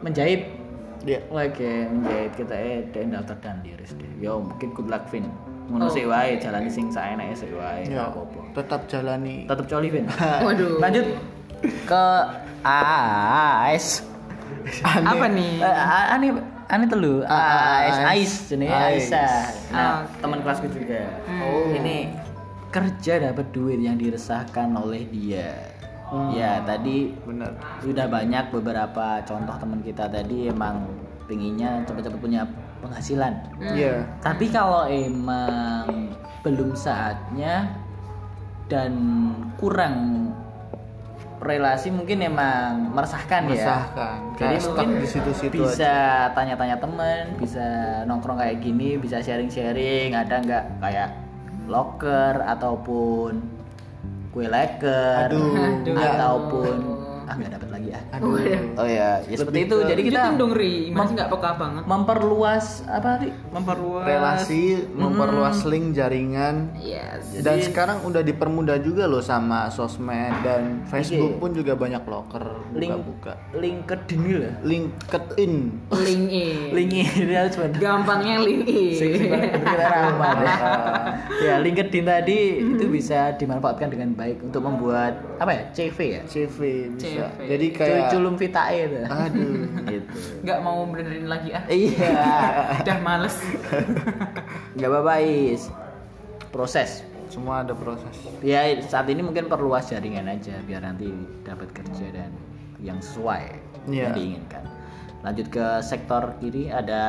Menjahit 0.00 0.61
Dia 1.02 1.18
lagi 1.28 1.66
menjahit 1.84 2.32
kita 2.32 2.54
eh 2.54 2.86
dan 2.88 3.10
daftar 3.10 3.36
dan 3.38 3.56
diris 3.60 3.90
deh. 3.92 4.06
Yo 4.18 4.38
mungkin 4.40 4.70
good 4.70 4.86
luck 4.86 5.06
Vin. 5.08 5.26
Ngono 5.64 5.86
Oh. 5.86 5.90
sih 5.90 6.04
wae 6.04 6.36
jalani 6.36 6.68
sing 6.68 6.88
saenake 6.88 7.34
sih 7.34 7.50
wae. 7.50 7.82
ya, 7.84 8.06
apa-apa. 8.08 8.40
tetap 8.52 8.86
jalani. 8.86 9.44
Tetep 9.44 9.66
coli 9.66 9.88
Vin. 9.88 10.06
Waduh. 10.46 10.78
Lanjut 10.78 11.06
ke 11.84 12.04
Ais. 12.62 14.06
Aneh. 14.80 15.08
Apa 15.08 15.26
nih? 15.28 15.54
Eh, 15.58 15.66
a- 15.66 16.08
aneh 16.12 16.30
aneh 16.68 16.86
tuh 16.86 16.96
lu 16.96 17.14
Ah, 17.24 17.82
ah, 17.90 18.14
Ais 18.14 18.46
jenis 18.46 18.68
Ais. 18.68 19.10
Aisyah 19.10 19.34
nah 19.68 19.82
Ah, 19.82 19.98
teman 20.18 20.38
kelasku 20.38 20.66
juga 20.68 21.02
Oh. 21.40 21.66
ini 21.68 22.12
kerja 22.68 23.20
dapat 23.22 23.50
duit 23.50 23.76
yang 23.78 23.96
diresahkan 23.96 24.70
oleh 24.72 25.04
dia 25.04 25.71
ya 26.30 26.60
tadi 26.62 27.16
Benar. 27.24 27.56
sudah 27.80 28.06
banyak 28.06 28.44
beberapa 28.50 29.06
contoh 29.22 29.56
teman 29.56 29.80
kita 29.80 30.04
tadi 30.06 30.46
emang 30.46 30.84
pinginnya 31.24 31.80
cepet-cepet 31.82 32.20
punya 32.20 32.42
penghasilan 32.80 33.32
Iya. 33.58 34.04
tapi 34.20 34.48
kalau 34.48 34.84
emang 34.84 36.12
belum 36.42 36.74
saatnya 36.74 37.70
dan 38.66 38.92
kurang 39.56 40.28
relasi 41.42 41.90
mungkin 41.90 42.22
emang 42.22 42.94
meresahkan, 42.94 43.50
Meresahkan. 43.50 44.38
ya. 44.38 44.38
Jadi 44.38 44.56
mungkin 44.62 44.88
di 45.02 45.08
situ-situ 45.10 45.58
bisa 45.58 45.94
tanya-tanya 46.38 46.78
temen, 46.78 47.34
bisa 47.34 47.66
nongkrong 48.06 48.38
kayak 48.38 48.62
gini, 48.62 48.94
bisa 48.94 49.18
sharing-sharing. 49.18 50.14
Ada 50.14 50.38
nggak 50.38 50.64
kayak 50.78 51.10
locker 51.66 52.46
ataupun 52.46 53.42
kue 54.32 54.48
leker 54.48 55.28
Aduh, 55.28 55.52
Aduh. 55.52 55.96
ataupun 55.96 56.74
ah 57.24 57.34
nggak 57.34 57.52
dapat 57.52 57.68
lagi 57.70 57.88
ah. 57.90 58.02
Aduh. 58.12 58.34
Oh 58.74 58.84
ya, 58.84 59.08
ya 59.22 59.36
seperti 59.36 59.58
itu. 59.62 59.76
ke- 59.76 59.88
Jadi 59.88 60.02
kita 60.04 60.18
Lanjutin 60.22 60.38
dong 60.38 60.52
Ri, 60.52 60.74
masih 60.90 61.12
nggak 61.14 61.30
peka 61.30 61.50
banget. 61.54 61.82
memperluas 61.84 62.66
apa 62.84 63.10
sih? 63.18 63.30
Memperluas 63.48 64.04
relasi, 64.04 64.64
memperluas 64.92 65.58
link 65.64 65.86
jaringan. 65.92 66.54
Yes. 66.76 67.38
Dan 67.38 67.60
sekarang 67.60 68.02
udah 68.02 68.20
dipermudah 68.20 68.78
juga 68.78 69.04
loh 69.04 69.20
sama 69.20 69.68
sosmed 69.68 70.12
dan 70.42 70.82
Facebook 70.84 71.10
Iya. 71.30 71.40
pun 71.40 71.50
juga 71.52 71.72
banyak 71.74 72.02
locker 72.02 72.44
link 72.72 72.90
buka-buka. 72.92 73.32
LinkedIn 73.52 74.22
lah. 74.34 74.54
LinkedIn. 74.62 75.54
Link 75.92 76.26
in. 76.28 76.56
LinkedIn 76.72 77.28
harus 77.30 77.54
bener. 77.60 77.76
Gampangnya 77.76 78.36
link 78.38 78.64
in. 78.64 78.96
Kita 79.52 79.74
ramah 79.82 80.34
ya. 80.36 80.56
ya 81.42 81.54
LinkedIn 81.58 82.04
tadi 82.04 82.38
itu 82.72 82.84
bisa 82.86 83.34
dimanfaatkan 83.34 83.88
dengan 83.88 84.12
baik 84.12 84.42
untuk 84.42 84.62
membuat 84.62 85.12
apa 85.36 85.50
ya 85.50 85.62
CV 85.72 85.98
ya 86.12 86.22
CV 86.24 86.58
bisa. 86.92 87.11
CV. 87.14 87.40
Jadi 87.46 87.66
kayak 87.70 88.02
culum 88.08 88.34
vitae 88.34 88.78
itu 88.84 89.00
aduh. 89.04 89.52
gitu 89.90 90.12
Nggak 90.42 90.58
mau 90.60 90.78
benerin 90.84 91.26
lagi 91.26 91.48
ah. 91.50 91.64
iya 91.66 92.12
Udah 92.80 92.98
males. 93.00 93.36
nggak 94.76 94.88
apa-apa 94.88 95.14
is 95.20 95.68
proses 96.48 97.04
Semua 97.26 97.64
ada 97.64 97.72
proses. 97.72 98.12
ya 98.40 98.60
saat 98.82 99.08
ini 99.08 99.20
mungkin 99.20 99.48
perluas 99.48 99.88
jaringan 99.88 100.28
aja 100.28 100.52
biar 100.62 100.84
nanti 100.84 101.08
dapat 101.40 101.72
kerja 101.72 102.12
dan 102.12 102.30
yang 102.76 103.00
sesuai 103.00 103.72
Iya. 103.82 104.06
yang 104.06 104.14
diinginkan 104.14 104.62
lanjut 105.22 105.48
ke 105.48 105.64
sektor 105.80 106.38
kiri 106.38 106.68
ada 106.68 107.02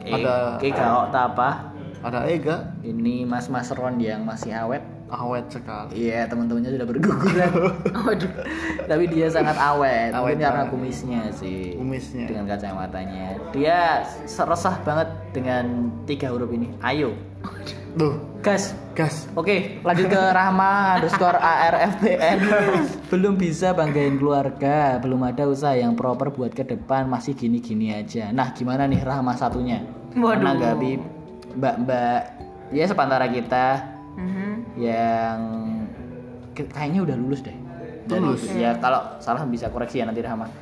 Ada- 0.00 0.56
Ega 0.60 1.10
apa 1.10 1.74
Ada 2.00 2.28
Ega 2.30 2.70
ini 2.80 3.26
mas-mas 3.26 3.74
Ron 3.74 3.98
yang 3.98 4.22
masih 4.22 4.54
awet 4.54 4.84
awet 5.10 5.46
sekali. 5.50 6.10
Iya 6.10 6.26
teman-temannya 6.26 6.70
sudah 6.74 6.86
berguguran. 6.88 7.50
Waduh. 8.06 8.32
Tapi 8.86 9.04
dia 9.10 9.26
sangat 9.30 9.56
awet, 9.58 10.10
Awet 10.10 10.34
mungkin 10.36 10.38
karena 10.42 10.64
kumisnya 10.70 11.22
sih. 11.34 11.78
Kumisnya. 11.78 12.26
Dengan 12.26 12.44
kacamatanya. 12.50 13.26
Dia 13.54 14.02
resah 14.26 14.76
banget 14.82 15.08
dengan 15.30 15.94
tiga 16.04 16.34
huruf 16.34 16.50
ini. 16.50 16.74
Ayo. 16.82 17.14
Duh, 17.96 18.18
Gas. 18.42 18.76
Gas. 18.92 19.28
Oke 19.36 19.80
lanjut 19.84 20.08
ke 20.08 20.22
Rahma 20.32 20.96
underscore 20.98 21.36
ARFTN 21.36 22.38
Belum 23.12 23.34
bisa 23.36 23.72
banggain 23.72 24.16
keluarga. 24.16 24.98
Belum 25.02 25.22
ada 25.24 25.46
usaha 25.46 25.74
yang 25.76 25.94
proper 25.94 26.32
buat 26.32 26.52
ke 26.52 26.64
depan. 26.64 27.06
Masih 27.08 27.34
gini-gini 27.36 27.92
aja. 27.94 28.30
Nah 28.30 28.52
gimana 28.52 28.86
nih 28.86 29.00
Rahma 29.02 29.34
satunya? 29.38 29.82
Waduh. 30.16 30.42
Menanggapi 30.42 30.90
mbak-mbak 31.56 32.20
Ya 32.74 32.84
sepantara 32.90 33.30
kita. 33.30 33.78
Mhm. 34.18 34.45
Yang 34.76 35.38
kayaknya 36.54 37.00
udah 37.02 37.16
lulus 37.16 37.40
deh. 37.40 37.56
Dari- 38.06 38.22
Lulus? 38.22 38.46
Ya 38.48 38.76
kalau 38.76 39.18
salah 39.18 39.42
bisa 39.44 39.66
koreksi 39.66 39.98
ya 39.98 40.06
nanti 40.06 40.20
Rahma. 40.20 40.46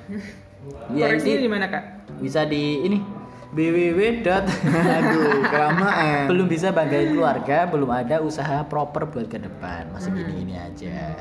Ya, 0.91 1.13
Koreksinya 1.13 1.37
ini 1.37 1.45
di 1.45 1.51
mana 1.51 1.67
kak? 1.69 1.85
bisa 2.17 2.49
di 2.49 2.81
ini 2.81 3.05
www. 3.53 4.01
dot- 4.25 4.49
Aduh, 4.97 5.45
kelamaan. 5.45 6.25
belum 6.25 6.49
bisa 6.49 6.73
banggain 6.73 7.13
keluarga, 7.13 7.69
belum 7.69 7.85
ada 7.87 8.19
usaha 8.19 8.65
proper 8.65 9.05
buat 9.05 9.29
ke 9.29 9.37
depan. 9.37 9.93
Masih 9.93 10.09
gini-gini 10.11 10.57
aja. 10.57 11.21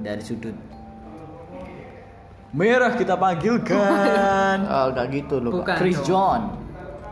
Dari 0.00 0.24
sudut 0.24 0.56
merah 2.48 2.96
kita 2.96 3.12
panggilkan 3.14 4.56
Oh, 4.72 4.88
gak 4.88 5.06
gitu 5.12 5.36
loh, 5.38 5.52
Bukan. 5.52 5.68
Pak. 5.68 5.76
Chris 5.76 6.00
dong. 6.00 6.08
John. 6.08 6.40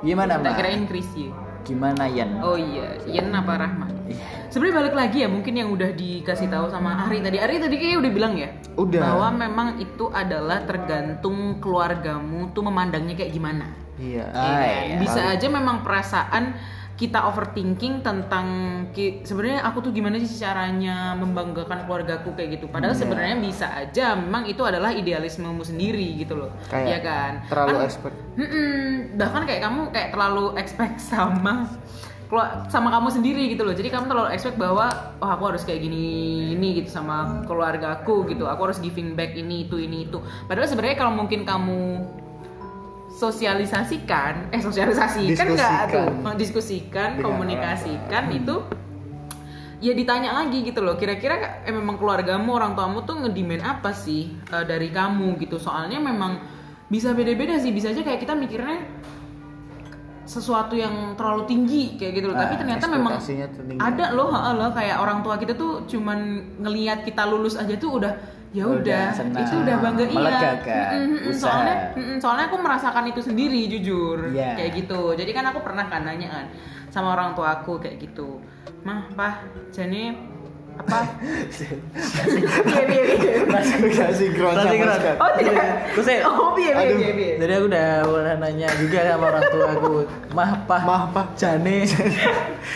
Gimana, 0.00 0.40
Mbak? 0.40 0.52
kirain 0.56 0.82
Chris 0.88 1.08
ya. 1.12 1.28
Gimana, 1.60 2.08
Yan? 2.08 2.40
Oh 2.40 2.56
iya, 2.56 2.96
Ian 3.04 3.28
apa 3.32 3.52
Rahman? 3.58 3.92
Iya. 4.46 4.52
Sebenarnya 4.54 4.76
balik 4.78 4.94
lagi 4.94 5.18
ya 5.20 5.28
mungkin 5.28 5.54
yang 5.54 5.68
udah 5.68 5.90
dikasih 5.92 6.46
tahu 6.46 6.70
sama 6.70 7.06
Ari 7.06 7.18
tadi. 7.18 7.36
Ari 7.36 7.58
tadi 7.58 7.74
kayaknya 7.74 7.98
udah 7.98 8.12
bilang 8.14 8.32
ya. 8.34 8.50
Udah. 8.78 9.02
Bahwa 9.02 9.28
memang 9.34 9.68
itu 9.76 10.06
adalah 10.08 10.62
tergantung 10.62 11.58
keluargamu 11.58 12.54
tuh 12.54 12.62
memandangnya 12.62 13.14
kayak 13.14 13.32
gimana. 13.32 13.66
Iya. 13.98 14.24
Ya 14.24 14.38
Ah, 14.38 14.46
kan? 14.54 14.84
iya. 14.86 14.96
Bisa 15.02 15.20
aja 15.26 15.46
memang 15.48 15.82
perasaan 15.82 16.54
kita 16.96 17.28
overthinking 17.28 18.00
tentang 18.00 18.46
sebenarnya 19.20 19.60
aku 19.68 19.84
tuh 19.84 19.92
gimana 19.92 20.16
sih 20.16 20.32
caranya 20.32 21.12
membanggakan 21.12 21.84
keluargaku 21.84 22.32
kayak 22.32 22.56
gitu. 22.56 22.72
Padahal 22.72 22.96
Iya. 22.96 23.02
sebenarnya 23.04 23.36
bisa 23.36 23.66
aja 23.68 24.16
memang 24.16 24.48
itu 24.48 24.64
adalah 24.64 24.96
idealismemu 24.96 25.60
sendiri 25.60 26.16
gitu 26.16 26.40
loh. 26.40 26.56
Kayak 26.72 26.86
Iya 26.88 26.98
kan? 27.04 27.32
terlalu 27.52 27.68
Kan- 27.76 27.84
expert. 27.84 28.14
Mm-mm, 28.36 28.80
bahkan 29.16 29.42
kayak 29.44 29.60
kamu 29.60 29.80
kayak 29.92 30.08
terlalu 30.08 30.44
expect 30.56 30.96
sama 30.96 31.68
sama 32.72 32.88
kamu 32.90 33.08
sendiri 33.10 33.42
gitu 33.54 33.62
loh. 33.62 33.74
Jadi 33.74 33.88
kamu 33.88 34.10
terlalu 34.10 34.28
expect 34.34 34.58
bahwa 34.58 34.90
oh 35.22 35.30
aku 35.30 35.54
harus 35.54 35.62
kayak 35.62 35.84
gini 35.86 36.04
ini 36.58 36.82
gitu 36.82 36.90
sama 36.90 37.46
keluarga 37.46 38.02
aku 38.02 38.26
gitu. 38.30 38.50
Aku 38.50 38.70
harus 38.70 38.82
giving 38.82 39.14
back 39.14 39.34
ini 39.38 39.66
itu 39.70 39.78
ini 39.78 40.10
itu. 40.10 40.18
Padahal 40.50 40.66
sebenarnya 40.66 40.96
kalau 40.98 41.12
mungkin 41.14 41.46
kamu 41.46 42.02
sosialisasikan, 43.16 44.52
eh 44.52 44.60
sosialisasikan 44.60 45.46
nggak 45.56 45.80
tuh, 45.88 46.08
Diskusikan. 46.36 47.16
komunikasikan 47.24 48.28
itu 48.28 48.60
ya 49.80 49.92
ditanya 49.92 50.32
lagi 50.32 50.64
gitu 50.64 50.80
loh 50.80 50.96
kira-kira 50.96 51.62
eh, 51.64 51.72
memang 51.72 52.00
keluargamu 52.00 52.56
orang 52.56 52.72
tuamu 52.72 53.04
tuh 53.04 53.20
ngedimen 53.24 53.60
apa 53.60 53.92
sih 53.92 54.32
eh, 54.32 54.64
dari 54.64 54.88
kamu 54.88 55.36
gitu 55.36 55.60
soalnya 55.60 56.00
memang 56.00 56.40
bisa 56.88 57.12
beda-beda 57.12 57.60
sih 57.60 57.74
bisa 57.74 57.92
aja 57.92 58.00
kayak 58.00 58.24
kita 58.24 58.32
mikirnya 58.32 58.80
sesuatu 60.26 60.74
yang 60.74 61.14
terlalu 61.14 61.46
tinggi 61.46 61.94
kayak 61.94 62.12
gitu 62.18 62.26
loh. 62.28 62.36
Tapi 62.36 62.54
Ah, 62.54 62.58
ternyata 62.58 62.84
memang 62.90 63.12
ada 63.78 64.06
loh 64.12 64.28
loh. 64.30 64.70
Kayak 64.74 64.96
orang 64.98 65.18
tua 65.22 65.38
kita 65.38 65.54
tuh 65.54 65.86
cuman 65.86 66.18
ngelihat 66.60 67.06
kita 67.06 67.22
lulus 67.24 67.54
aja 67.54 67.72
tuh 67.78 68.02
udah 68.02 68.12
ya 68.50 68.64
Udah 68.64 69.12
itu 69.12 69.54
udah 69.58 69.76
bangga 69.78 70.04
iya. 70.06 70.16
Mm, 70.96 71.02
mm, 71.04 71.18
mm, 71.18 71.28
usaha. 71.28 71.40
soalnya 71.44 71.74
mm, 71.92 72.16
soalnya 72.18 72.44
aku 72.48 72.56
merasakan 72.56 73.04
itu 73.06 73.20
sendiri 73.20 73.60
jujur 73.68 74.32
Iya. 74.32 74.56
kayak 74.56 74.70
gitu. 74.82 75.12
Jadi 75.14 75.30
kan 75.30 75.44
aku 75.50 75.60
pernah 75.60 75.84
kan 75.86 76.02
nanya 76.02 76.28
kan 76.30 76.46
sama 76.88 77.12
orang 77.12 77.36
tua 77.36 77.60
aku 77.60 77.76
kayak 77.78 78.00
gitu. 78.00 78.40
Mah 78.82 79.10
pah 79.12 79.44
jadi 79.70 80.14
apa 80.78 80.98
piye. 82.82 83.02
Gak 83.88 84.12
sinkron 84.12 84.52
Gak 84.52 84.62
sama 84.62 84.72
sinkron. 84.72 85.16
oh 85.16 85.30
tidak 85.34 85.54
Terus 85.92 86.06
ya, 86.06 86.18
oh 86.22 86.48
piye 86.52 86.70
piye 86.70 86.84
Aduh. 86.84 86.96
piye 86.96 87.12
piye 87.12 87.32
Jadi 87.38 87.52
aku 87.54 87.66
udah 87.66 87.86
pernah 88.04 88.34
nanya 88.38 88.68
juga 88.76 88.98
sama 89.02 89.24
orang 89.28 89.44
tua 89.46 89.66
aku, 89.70 89.92
mah 90.30 90.50
pah, 90.64 90.82
Mah, 90.82 91.02
Pah. 91.10 91.26
jane. 91.34 91.88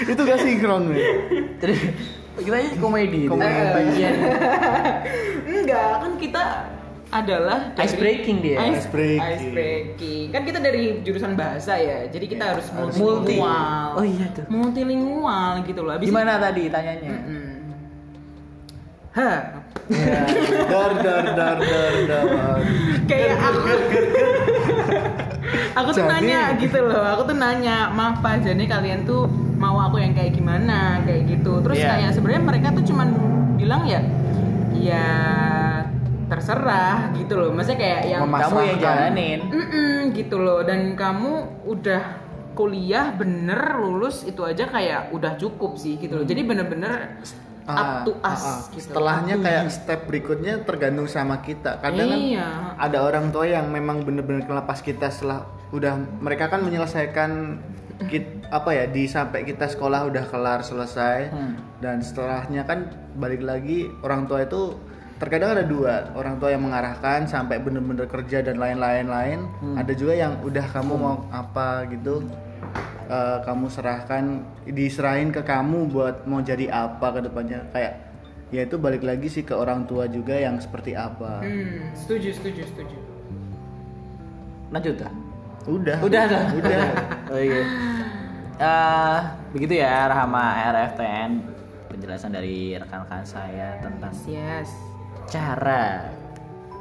Itu 0.03 0.21
gak 0.21 0.39
sinkron, 0.39 0.83
nih. 0.89 1.01
Jadi 1.59 1.75
kita 2.41 2.57
ini 2.59 2.71
komedi, 2.75 3.19
itu. 3.21 3.31
Komedi. 3.31 3.61
bagian 3.71 4.15
enggak 5.45 5.93
kan 6.01 6.13
kita 6.17 6.43
adalah 7.11 7.75
dari- 7.75 7.85
Ice 7.85 7.97
breaking 7.99 8.39
dia. 8.41 8.57
ice, 8.65 8.77
Ice 8.77 8.89
breaking. 8.89 9.21
ice 9.21 9.47
breaking. 9.51 10.25
kan 10.31 10.43
kita 10.47 10.59
dari 10.59 10.83
jurusan 11.03 11.35
bahasa 11.35 11.75
ya 11.75 12.07
jadi 12.07 12.23
kita 12.25 12.45
harus 12.49 12.71
harus 12.71 12.95
multilingual 12.95 13.51
multi. 13.51 13.99
Oh 13.99 14.05
iya 14.07 14.27
tuh. 14.31 14.45
multilingual 14.47 15.53
gitu 15.67 15.81
loh 15.83 15.93
Habis 15.93 16.07
gimana 16.07 16.39
tadi 16.39 16.63
tanyanya? 16.67 17.11
Mm-mm. 17.11 17.50
Hah, 19.11 19.39
Ya, 19.91 20.23
dar 20.71 20.93
dar 21.03 21.25
dar 21.35 21.59
dar 21.59 21.95
dar. 22.07 22.27
kayak 23.11 23.35
aku 23.37 23.59
aku 25.73 25.89
tuh 25.91 26.05
Jadi- 26.07 26.31
nanya 26.31 26.41
gitu 26.55 26.79
loh 26.79 27.03
aku 27.03 27.23
tuh 27.27 27.35
nanya 27.35 27.91
maaf 27.91 28.23
pak 28.23 28.47
jadi 28.47 28.71
kalian 28.71 29.03
tuh 29.03 29.27
mau 29.59 29.77
aku 29.77 29.99
yang 29.99 30.15
kayak 30.15 30.33
gimana? 30.33 31.03
Kayak 31.03 31.23
gitu. 31.29 31.59
Terus 31.61 31.77
Iya. 31.77 31.91
kayak 31.91 32.11
sebenarnya 32.15 32.43
mereka 32.43 32.69
tuh 32.71 32.85
cuman 32.87 33.09
bilang 33.59 33.83
ya 33.85 34.01
ya 34.73 35.07
terserah 36.27 37.11
gitu 37.13 37.35
loh. 37.35 37.51
Maksudnya 37.51 37.77
kayak 37.77 38.01
yang 38.07 38.23
Kamu 38.25 38.59
yang 38.63 38.79
jalanin. 38.79 39.39
Mm-mm, 39.45 40.15
gitu 40.15 40.39
loh. 40.39 40.63
Dan 40.63 40.95
kamu 40.95 41.33
udah 41.67 42.03
kuliah 42.55 43.13
bener 43.13 43.75
lulus 43.77 44.23
itu 44.23 44.41
aja 44.41 44.65
kayak 44.65 45.11
udah 45.11 45.35
cukup 45.35 45.75
sih 45.77 45.99
gitu 45.99 46.15
loh. 46.15 46.25
Jadi 46.25 46.41
bener-bener 46.41 47.21
Ah, 47.73 48.03
to 48.03 48.12
us 48.16 48.41
ah, 48.41 48.49
ah. 48.49 48.61
gitu. 48.71 48.83
Setelahnya 48.87 49.35
Up 49.35 49.41
to 49.41 49.45
kayak 49.45 49.64
step 49.68 50.01
berikutnya 50.05 50.53
tergantung 50.62 51.07
sama 51.07 51.39
kita. 51.39 51.79
Kadang 51.79 52.09
Iya. 52.09 52.43
kan 52.43 52.81
ada 52.81 52.99
orang 53.01 53.29
tua 53.29 53.45
yang 53.45 53.66
memang 53.66 54.03
bener-bener 54.03 54.43
kelepas 54.43 54.81
kita 54.81 55.09
setelah 55.09 55.45
udah 55.71 55.95
mereka 56.18 56.49
kan 56.49 56.61
menyelesaikan 56.61 57.61
kit, 58.03 58.25
apa 58.49 58.73
ya 58.73 58.85
di 58.87 59.05
sampai 59.05 59.45
kita 59.45 59.68
sekolah 59.68 60.09
udah 60.09 60.25
kelar 60.27 60.61
selesai 60.61 61.29
Hmm. 61.29 61.55
dan 61.79 62.01
setelahnya 62.01 62.64
kan 62.64 62.89
balik 63.14 63.41
lagi 63.41 63.87
orang 64.01 64.25
tua 64.25 64.43
itu 64.43 64.73
terkadang 65.16 65.53
ada 65.53 65.62
dua 65.62 66.09
orang 66.14 66.41
tua 66.41 66.49
yang 66.49 66.64
mengarahkan 66.64 67.29
sampai 67.29 67.61
bener-bener 67.61 68.09
kerja 68.09 68.41
dan 68.41 68.57
lain-lain 68.57 69.05
lain 69.05 69.39
Hmm. 69.61 69.77
ada 69.77 69.93
juga 69.93 70.16
yang 70.16 70.41
udah 70.41 70.64
kamu 70.66 70.95
mau 70.97 71.29
apa 71.29 71.85
gitu 71.87 72.25
eh, 73.11 73.39
kamu 73.43 73.67
serahkan 73.67 74.25
diserahin 74.65 75.29
ke 75.29 75.43
kamu 75.43 75.91
buat 75.91 76.23
mau 76.25 76.39
jadi 76.41 76.71
apa 76.71 77.11
ke 77.11 77.21
depannya 77.21 77.67
kayak 77.69 77.95
ya 78.49 78.63
itu 78.63 78.77
balik 78.77 79.03
lagi 79.03 79.27
sih 79.27 79.43
ke 79.43 79.53
orang 79.53 79.85
tua 79.85 80.07
juga 80.07 80.35
yang 80.35 80.57
seperti 80.57 80.95
apa 80.95 81.39
Hmm, 81.41 81.91
setuju, 81.93 82.31
setuju, 82.33 82.63
setuju. 82.65 82.99
Lanjut 84.71 84.97
dah. 84.97 85.13
udah 85.63 85.99
Udah 86.01 86.25
dah. 86.25 86.45
udah 86.53 86.83
oh 87.35 87.41
iya. 87.41 87.63
Eh, 88.57 89.19
begitu 89.51 89.75
ya 89.77 90.07
Rahma 90.07 90.43
RFTN 90.69 91.31
penjelasan 91.87 92.31
dari 92.31 92.75
rekan-rekan 92.75 93.23
saya 93.23 93.77
tentang 93.79 94.15
Yes. 94.25 94.71
cara 95.27 96.07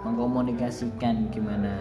mengkomunikasikan 0.01 1.29
gimana 1.29 1.75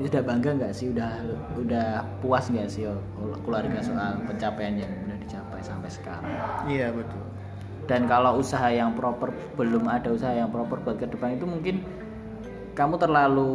udah 0.00 0.22
bangga 0.22 0.50
nggak 0.56 0.72
sih? 0.76 0.92
Udah 0.92 1.10
udah 1.56 2.04
puas 2.20 2.48
nggak 2.48 2.68
sih 2.68 2.84
oh, 2.88 3.00
keluarga 3.44 3.80
soal 3.80 4.20
pencapaian 4.28 4.76
yang 4.76 4.92
udah 5.08 5.16
dicapai 5.20 5.60
sampai 5.64 5.90
sekarang? 5.90 6.32
Iya 6.68 6.92
betul. 6.92 7.22
Dan 7.86 8.10
kalau 8.10 8.42
usaha 8.42 8.66
yang 8.68 8.98
proper 8.98 9.30
belum 9.54 9.86
ada 9.86 10.10
usaha 10.10 10.34
yang 10.34 10.50
proper 10.50 10.82
buat 10.82 10.98
ke 10.98 11.06
depan 11.06 11.38
itu 11.38 11.46
mungkin 11.46 11.86
kamu 12.74 12.98
terlalu 12.98 13.52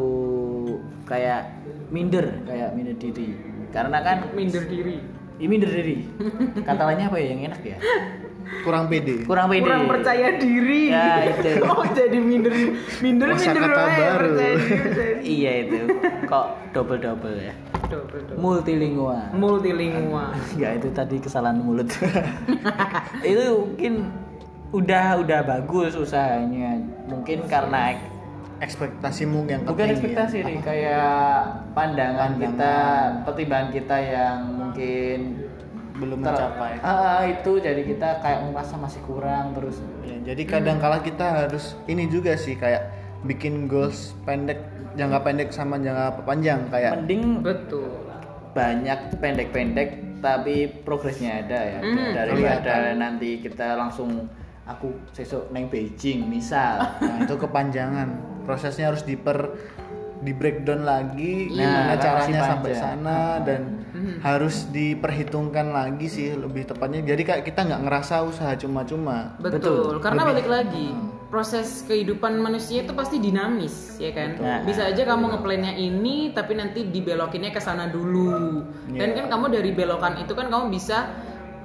kayak 1.06 1.52
minder 1.92 2.42
kayak 2.48 2.74
minder 2.74 2.96
diri. 2.96 3.36
Karena 3.72 4.04
kan 4.04 4.28
Minder 4.36 4.68
diri. 4.68 5.00
ini 5.40 5.48
minder 5.48 5.72
diri. 5.72 6.04
Kata 6.68 6.86
lainnya 6.86 7.08
apa 7.08 7.18
ya? 7.18 7.34
Yang 7.34 7.42
enak 7.50 7.62
ya 7.66 7.78
kurang 8.62 8.86
pede 8.86 9.24
kurang 9.24 9.48
pede 9.48 9.64
Kurang 9.64 9.84
percaya 9.86 10.28
diri. 10.36 10.90
Ya, 10.90 11.28
itu. 11.28 11.62
oh, 11.68 11.86
jadi 11.88 12.18
minder 12.18 12.54
minder 13.00 13.28
Kosa 13.32 13.50
minder 13.50 13.64
kata 13.66 13.84
baru. 13.92 14.30
percaya 14.30 14.54
diri, 14.54 14.76
percaya 14.78 15.12
diri. 15.14 15.24
iya 15.36 15.52
itu 15.62 15.78
kok 16.26 16.46
double 16.72 16.98
double 16.98 17.38
ya 17.38 17.54
Double, 17.84 18.20
double. 18.22 18.38
multilingual 18.38 19.24
Multilingual. 19.34 20.32
ya 20.56 20.70
itu 20.74 20.88
tadi 20.90 21.18
kesalahan 21.18 21.60
mulut 21.60 21.92
itu 23.22 23.44
mungkin 23.54 23.94
udah 24.72 25.20
udah 25.20 25.40
bagus 25.44 25.94
usahanya 25.94 26.80
mungkin 27.04 27.44
karena 27.46 27.92
ek- 27.92 28.08
ekspektasimu 28.62 29.44
yang 29.46 29.66
bukan 29.66 29.90
ekspektasi 29.90 30.38
nih 30.40 30.60
kayak 30.62 31.44
pandangan, 31.74 32.32
Pandangan. 32.32 32.40
kita 32.40 32.74
pertimbangan 33.26 33.70
kita 33.70 33.98
yang 34.00 34.38
mungkin 34.54 35.20
belum 36.02 36.20
ter- 36.20 36.34
mencapai. 36.34 36.74
Ah, 36.82 37.22
itu 37.24 37.52
jadi 37.62 37.82
kita 37.86 38.18
kayak 38.20 38.50
merasa 38.50 38.76
masih 38.76 39.02
kurang 39.06 39.54
terus 39.54 39.78
Ya, 40.02 40.34
jadi 40.34 40.44
kadang 40.50 40.82
kala 40.82 41.00
kita 41.00 41.46
harus 41.46 41.78
ini 41.86 42.10
juga 42.10 42.34
sih 42.34 42.58
kayak 42.58 42.90
bikin 43.22 43.70
goals 43.70 44.18
pendek, 44.26 44.58
jangka 44.98 45.22
pendek 45.22 45.50
sama 45.54 45.78
jangka 45.78 46.26
panjang 46.26 46.66
kayak 46.74 46.98
mending 46.98 47.46
Betul. 47.46 47.86
banyak 48.52 49.22
pendek-pendek 49.22 49.90
tapi 50.20 50.70
progresnya 50.82 51.46
ada 51.46 51.60
ya. 51.62 51.80
Hmm, 51.82 52.14
daripada 52.14 52.94
nanti 52.94 53.42
kita 53.42 53.74
langsung 53.74 54.30
aku 54.66 54.94
sesuk 55.12 55.50
neng 55.50 55.70
Beijing 55.70 56.26
misal. 56.26 56.82
Nah, 57.02 57.26
itu 57.26 57.34
kepanjangan. 57.36 58.10
Prosesnya 58.46 58.90
harus 58.90 59.02
diper 59.02 59.54
di 60.22 60.38
breakdown 60.38 60.86
lagi 60.86 61.50
Nah, 61.50 61.58
gimana 61.58 61.94
caranya 61.98 62.40
sampai 62.54 62.74
sana 62.78 63.20
dan 63.42 63.81
harus 64.24 64.68
diperhitungkan 64.72 65.76
lagi 65.76 66.08
sih 66.08 66.32
lebih 66.36 66.64
tepatnya. 66.68 67.04
Jadi 67.04 67.22
kayak 67.28 67.44
kita 67.44 67.68
nggak 67.68 67.82
ngerasa 67.88 68.24
usaha 68.24 68.54
cuma-cuma. 68.56 69.36
Betul, 69.38 69.60
Betul. 69.60 69.94
karena 70.00 70.22
Lebih- 70.24 70.32
balik 70.32 70.48
lagi 70.48 70.88
proses 71.32 71.88
kehidupan 71.88 72.40
manusia 72.44 72.84
itu 72.84 72.92
pasti 72.92 73.16
dinamis, 73.20 73.96
ya 74.00 74.12
kan? 74.12 74.36
Betul. 74.36 74.68
Bisa 74.68 74.82
aja 74.92 75.04
kamu 75.08 75.32
ngeplannya 75.32 75.74
ini, 75.80 76.36
tapi 76.36 76.60
nanti 76.60 76.92
dibelokinnya 76.92 77.56
ke 77.56 77.60
sana 77.64 77.88
dulu. 77.88 78.64
Dan 78.92 79.16
Iya. 79.16 79.24
kan 79.24 79.26
kamu 79.32 79.46
dari 79.56 79.72
belokan 79.72 80.20
itu 80.20 80.36
kan 80.36 80.52
kamu 80.52 80.68
bisa 80.72 81.08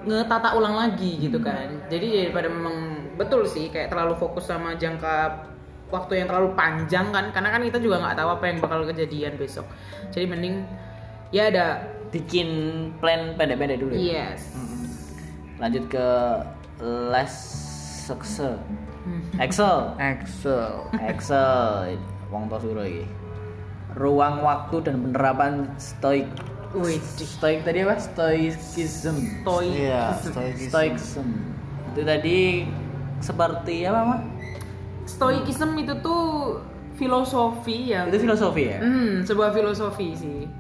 ngetata 0.07 0.55
ulang 0.55 0.79
lagi 0.79 1.18
gitu 1.18 1.43
kan. 1.43 1.83
Jadi 1.91 2.31
daripada 2.31 2.47
memang 2.47 3.11
betul 3.18 3.43
sih 3.43 3.74
kayak 3.74 3.91
terlalu 3.91 4.14
fokus 4.14 4.47
sama 4.47 4.79
jangka 4.79 5.47
waktu 5.91 6.22
yang 6.22 6.31
terlalu 6.31 6.55
panjang 6.55 7.11
kan, 7.11 7.35
karena 7.35 7.51
kan 7.51 7.62
kita 7.62 7.79
juga 7.83 8.03
nggak 8.03 8.18
tahu 8.18 8.29
apa 8.39 8.45
yang 8.47 8.59
bakal 8.62 8.87
kejadian 8.87 9.35
besok. 9.35 9.66
Jadi 10.14 10.27
mending 10.31 10.62
ya 11.35 11.51
ada 11.51 11.83
bikin 12.17 12.49
plan 12.97 13.37
pendek-pendek 13.37 13.79
dulu 13.79 13.93
ya. 13.93 14.33
yes. 14.33 14.49
lanjut 15.57 15.85
ke 15.87 16.09
les 17.12 17.35
sekse 18.07 18.57
Hmm. 19.07 19.23
Excel 19.39 19.95
Excel. 20.03 20.91
Excel 20.99 21.95
wong 22.27 22.51
to 22.51 22.59
suro 22.59 22.83
iki 22.83 23.07
ruang 23.95 24.43
waktu 24.43 24.83
dan 24.83 24.99
penerapan 24.99 25.71
stoik 25.79 26.27
Wih, 26.75 26.99
stoik 27.14 27.62
tadi 27.62 27.87
apa 27.87 27.97
stoicism 27.97 29.14
toy. 29.41 29.71
Iya, 29.71 30.19
stoicism. 30.19 30.69
stoicism 30.69 31.27
itu 31.89 32.03
tadi 32.03 32.39
seperti 33.23 33.87
apa 33.87 34.01
mah 34.03 34.21
Stoicism 35.07 35.79
itu 35.79 35.95
tuh 36.03 36.59
filosofi 36.99 37.95
yang 37.95 38.11
itu 38.11 38.19
filosofi 38.19 38.75
ya 38.75 38.83
Hmm, 38.83 39.23
sebuah 39.23 39.55
filosofi 39.55 40.19
sih. 40.19 40.51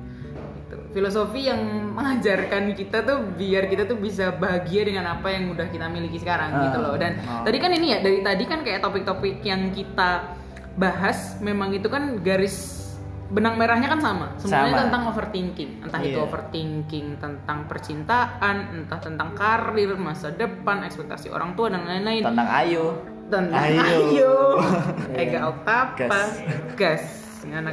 Filosofi 0.96 1.44
yang 1.44 1.60
mengajarkan 1.92 2.72
kita 2.72 3.04
tuh 3.04 3.20
biar 3.36 3.68
kita 3.68 3.84
tuh 3.84 4.00
bisa 4.00 4.32
bahagia 4.32 4.88
dengan 4.88 5.04
apa 5.12 5.28
yang 5.28 5.52
udah 5.52 5.68
kita 5.68 5.92
miliki 5.92 6.16
sekarang 6.16 6.56
Ah, 6.56 6.62
gitu 6.64 6.80
loh. 6.80 6.96
Dan 6.96 7.20
ah. 7.20 7.44
tadi 7.44 7.60
kan 7.60 7.68
ini 7.76 7.92
ya 7.92 7.98
dari 8.00 8.24
tadi 8.24 8.48
kan 8.48 8.64
kayak 8.64 8.80
topik-topik 8.80 9.44
yang 9.44 9.76
kita 9.76 10.32
bahas 10.80 11.36
memang 11.44 11.76
itu 11.76 11.92
kan 11.92 12.16
garis 12.24 12.80
benang 13.28 13.60
merahnya 13.60 13.92
kan 13.92 14.00
sama. 14.00 14.26
Semuanya 14.40 14.72
Sama. 14.72 14.82
tentang 14.88 15.02
overthinking. 15.12 15.70
Entah 15.84 16.00
itu 16.00 16.16
Iya. 16.16 16.24
overthinking 16.24 17.06
tentang 17.20 17.58
percintaan, 17.68 18.56
entah 18.80 18.96
tentang 18.96 19.36
karir, 19.36 19.92
masa 20.00 20.32
depan, 20.32 20.80
ekspektasi 20.80 21.28
orang 21.28 21.52
tua 21.52 21.68
dan 21.68 21.84
lain-lain 21.84 22.24
tentang 22.24 22.48
ayu 22.48 22.96
tentang 23.26 23.58
Ayo. 23.58 23.82
ayo, 23.82 24.34
Ega 25.20 25.50
Oktapa 25.50 25.98
Gas. 25.98 26.40
gas 26.78 27.04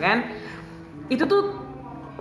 kan 0.01 0.17
itu 1.09 1.23
tuh 1.25 1.62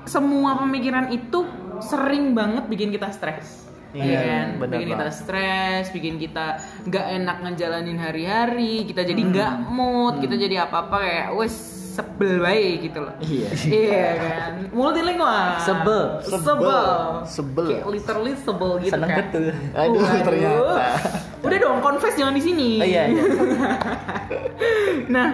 semua 0.04 0.56
pemikiran 0.56 1.08
itu 1.08 1.46
sering 1.80 2.32
banget 2.32 2.64
bikin 2.66 2.90
kita 2.90 3.10
stres 3.10 3.60
Iya, 3.92 4.02
Iya 4.02 4.18
kan 4.22 4.46
bener 4.56 4.72
bikin 4.74 4.88
kita 4.90 5.04
banget. 5.04 5.18
stres 5.18 5.84
bikin 5.90 6.14
kita 6.16 6.46
nggak 6.82 7.06
enak 7.12 7.36
ngejalanin 7.42 7.98
hari-hari 7.98 8.82
kita 8.82 9.04
jadi 9.04 9.20
nggak 9.22 9.52
mood 9.68 10.16
kita 10.16 10.32
jadi 10.34 10.64
apa-apa 10.64 10.96
kayak 10.98 11.28
wes 11.34 11.52
sebel 11.92 12.40
baik 12.40 12.88
gitu 12.88 13.04
loh 13.04 13.12
iya 13.20 13.52
iya 13.68 14.06
kan 14.16 14.52
multilingual 14.72 15.60
Sebel. 15.60 16.24
sebel 16.24 16.88
Sebel. 17.28 17.66
kayak 17.68 17.84
literally 17.86 18.32
sebel 18.34 18.80
gitu 18.80 18.96
seneng 18.96 19.12
kan 19.12 19.18
betul 19.22 19.44
Aduh, 19.74 20.00
Waduh. 20.00 20.24
ternyata. 20.24 20.84
Udah 21.42 21.58
dong, 21.58 21.78
confess 21.82 22.14
jangan 22.14 22.32
di 22.32 22.40
sini. 22.40 22.68
oh 22.78 22.86
iya, 22.86 23.02
iya. 23.08 23.24
nah, 25.14 25.28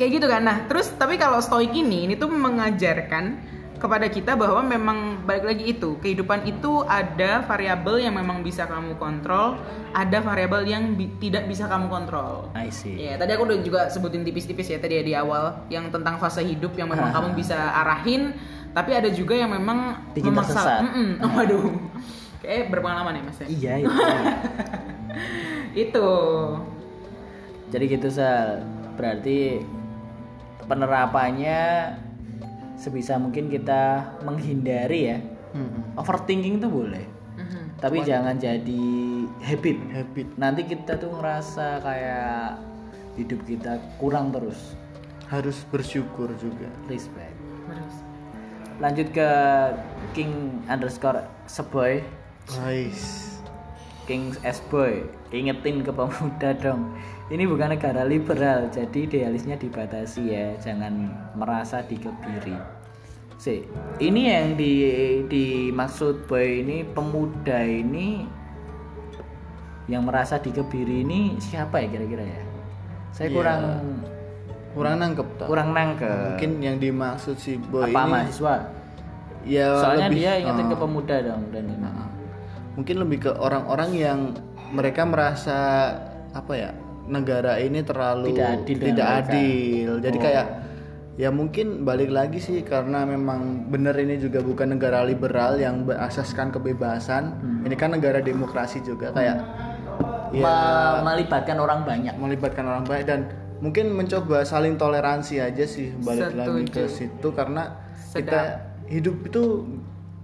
kayak 0.00 0.12
gitu 0.16 0.26
kan. 0.26 0.40
Nah, 0.40 0.64
terus 0.64 0.88
tapi 0.92 1.14
kalau 1.14 1.36
stoik 1.38 1.70
ini 1.70 2.08
ini 2.08 2.16
tuh 2.16 2.32
mengajarkan 2.32 3.52
kepada 3.76 4.08
kita 4.08 4.32
bahwa 4.32 4.60
memang 4.60 4.98
balik 5.24 5.44
lagi 5.46 5.72
itu 5.72 5.96
kehidupan 5.96 6.44
itu 6.44 6.84
ada 6.84 7.40
variabel 7.40 7.96
yang 7.98 8.12
memang 8.12 8.40
bisa 8.40 8.64
kamu 8.64 8.96
kontrol, 8.96 9.56
ada 9.92 10.20
variabel 10.20 10.64
yang 10.64 10.92
bi- 10.92 11.08
tidak 11.16 11.44
bisa 11.44 11.64
kamu 11.64 11.88
kontrol. 11.88 12.52
I 12.52 12.68
see 12.68 12.96
Ya, 12.98 13.16
tadi 13.16 13.32
aku 13.32 13.44
udah 13.44 13.58
juga 13.60 13.80
sebutin 13.88 14.20
tipis-tipis 14.20 14.68
ya 14.68 14.76
tadi 14.76 14.96
ya 14.96 15.02
di 15.02 15.14
awal 15.14 15.64
yang 15.68 15.88
tentang 15.88 16.16
fase 16.16 16.40
hidup 16.42 16.76
yang 16.76 16.88
memang 16.88 17.08
kamu 17.08 17.32
bisa 17.32 17.56
arahin, 17.56 18.36
tapi 18.72 18.92
ada 18.92 19.08
juga 19.08 19.32
yang 19.32 19.48
memang 19.48 19.96
Bikin 20.12 20.28
memaksa. 20.28 20.60
tersesat. 20.60 20.80
Mm-mm. 20.84 21.08
Waduh, 21.40 21.64
kayak 22.40 22.68
berpengalaman 22.68 23.16
ya 23.16 23.22
mas 23.22 23.38
ya. 23.40 23.46
iya 23.48 23.72
itu 23.80 23.96
Itu. 25.88 26.08
Jadi 27.70 27.84
gitu 27.88 28.08
Sal. 28.10 28.60
Berarti 28.92 29.62
penerapannya 30.70 31.90
sebisa 32.78 33.18
mungkin 33.18 33.50
kita 33.50 34.14
menghindari 34.22 35.10
ya. 35.10 35.18
Mm-mm. 35.50 35.98
Overthinking 35.98 36.62
itu 36.62 36.70
boleh. 36.70 37.02
Mhm. 37.34 37.82
Tapi 37.82 38.06
jangan 38.06 38.38
jadi 38.38 38.86
habit. 39.42 39.76
Habit. 39.90 40.26
Nanti 40.38 40.62
kita 40.70 40.94
tuh 40.94 41.10
ngerasa 41.18 41.82
kayak 41.82 42.62
hidup 43.18 43.42
kita 43.42 43.82
kurang 43.98 44.30
terus. 44.30 44.78
Harus 45.26 45.66
bersyukur 45.74 46.30
juga. 46.38 46.70
Respect. 46.86 47.34
Terus. 47.66 47.96
Lanjut 48.78 49.08
ke 49.10 49.28
King 50.14 50.62
underscore 50.70 51.26
Seboy. 51.50 52.00
Guys. 52.46 53.30
King 54.10 54.34
S 54.42 54.58
Boy 54.66 55.06
ingetin 55.30 55.86
ke 55.86 55.94
pemuda 55.94 56.50
dong 56.58 56.98
ini 57.30 57.46
bukan 57.46 57.78
negara 57.78 58.02
liberal 58.02 58.66
jadi 58.74 59.06
idealisnya 59.06 59.54
dibatasi 59.54 60.22
ya 60.34 60.46
jangan 60.58 61.14
merasa 61.38 61.80
dikebiri. 61.86 62.58
Sih 63.38 63.64
ini 64.02 64.28
yang 64.28 64.58
di 64.58 64.72
dimaksud 65.30 66.26
boy 66.26 66.66
ini 66.66 66.82
pemuda 66.84 67.62
ini 67.62 68.26
yang 69.86 70.06
merasa 70.06 70.42
dikebiri 70.42 71.06
ini 71.06 71.38
siapa 71.38 71.80
ya 71.80 71.88
kira-kira 71.88 72.24
ya? 72.26 72.42
Saya 73.14 73.30
Iya. 73.30 73.36
kurang 73.38 73.62
kurang 74.74 74.94
nangkep 74.98 75.28
tak? 75.38 75.46
kurang 75.46 75.70
nangkep. 75.70 76.26
Mungkin 76.34 76.50
yang 76.62 76.76
dimaksud 76.82 77.38
si 77.38 77.58
boy 77.58 77.86
apa 77.86 77.94
ini 77.94 78.10
mahasiswa? 78.10 78.54
Ya 79.40 79.72
soalnya 79.78 80.08
lebih, 80.12 80.18
dia 80.20 80.32
ingetin 80.36 80.66
uh, 80.66 80.70
ke 80.74 80.76
pemuda 80.76 81.16
dong 81.24 81.42
dan 81.54 81.64
ini. 81.64 81.86
Uh, 81.86 82.08
mungkin 82.74 82.96
lebih 83.06 83.18
ke 83.24 83.30
orang-orang 83.38 83.90
yang 83.94 84.18
mereka 84.70 85.02
merasa 85.06 85.58
apa 86.30 86.52
ya 86.54 86.70
negara 87.10 87.58
ini 87.58 87.82
terlalu 87.82 88.32
Tidak 88.32 88.48
adil 88.56 88.78
tidak 88.78 88.94
mereka. 89.04 89.20
adil. 89.26 89.90
jadi 89.98 90.16
Oh. 90.16 90.22
kayak 90.22 90.46
ya 91.16 91.28
mungkin 91.28 91.82
balik 91.82 92.08
lagi 92.08 92.38
sih 92.38 92.62
karena 92.62 93.04
memang 93.04 93.40
bener 93.66 93.92
ini 93.94 94.16
juga 94.16 94.40
bukan 94.40 94.72
negara 94.72 95.02
liberal 95.02 95.54
yang 95.56 95.82
berasaskan 95.82 96.48
kebebasan 96.48 97.22
Hmm. 97.34 97.62
ini 97.62 97.74
kan 97.74 97.90
negara 97.90 98.18
demokrasi 98.20 98.80
juga 98.80 99.10
kayak 99.10 99.36
ya 100.32 100.40
Me- 100.40 101.02
melibatkan 101.04 101.58
orang 101.58 101.82
banyak 101.82 102.14
melibatkan 102.14 102.64
orang 102.64 102.84
banyak 102.84 103.04
dan 103.04 103.20
mungkin 103.58 103.92
mencoba 103.92 104.40
saling 104.42 104.74
toleransi 104.74 105.36
aja 105.38 105.66
sih 105.66 105.92
balik 105.98 106.32
lagi 106.32 106.64
ke 106.64 106.86
Setuju. 106.86 106.96
situ 107.12 107.28
karena 107.30 107.76
Sedap. 107.92 108.16
kita 108.16 108.40
hidup 108.88 109.16
itu 109.22 109.42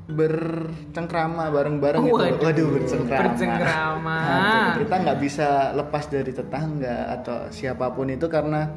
bercengkrama 0.06 1.50
bareng-bareng 1.50 2.02
gitu. 2.06 2.14
Waduh. 2.38 2.68
Bercengkrama. 2.78 3.22
Bercengkrama. 3.34 4.18
Nah, 4.22 4.68
kita 4.78 4.94
nggak 5.02 5.18
bisa 5.18 5.48
lepas 5.74 6.04
dari 6.06 6.30
tetangga 6.30 7.10
atau 7.10 7.50
siapa 7.50 7.90
pun 7.90 8.06
itu 8.06 8.30
karena 8.30 8.70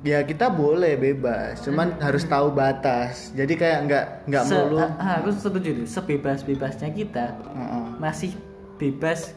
ya 0.00 0.24
kita 0.24 0.48
boleh 0.48 0.96
bebas, 0.96 1.60
cuman 1.60 2.00
harus 2.00 2.24
tahu 2.24 2.56
batas. 2.56 3.36
Jadi 3.36 3.52
kayak 3.52 3.78
nggak 3.84 4.04
nggak 4.32 4.44
Se- 4.48 4.52
melulu. 4.56 4.78
aku 4.96 5.28
setuju 5.28 5.68
tuh 5.84 5.88
sebebas-bebasnya 5.88 6.88
kita 6.88 7.36
Heeh. 7.36 7.84
masih 8.00 8.32
bebas 8.80 9.36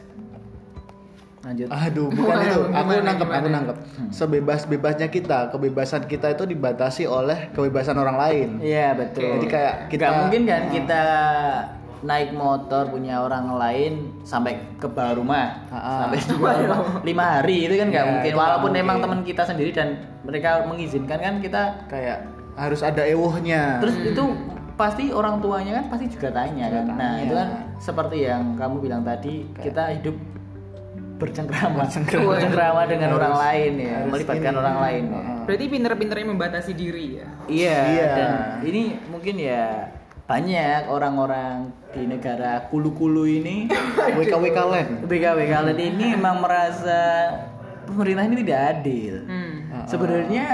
lanjut 1.44 1.68
Aduh, 1.68 2.08
bukan 2.08 2.36
itu. 2.40 2.60
Aku 2.66 2.88
gimana, 2.88 3.02
nangkep, 3.04 3.28
aku 3.28 3.48
nangkep. 3.48 3.76
Sebebas-bebasnya 4.10 5.08
kita, 5.08 5.38
kebebasan 5.48 6.02
kita 6.04 6.32
itu 6.32 6.44
dibatasi 6.46 7.04
oleh 7.04 7.52
kebebasan 7.52 7.94
orang 7.94 8.16
lain. 8.16 8.48
iya 8.58 8.92
betul 8.92 9.28
Jadi 9.36 9.46
kayak 9.46 9.74
kita- 9.86 10.02
Nggak 10.02 10.18
mungkin 10.18 10.42
kan 10.44 10.62
kita 10.70 11.02
naik 12.02 12.30
motor 12.32 12.84
punya 12.86 13.16
orang 13.18 13.48
lain 13.54 13.92
sampai 14.22 14.60
ke 14.76 14.84
bawah 14.86 15.14
rumah 15.14 15.56
Ah, 15.66 15.76
ah. 15.76 15.98
sampai 16.02 16.18
bawah 16.34 16.56
rumah 16.58 16.78
lima 17.08 17.24
hari 17.34 17.64
itu 17.64 17.74
kan 17.74 17.88
nggak 17.88 18.04
Ya, 18.04 18.10
mungkin 18.10 18.32
walaupun 18.34 18.70
mungkin. 18.70 18.84
emang 18.84 18.96
teman 19.00 19.20
kita 19.22 19.42
sendiri 19.42 19.70
dan 19.70 19.88
mereka 20.20 20.64
mengizinkan 20.64 21.16
kan 21.16 21.34
kita 21.38 21.62
Kayak 21.86 22.28
harus 22.54 22.80
ada 22.80 23.02
ewuhnya. 23.02 23.80
terus 23.80 23.96
itu 24.02 24.24
pasti 24.74 25.08
orang 25.10 25.38
tuanya 25.38 25.78
kan 25.78 25.84
pasti 25.88 26.06
juga 26.08 26.28
tanya 26.30 26.66
kan 26.68 26.84
nah 26.88 26.96
tanya. 27.14 27.22
itu 27.22 27.32
kan 27.32 27.48
seperti 27.78 28.16
yang 28.22 28.52
kamu 28.54 28.76
bilang 28.80 29.02
tadi 29.02 29.46
kita 29.56 29.94
hidup 29.94 30.16
bercengkrama 31.14 31.84
Bercengkrama. 31.84 32.26
bercengkrama 32.28 32.82
dengan 32.84 33.08
Harus- 33.08 33.20
orang 33.20 33.34
lain 33.36 33.72
ya 33.78 33.96
melibatkan 34.04 34.50
ini. 34.50 34.58
orang 34.58 34.76
lain 34.80 35.02
ya. 35.06 35.22
Berarti 35.44 35.64
pinter-pinternya 35.68 36.26
membatasi 36.26 36.72
diri 36.72 37.06
ya. 37.14 37.26
iya 37.46 37.78
Iya. 37.86 38.08
dan 38.10 38.30
ini 38.62 38.82
mungkin 39.06 39.34
ya 39.36 39.64
banyak 40.24 40.88
orang-orang 40.88 41.56
di 41.90 42.02
negara 42.02 42.64
kulu-kulu 42.66 43.24
ini 43.24 43.68
WKWK 44.18 44.58
land. 44.64 44.90
BKW 45.04 45.38
kalian 45.46 45.78
ini 45.78 46.06
memang 46.12 46.40
merasa 46.40 47.28
pemerintah 47.84 48.24
ini 48.24 48.36
tidak 48.40 48.60
adil 48.74 49.14
Hmm. 49.22 49.84
sebenarnya 49.84 50.48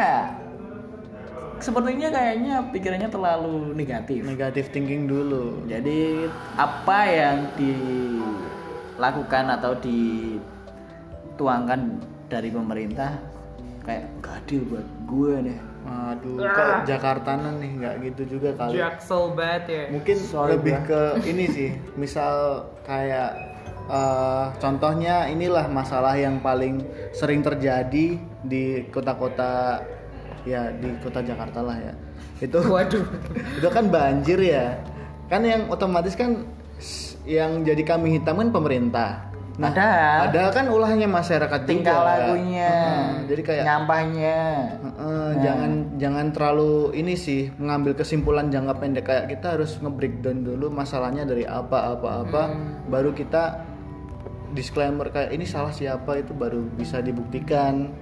sepertinya 1.57 2.09
kayaknya 2.11 2.55
pikirannya 2.67 3.07
terlalu 3.07 3.73
negatif 3.75 4.25
Negatif 4.25 4.65
thinking 4.71 5.05
dulu. 5.05 5.63
Jadi 5.65 6.25
apa 6.57 6.99
yang 7.07 7.37
dilakukan 9.01 9.57
atau 9.57 9.73
dituangkan 9.81 11.81
dari 12.29 12.53
pemerintah 12.53 13.17
kayak 13.81 14.13
gak 14.21 14.45
adil 14.45 14.61
buat 14.69 14.85
gue 15.09 15.49
deh. 15.49 15.57
Aduh, 15.89 16.37
kok 16.37 16.85
Jakarta 16.85 17.41
nih 17.41 17.81
nggak 17.81 18.13
gitu 18.13 18.37
juga 18.37 18.53
kali. 18.53 18.77
Jaksel 18.77 19.33
banget 19.33 19.65
ya. 19.73 19.89
Mungkin 19.89 20.17
Sorry, 20.21 20.53
lebih 20.53 20.77
ke 20.85 21.17
ini 21.25 21.49
sih. 21.49 21.73
Misal 21.97 22.69
kayak 22.85 23.41
eh, 23.89 24.53
contohnya 24.61 25.33
inilah 25.33 25.65
masalah 25.73 26.21
yang 26.21 26.45
paling 26.45 26.85
sering 27.17 27.41
terjadi 27.41 28.21
di 28.45 28.85
kota-kota 28.93 29.81
ya 30.45 30.69
di 30.77 30.93
kota 31.01 31.25
Jakarta 31.25 31.65
lah 31.65 31.81
ya. 31.81 31.97
Itu 32.45 32.61
Waduh. 32.61 33.09
itu 33.65 33.69
kan 33.73 33.89
banjir 33.89 34.45
ya 34.45 34.77
kan 35.33 35.41
yang 35.41 35.73
otomatis 35.73 36.13
kan 36.13 36.45
yang 37.25 37.63
jadi 37.63 37.83
kambing 37.83 38.17
hitam 38.17 38.37
kan 38.37 38.49
pemerintah. 38.51 39.11
Nah 39.61 39.69
Padahal- 39.69 40.21
padahal 40.25 40.51
kan 40.51 40.67
ulahnya 40.73 41.05
masyarakat 41.05 41.61
Tingkah 41.69 41.93
juga. 41.93 42.09
lakunya, 42.09 42.73
Heeh, 42.73 43.29
jadi 43.29 43.43
kayak 43.45 43.65
nyampahnya. 43.69 44.39
heeh, 44.81 45.29
jangan 45.39 45.71
jangan 45.95 46.27
terlalu 46.33 46.73
ini 46.97 47.13
sih 47.13 47.53
mengambil 47.55 47.93
kesimpulan 47.93 48.49
jangka 48.49 48.81
pendek. 48.81 49.05
Kayak 49.05 49.25
kita 49.29 49.61
harus 49.61 49.77
nge-breakdown 49.77 50.49
dulu 50.49 50.73
masalahnya 50.73 51.29
dari 51.29 51.45
apa 51.45 51.93
apa 51.93 52.09
apa 52.25 52.43
baru 52.89 53.13
kita 53.13 53.69
disclaimer 54.51 55.13
kayak 55.13 55.29
ini 55.31 55.45
salah 55.45 55.71
siapa? 55.71 56.17
Itu 56.17 56.33
baru 56.33 56.65
bisa 56.73 56.99
dibuktikan 56.99 57.93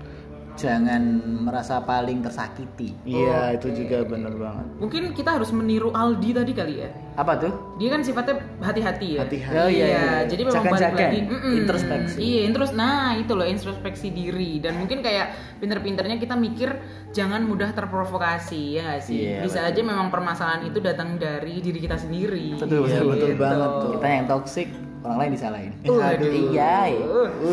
Jangan 0.59 1.03
merasa 1.47 1.79
paling 1.81 2.19
tersakiti. 2.19 2.91
iya 3.07 3.55
itu 3.55 3.71
juga 3.71 4.03
bener 4.03 4.35
banget 4.35 4.67
Mungkin 4.77 5.03
kita 5.15 5.39
harus 5.39 5.55
meniru 5.55 5.95
Aldi 5.95 6.35
tadi 6.35 6.53
kali 6.53 6.75
ya. 6.83 6.91
Apa 7.15 7.39
tuh? 7.39 7.53
Dia 7.79 7.95
kan 7.95 8.03
sifatnya 8.03 8.43
hati-hati 8.59 9.09
ya. 9.15 9.21
Hati-hati. 9.23 9.55
Oh, 9.55 9.71
iya, 9.71 9.87
iya. 9.87 10.07
jadi 10.27 10.43
memang 10.45 10.65
balik 10.67 10.83
Jaga-jaga. 10.83 11.07
lagi 11.09 11.21
mm-mm. 11.25 11.55
Introspeksi. 11.63 12.19
Iya, 12.19 12.41
terus 12.51 12.71
nah 12.75 13.15
itu 13.15 13.33
loh 13.33 13.47
introspeksi 13.47 14.09
diri 14.11 14.59
dan 14.59 14.77
mungkin 14.77 14.99
kayak 14.99 15.27
pinter-pinternya 15.59 16.19
kita 16.19 16.35
mikir 16.35 16.75
jangan 17.11 17.43
mudah 17.43 17.71
terprovokasi 17.71 18.79
ya 18.79 18.99
sih. 18.99 19.31
Iya, 19.31 19.47
Bisa 19.47 19.63
aja 19.63 19.81
memang 19.81 20.11
permasalahan 20.11 20.67
itu 20.67 20.79
datang 20.79 21.17
dari 21.17 21.59
diri 21.59 21.79
kita 21.79 21.95
sendiri. 21.97 22.59
Betul, 22.59 22.87
Iya, 22.87 22.99
betul. 22.99 23.11
betul 23.15 23.33
banget 23.35 23.71
tuh. 23.79 23.91
Kita 23.95 24.09
yang 24.09 24.27
toksik, 24.27 24.69
orang 25.03 25.19
lain 25.19 25.31
disalahin. 25.33 25.73
Waduh. 25.85 26.33
Iya. 26.51 26.75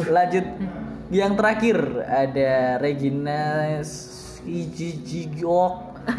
Lanjut 0.09 0.45
yang 1.13 1.37
terakhir 1.37 1.77
ada 2.05 2.81
Regina 2.81 3.75
Ijijiok. 4.45 5.73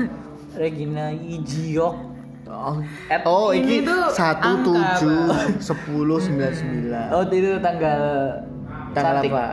Regina 0.61 1.13
Ijiok. 1.13 1.97
Oh, 2.47 2.79
At- 3.11 3.27
oh 3.27 3.51
ini 3.51 3.83
tuh 3.83 4.15
satu 4.15 4.63
tujuh 4.63 5.59
sepuluh 5.59 6.23
sembilan 6.23 6.53
sembilan. 6.55 7.07
Oh 7.11 7.23
itu 7.27 7.59
tanggal 7.59 8.01
Tanggal 8.95 9.15
satik. 9.21 9.31
apa? 9.35 9.45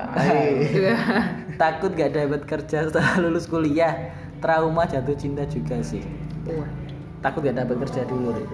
Takut 1.61 1.91
gak 1.97 2.13
dapat 2.13 2.41
kerja 2.45 2.87
setelah 2.87 3.13
lulus 3.19 3.49
kuliah. 3.49 4.13
Trauma 4.39 4.85
jatuh 4.85 5.17
cinta 5.17 5.43
juga 5.49 5.81
sih. 5.81 6.05
Takut 7.19 7.41
gak 7.41 7.57
dapat 7.57 7.75
kerja 7.89 8.05
dulu 8.05 8.37
deh. 8.37 8.47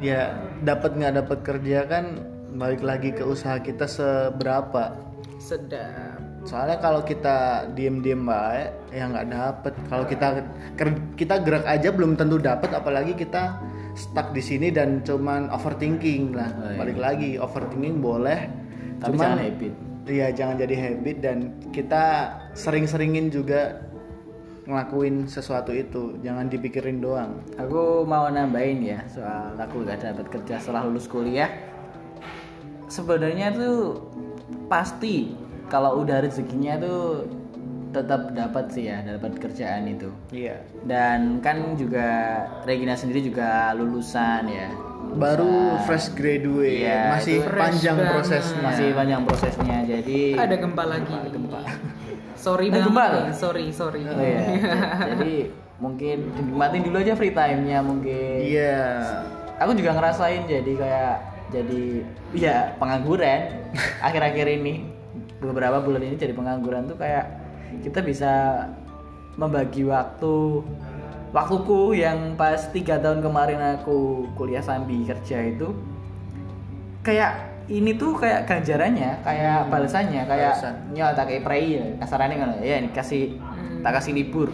Ya 0.00 0.32
dapat 0.64 0.96
nggak 0.96 1.14
dapat 1.20 1.38
kerja 1.44 1.84
kan 1.84 2.24
balik 2.56 2.80
lagi 2.80 3.12
ke 3.12 3.20
usaha 3.20 3.60
kita 3.60 3.84
seberapa. 3.84 4.96
Sedap. 5.40 6.20
Soalnya 6.44 6.76
kalau 6.84 7.00
kita 7.00 7.68
diem-diem 7.72 8.28
baik 8.28 8.92
ya 8.92 9.08
nggak 9.08 9.28
dapet. 9.32 9.72
Kalau 9.88 10.04
kita 10.04 10.28
kita 11.16 11.34
gerak 11.40 11.64
aja 11.64 11.88
belum 11.88 12.20
tentu 12.20 12.36
dapat, 12.36 12.76
apalagi 12.76 13.16
kita 13.16 13.56
stuck 13.96 14.36
di 14.36 14.44
sini 14.44 14.68
dan 14.68 15.00
cuman 15.00 15.48
overthinking 15.48 16.36
lah. 16.36 16.52
Oh, 16.52 16.68
iya. 16.68 16.76
Balik 16.76 16.98
lagi 17.00 17.30
overthinking 17.40 18.04
boleh, 18.04 18.52
Tapi 19.00 19.16
jangan 19.16 19.40
habit. 19.40 19.72
Iya 20.10 20.26
jangan 20.32 20.54
jadi 20.60 20.74
habit 20.76 21.16
dan 21.22 21.38
kita 21.72 22.04
sering-seringin 22.56 23.32
juga 23.32 23.84
ngelakuin 24.68 25.28
sesuatu 25.28 25.72
itu. 25.72 26.20
Jangan 26.20 26.52
dipikirin 26.52 27.00
doang. 27.00 27.40
Aku 27.56 28.04
mau 28.04 28.28
nambahin 28.28 28.80
ya 28.84 29.00
soal 29.08 29.56
aku 29.56 29.84
gak 29.88 30.04
dapat 30.04 30.26
kerja 30.28 30.60
setelah 30.60 30.84
lulus 30.88 31.08
kuliah. 31.08 31.48
Sebenarnya 32.90 33.54
tuh 33.54 34.02
pasti 34.66 35.34
kalau 35.66 36.02
udah 36.02 36.22
rezekinya 36.22 36.78
tuh 36.78 37.26
tetap 37.90 38.30
dapat 38.32 38.70
sih 38.70 38.86
ya 38.86 39.02
dapat 39.02 39.34
kerjaan 39.36 39.90
itu. 39.90 40.10
Iya. 40.30 40.62
Dan 40.86 41.42
kan 41.42 41.74
juga 41.74 42.38
Regina 42.62 42.94
sendiri 42.94 43.22
juga 43.24 43.74
lulusan 43.74 44.46
ya. 44.46 44.70
Baru 45.10 45.74
fresh 45.82 46.14
graduate, 46.14 46.86
Iya, 46.86 47.18
masih 47.18 47.42
panjang 47.42 47.98
prosesnya. 47.98 48.62
Masih 48.62 48.94
panjang 48.94 49.22
prosesnya 49.26 49.76
jadi 49.82 50.38
Ada 50.38 50.54
gempa 50.54 50.84
lagi. 50.86 51.14
gempa. 51.26 51.60
Sorry 52.46 52.70
Ada 52.70 52.86
banget. 52.86 52.86
gempa? 52.86 53.06
Sorry, 53.34 53.64
sorry. 53.74 54.00
Oh 54.06 54.22
iya. 54.22 54.42
jadi 55.10 55.50
mungkin 55.82 56.16
dinikmatin 56.30 56.82
dulu 56.86 56.96
aja 57.02 57.18
free 57.18 57.34
time-nya 57.34 57.82
mungkin. 57.82 58.38
Iya. 58.38 58.78
aku 59.60 59.76
juga 59.76 59.92
ngerasain 59.92 60.48
jadi 60.48 60.72
kayak 60.72 61.16
jadi 61.50 62.06
ya 62.32 62.56
pengangguran 62.78 63.60
akhir-akhir 64.06 64.46
ini 64.62 64.86
beberapa 65.42 65.82
bulan 65.82 66.02
ini 66.06 66.16
jadi 66.16 66.32
pengangguran 66.32 66.86
tuh 66.86 66.96
kayak 66.96 67.26
kita 67.82 68.02
bisa 68.02 68.32
membagi 69.38 69.86
waktu 69.86 70.62
waktuku 71.30 71.94
yang 71.94 72.34
pas 72.34 72.66
tiga 72.74 72.98
tahun 72.98 73.22
kemarin 73.22 73.78
aku 73.78 74.26
kuliah 74.34 74.62
sambil 74.62 74.98
kerja 75.06 75.38
itu 75.46 75.70
kayak 77.00 77.48
ini 77.70 77.94
tuh 77.94 78.18
kayak 78.18 78.50
ganjarannya 78.50 79.22
kayak 79.22 79.70
balasannya 79.70 80.26
kayak 80.26 80.54
Balasan. 80.58 80.74
ya 80.90 81.14
tak 81.14 81.30
kayak 81.30 81.42
prei 81.46 81.78
ya 81.78 81.84
kasarannya 82.02 82.36
kan 82.36 82.50
ya 82.60 82.74
ini 82.82 82.88
kasih 82.90 83.38
Hmm. 83.80 83.86
tak 83.86 84.02
kasih 84.02 84.12
libur 84.12 84.50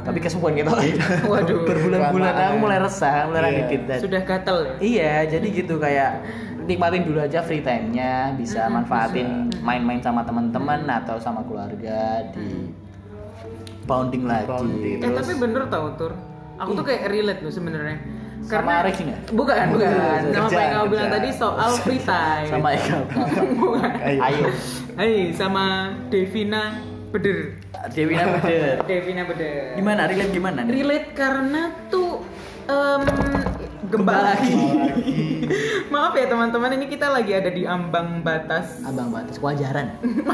tapi 0.00 0.18
kesubuhan 0.18 0.54
gitu 0.54 0.70
Waduh. 1.32 1.64
berbulan-bulan 1.64 2.34
aku 2.34 2.56
mulai 2.58 2.78
resah 2.78 3.26
mulai 3.26 3.40
Iya. 3.40 3.50
ngedit 3.58 3.82
dan 3.84 3.98
Sudah 3.98 4.20
gatel 4.22 4.58
ya? 4.60 4.74
Iya, 4.78 5.14
jadi 5.30 5.46
gitu 5.48 5.74
kayak 5.76 6.10
nikmatin 6.64 7.02
dulu 7.02 7.18
aja 7.18 7.40
free 7.40 7.60
time-nya, 7.60 8.34
bisa 8.34 8.66
manfaatin 8.66 9.28
main-main 9.58 9.98
sama 9.98 10.20
teman-teman 10.20 10.84
atau 10.84 11.16
sama 11.16 11.40
keluarga 11.42 12.28
di 12.30 12.68
bonding 13.84 14.24
lagi. 14.24 14.98
Eh 14.98 15.08
tapi 15.08 15.32
bener 15.34 15.64
tau 15.66 15.94
tur, 15.94 16.12
aku 16.54 16.70
tuh 16.74 16.84
kayak 16.84 17.08
relate 17.08 17.40
loh 17.40 17.48
sebenarnya. 17.50 17.96
Sama 18.38 18.80
Regina? 18.80 19.18
Bukan, 19.28 19.64
bukan. 19.72 19.90
Sama 20.30 20.46
apa 20.46 20.56
yang 20.56 20.70
kamu 20.70 20.84
Kerja, 20.86 20.86
bilang 20.86 21.08
kerja. 21.08 21.16
tadi 21.18 21.28
soal 21.34 21.70
free 21.78 22.02
time. 22.06 22.48
Sama 22.48 22.68
Eka. 22.76 22.96
bukan. 23.56 23.90
Ayo. 23.98 24.20
Ayo. 24.22 24.46
Hai, 24.94 25.12
sama 25.32 25.64
Devina 26.06 26.80
Beder. 27.08 27.56
Dewi 27.90 28.14
Nabader. 28.14 28.82
Devina 28.88 29.22
Beder. 29.24 29.74
Gimana? 29.74 30.04
Relate 30.04 30.32
gimana? 30.32 30.58
nih? 30.64 30.72
Relate 30.76 31.08
karena 31.16 31.62
tuh 31.88 32.20
gempa 33.88 34.16
lagi. 34.34 34.52
Maaf 35.92 36.12
ya 36.12 36.28
teman-teman, 36.28 36.76
ini 36.76 36.86
kita 36.86 37.08
lagi 37.08 37.32
ada 37.32 37.48
di 37.48 37.64
ambang 37.64 38.20
batas. 38.20 38.84
Abang 38.84 39.08
batas 39.08 39.40
kewajaran. 39.40 39.96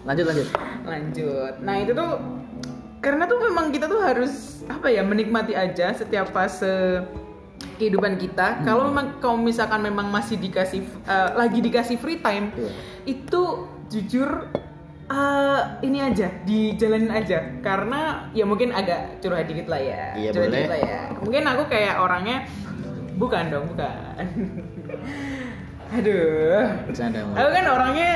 Lanjut 0.00 0.26
lanjut. 0.26 0.48
lanjut 0.82 1.54
nah 1.60 1.76
itu 1.76 1.92
tuh 1.92 2.18
karena 2.98 3.28
tuh 3.28 3.36
memang 3.36 3.68
kita 3.68 3.84
tuh 3.84 4.00
harus 4.00 4.64
apa 4.66 4.88
ya 4.88 5.04
menikmati 5.04 5.52
aja 5.52 5.92
setiap 5.92 6.32
fase 6.32 7.04
kehidupan 7.76 8.16
kita 8.16 8.64
kalau 8.64 8.88
memang 8.88 9.20
kalau 9.20 9.36
misalkan 9.36 9.84
memang 9.84 10.08
masih 10.08 10.40
dikasih 10.40 10.82
eh, 11.04 11.30
lagi 11.36 11.60
dikasih 11.60 12.00
free 12.00 12.18
time 12.18 12.48
Iya. 12.56 12.70
itu 13.06 13.42
jujur 13.92 14.48
eh, 15.10 15.60
ini 15.82 15.98
aja 16.00 16.30
dijalanin 16.46 17.10
aja 17.10 17.38
karena 17.60 18.30
ya 18.30 18.46
mungkin 18.46 18.70
agak 18.70 19.18
curhat 19.18 19.44
dikit 19.44 19.66
lah 19.66 19.80
ya 19.82 20.14
Iya, 20.14 20.30
curhat 20.30 20.48
boleh. 20.48 20.58
dikit 20.62 20.70
lah 20.70 20.80
ya 20.80 21.00
mungkin 21.18 21.42
aku 21.44 21.62
kayak 21.66 21.94
orangnya 21.98 22.36
bukan 23.18 23.44
dong 23.50 23.66
bukan 23.68 23.92
aduh 25.98 26.64
Bercanda 26.86 27.18
Aku 27.34 27.48
kan 27.50 27.66
orangnya 27.66 28.10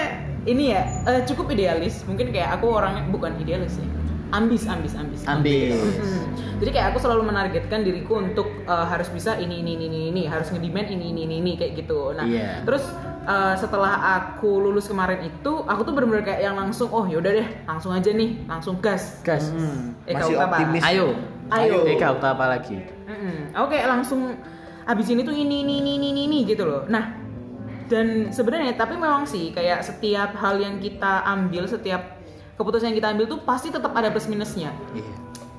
ini 0.44 0.76
ya 0.76 0.82
eh, 1.08 1.24
cukup 1.24 1.50
idealis. 1.56 2.04
Mungkin 2.04 2.30
kayak 2.30 2.60
aku 2.60 2.68
orangnya 2.70 3.02
bukan 3.08 3.34
idealis 3.40 3.80
sih. 3.80 3.88
Ambis, 4.34 4.66
ambis, 4.66 4.92
ambis. 4.98 5.22
Ambis. 5.24 5.78
Hmm. 5.78 6.26
Jadi 6.58 6.70
kayak 6.70 6.86
aku 6.90 6.98
selalu 6.98 7.22
menargetkan 7.30 7.86
diriku 7.86 8.18
untuk 8.18 8.50
eh, 8.66 8.86
harus 8.90 9.06
bisa 9.10 9.38
ini 9.38 9.62
ini 9.62 9.78
ini 9.78 9.86
ini, 9.86 10.00
ini. 10.10 10.22
harus 10.26 10.50
ngedemand 10.50 10.90
ini 10.90 11.14
ini 11.14 11.22
ini, 11.22 11.34
ini 11.38 11.52
kayak 11.54 11.78
gitu. 11.78 12.10
Nah, 12.10 12.26
Iya. 12.26 12.66
terus 12.66 12.82
eh, 13.24 13.54
setelah 13.54 13.94
aku 14.18 14.58
lulus 14.58 14.90
kemarin 14.90 15.22
itu, 15.22 15.52
aku 15.62 15.86
tuh 15.86 15.92
bener-bener 15.94 16.26
kayak 16.26 16.42
yang 16.42 16.58
langsung 16.58 16.90
oh 16.90 17.06
yaudah 17.06 17.30
deh, 17.30 17.48
langsung 17.64 17.94
aja 17.94 18.10
nih, 18.10 18.42
langsung 18.50 18.82
gas. 18.82 19.22
Gas. 19.22 19.54
Hmm, 19.54 19.94
Eh, 20.04 20.14
masih 20.18 20.34
kau 20.34 20.42
apa? 20.42 20.56
optimis. 20.58 20.82
Ayo. 20.82 21.06
Ayo. 21.52 21.78
Eka 21.86 22.18
apa 22.18 22.44
lagi? 22.58 22.76
Mm-mm. 23.04 23.52
Aku 23.54 23.66
kayak 23.70 23.86
langsung 23.86 24.34
abis 24.84 25.06
ini 25.12 25.22
tuh 25.22 25.32
ini 25.32 25.62
ini 25.62 25.80
ini 25.80 25.92
ini 25.96 26.08
ini, 26.10 26.22
ini 26.26 26.38
gitu 26.44 26.64
loh. 26.66 26.84
Nah 26.88 27.24
dan 27.84 28.32
sebenarnya 28.32 28.80
tapi 28.80 28.96
memang 28.96 29.28
sih 29.28 29.52
kayak 29.52 29.84
setiap 29.84 30.32
hal 30.40 30.56
yang 30.56 30.80
kita 30.80 31.20
ambil, 31.28 31.68
setiap 31.68 32.13
keputusan 32.58 32.92
yang 32.92 32.98
kita 32.98 33.08
ambil 33.14 33.26
tuh 33.26 33.40
pasti 33.42 33.68
tetap 33.70 33.92
ada 33.94 34.10
plus 34.10 34.30
minusnya. 34.30 34.70
Iya. 34.94 35.14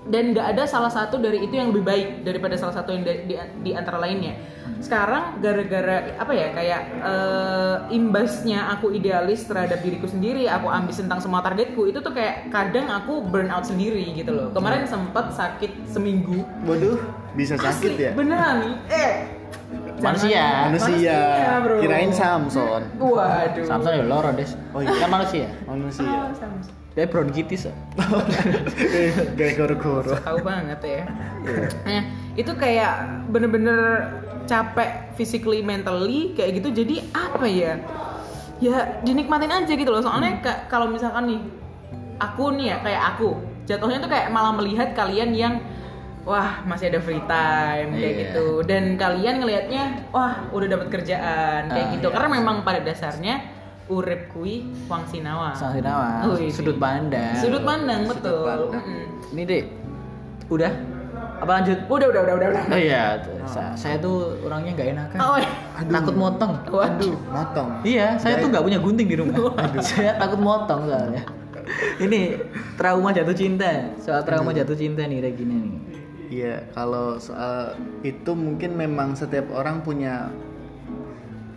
Dan 0.06 0.38
nggak 0.38 0.54
ada 0.54 0.64
salah 0.70 0.94
satu 0.94 1.18
dari 1.18 1.42
itu 1.42 1.58
yang 1.58 1.74
lebih 1.74 1.82
baik 1.82 2.08
daripada 2.22 2.54
salah 2.62 2.78
satu 2.78 2.94
yang 2.94 3.02
di, 3.02 3.26
di, 3.26 3.34
di 3.66 3.72
antara 3.74 3.98
lainnya. 3.98 4.38
Sekarang 4.78 5.42
gara-gara 5.42 6.14
apa 6.22 6.30
ya 6.30 6.54
kayak 6.54 6.82
eh, 7.02 7.78
imbasnya 7.90 8.70
aku 8.78 8.94
idealis 8.94 9.50
terhadap 9.50 9.82
diriku 9.82 10.06
sendiri, 10.06 10.46
aku 10.46 10.70
ambis 10.70 11.02
tentang 11.02 11.18
semua 11.26 11.42
targetku 11.42 11.90
itu 11.90 12.06
tuh 12.06 12.14
kayak 12.14 12.54
kadang 12.54 12.86
aku 12.86 13.26
burn 13.26 13.50
out 13.50 13.66
sendiri 13.66 14.06
gitu 14.14 14.30
loh. 14.30 14.54
Kemarin 14.54 14.86
sempet 14.86 15.34
sakit 15.34 15.90
seminggu 15.90 16.46
Waduh, 16.70 17.02
bisa 17.34 17.58
sakit 17.58 17.98
Asli, 17.98 18.06
ya? 18.06 18.12
beneran 18.14 18.78
eh 18.94 19.36
Manusia. 20.02 20.70
Manusia. 20.70 21.18
bro. 21.64 21.82
Kirain 21.82 22.12
Samson. 22.12 22.84
waduh 23.00 23.66
Samson 23.66 23.92
ya 23.96 24.06
loro 24.06 24.30
des. 24.36 24.54
Oh 24.76 24.84
iya. 24.84 24.92
Kan 25.02 25.10
manusia. 25.10 25.48
Manusia. 25.66 26.30
Samson. 26.36 26.85
Dia 26.96 27.06
bronkitis. 27.06 27.68
Gak 29.36 29.52
goro-goro. 29.60 30.16
tahu 30.18 30.40
banget 30.42 30.80
ya 30.82 31.04
nah 31.86 32.02
itu 32.34 32.52
kayak 32.52 32.94
bener-bener 33.30 34.10
capek 34.44 35.14
physically 35.14 35.62
mentally 35.62 36.34
kayak 36.34 36.58
gitu 36.58 36.74
jadi 36.74 37.06
apa 37.12 37.46
ya 37.46 37.78
ya 38.58 38.76
dinikmatin 39.02 39.54
aja 39.54 39.70
gitu 39.70 39.88
loh 39.88 40.02
soalnya 40.02 40.42
ka- 40.42 40.66
kalau 40.66 40.88
misalkan 40.88 41.28
nih 41.28 41.42
aku 42.18 42.50
nih 42.56 42.66
ya 42.66 42.78
kayak 42.80 43.02
aku 43.14 43.30
jatuhnya 43.66 44.00
tuh 44.00 44.08
kayak 44.08 44.30
malah 44.30 44.54
melihat 44.54 44.94
kalian 44.94 45.32
yang 45.32 45.54
wah 46.24 46.66
masih 46.66 46.90
ada 46.90 46.98
free 46.98 47.22
time 47.22 47.94
kayak 47.94 48.02
Iya. 48.10 48.22
gitu 48.26 48.46
dan 48.64 48.84
kalian 48.96 49.36
ngelihatnya 49.38 49.84
wah 50.10 50.50
udah 50.50 50.68
dapat 50.68 50.88
kerjaan 50.90 51.62
kayak 51.68 51.86
Ah, 51.86 51.94
gitu 51.94 52.08
iya. 52.08 52.14
karena 52.16 52.30
memang 52.34 52.56
pada 52.62 52.82
dasarnya 52.82 53.36
urip 53.88 54.22
kui 54.30 54.66
wang 54.86 55.06
sinawa 55.06 55.54
Sang 55.54 55.72
Sinawa. 55.72 56.26
Wih, 56.34 56.50
Sudut 56.50 56.78
pandang. 56.78 57.38
sudut 57.38 57.62
pandang 57.62 58.02
Sudut 58.04 58.18
betul 58.18 58.42
pandang. 58.44 58.82
Mm-mm. 58.82 59.32
Ini 59.32 59.42
deh. 59.44 59.64
Udah? 60.48 60.72
Apa 61.36 61.52
lanjut? 61.60 61.78
udah 61.86 62.08
udah 62.08 62.22
udah 62.24 62.34
udah 62.34 62.48
udah 62.50 62.64
Oh 62.72 62.80
iya, 62.80 63.20
sa- 63.46 63.76
saya 63.76 64.00
tuh 64.00 64.40
orangnya 64.42 64.72
nggak 64.74 64.88
enakan. 64.90 65.18
oh, 65.20 65.38
Takut 65.86 66.16
motong. 66.16 66.54
waduh 66.66 67.16
Motong. 67.28 67.70
Iya, 67.84 68.16
saya 68.16 68.40
tuh 68.40 68.48
nggak 68.50 68.64
punya 68.64 68.80
gunting 68.80 69.08
di 69.08 69.16
rumah. 69.16 69.36
saya 69.84 70.16
takut 70.16 70.40
motong 70.40 70.88
soalnya. 70.88 71.24
Ini 71.98 72.40
trauma 72.76 73.10
jatuh 73.12 73.34
cinta. 73.34 73.94
Soal 73.98 74.24
trauma 74.24 74.50
jatuh 74.50 74.74
cinta 74.74 75.04
nih 75.04 75.20
Regina 75.20 75.56
nih. 75.56 75.76
Iya, 76.26 76.56
kalau 76.72 77.18
soal 77.18 77.74
itu 78.02 78.32
mungkin 78.32 78.74
memang 78.74 79.14
setiap 79.14 79.46
orang 79.52 79.82
punya 79.82 80.30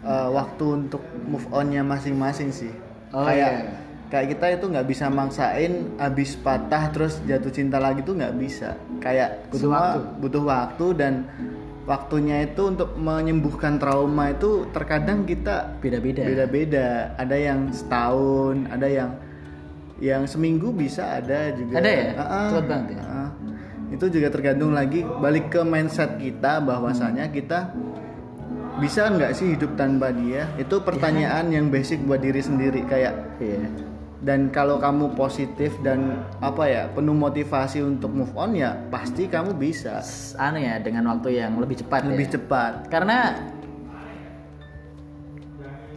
uh, 0.03 0.28
waktu 0.30 0.64
untuk 0.84 1.03
move 1.24 1.46
onnya 1.51 1.82
masing-masing 1.82 2.51
sih. 2.51 2.72
Oh, 3.11 3.24
kayak 3.24 3.53
iya. 3.53 3.72
kayak 4.09 4.26
kita 4.36 4.46
itu 4.61 4.64
nggak 4.68 4.86
bisa 4.86 5.09
maksain 5.09 5.72
abis 5.96 6.36
patah 6.36 6.92
terus 6.92 7.20
jatuh 7.24 7.49
cinta 7.49 7.80
lagi 7.80 8.05
tuh 8.05 8.14
nggak 8.14 8.34
bisa. 8.36 8.76
Kayak 9.01 9.49
Butuh 9.49 9.61
semua 9.72 9.80
waktu. 9.80 10.01
butuh 10.20 10.42
waktu 10.44 10.86
dan 10.96 11.14
waktunya 11.88 12.44
itu 12.44 12.68
untuk 12.68 12.92
menyembuhkan 13.01 13.80
trauma 13.80 14.28
itu 14.28 14.68
terkadang 14.76 15.24
kita 15.24 15.80
Beda-beda. 15.80 16.20
beda-beda. 16.20 17.16
Ada 17.16 17.36
yang 17.36 17.61
setahun, 17.72 18.68
ada 18.68 18.84
yang 18.84 19.11
yang 19.99 20.22
seminggu 20.28 20.70
bisa 20.70 21.18
ada 21.18 21.51
juga. 21.57 21.80
Ada 21.80 21.90
ya? 21.90 22.05
Ah, 22.14 22.22
ah. 22.22 22.49
Cepet 22.53 22.66
banget 22.68 22.88
ya? 22.92 23.03
Ah. 23.03 23.30
itu 23.88 24.05
juga 24.12 24.28
tergantung 24.28 24.76
lagi 24.76 25.01
balik 25.01 25.49
ke 25.49 25.64
mindset 25.64 26.20
kita 26.20 26.61
bahwasanya 26.61 27.32
kita 27.32 27.72
bisa 28.79 29.11
nggak 29.11 29.33
sih 29.35 29.55
hidup 29.59 29.74
tanpa 29.74 30.14
dia? 30.14 30.47
Itu 30.57 30.81
pertanyaan 30.83 31.51
yang 31.51 31.68
basic 31.68 32.03
buat 32.07 32.22
diri 32.22 32.39
sendiri 32.41 32.87
kayak 32.87 33.14
Iya. 33.39 33.66
dan 34.18 34.51
kalau 34.51 34.83
kamu 34.83 35.14
positif 35.14 35.79
dan 35.87 36.26
apa 36.43 36.66
ya 36.66 36.83
penuh 36.91 37.14
motivasi 37.14 37.83
untuk 37.87 38.11
move 38.11 38.35
on 38.35 38.55
ya 38.55 38.74
pasti 38.91 39.31
kamu 39.31 39.55
bisa. 39.55 40.03
Anu 40.39 40.59
ya 40.59 40.83
dengan 40.83 41.07
waktu 41.14 41.39
yang 41.39 41.55
lebih 41.59 41.83
cepat 41.87 42.03
lebih 42.07 42.26
ya. 42.26 42.33
cepat. 42.35 42.72
Karena 42.91 43.39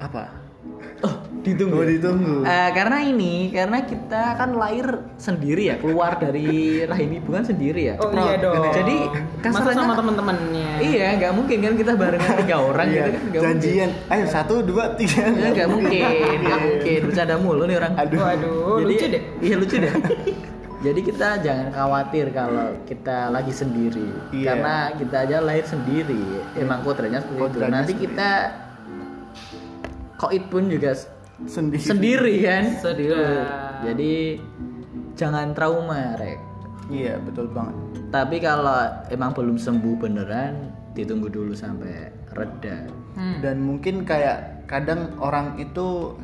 apa 0.02 0.41
oh, 1.02 1.14
ditunggu. 1.42 1.74
oh 1.74 1.84
ditunggu 1.84 2.36
Eh, 2.42 2.70
karena 2.72 2.98
ini, 3.02 3.34
karena 3.50 3.82
kita 3.82 4.36
kan 4.36 4.54
lahir 4.54 4.86
sendiri 5.16 5.64
ya, 5.68 5.76
keluar 5.76 6.16
dari 6.16 6.48
rahim 6.84 7.10
ibu 7.16 7.30
kan 7.30 7.44
sendiri 7.44 7.82
ya. 7.88 7.96
oh 7.98 8.10
iya 8.10 8.36
dong 8.38 8.62
Jadi 8.72 8.98
masa 9.42 9.42
kasarnya 9.42 9.76
sama 9.80 9.94
temen-temennya 9.96 10.72
Iya, 10.80 11.08
nggak 11.18 11.32
mungkin 11.34 11.58
kan 11.60 11.74
kita 11.76 11.92
barengan 11.94 12.32
tiga 12.42 12.58
orang 12.60 12.88
Iya, 12.88 13.04
gitu 13.10 13.28
kan? 13.34 13.42
Janjian 13.44 13.90
ayo 14.08 14.26
satu 14.28 14.54
dua 14.62 14.84
tiga. 14.96 15.22
Ya, 15.28 15.48
nggak 15.52 15.68
mungkin, 15.68 16.04
nggak 16.40 16.60
mungkin. 16.60 17.00
Bercanda 17.08 17.36
mulu 17.36 17.64
nih 17.64 17.78
orang. 17.78 17.94
Aduh. 17.96 18.20
waduh 18.20 18.78
Jadi- 18.78 18.88
lucu 18.88 19.06
deh 19.08 19.24
Iya 19.40 19.56
lucu 19.58 19.76
deh. 19.78 19.94
Jadi 20.82 21.00
kita 21.00 21.38
jangan 21.38 21.70
khawatir 21.70 22.34
kalau 22.34 22.74
kita 22.84 23.30
lagi 23.30 23.54
sendiri, 23.54 24.02
Iya. 24.34 24.46
karena 24.50 24.76
kita 24.98 25.16
aja 25.22 25.38
lahir 25.38 25.62
sendiri. 25.62 26.26
Emang 26.58 26.82
kodratnya 26.82 27.22
seperti 27.22 27.38
itu. 27.38 27.58
Nanti 27.64 27.94
kita 27.96 28.30
koit 30.22 30.46
pun 30.48 30.70
juga 30.70 30.94
sendiri 31.44 31.82
sendiri 31.82 32.36
kan. 32.40 32.64
Sedap. 32.78 33.82
Jadi 33.82 34.38
jangan 35.12 35.52
trauma, 35.52 36.14
rek. 36.16 36.38
iya 36.88 37.16
betul 37.18 37.48
banget 37.48 37.74
Tapi 38.10 38.38
kalau 38.38 38.78
emang 39.08 39.32
belum 39.32 39.56
sembuh 39.56 39.96
beneran, 39.98 40.70
ditunggu 40.92 41.28
dulu 41.28 41.52
sampai 41.52 42.12
reda 42.30 42.88
Hmm. 43.12 43.44
dan 43.44 43.60
mungkin 43.60 44.08
kayak 44.08 44.64
kadang 44.68 45.20
orang 45.20 45.60
itu 45.60 46.16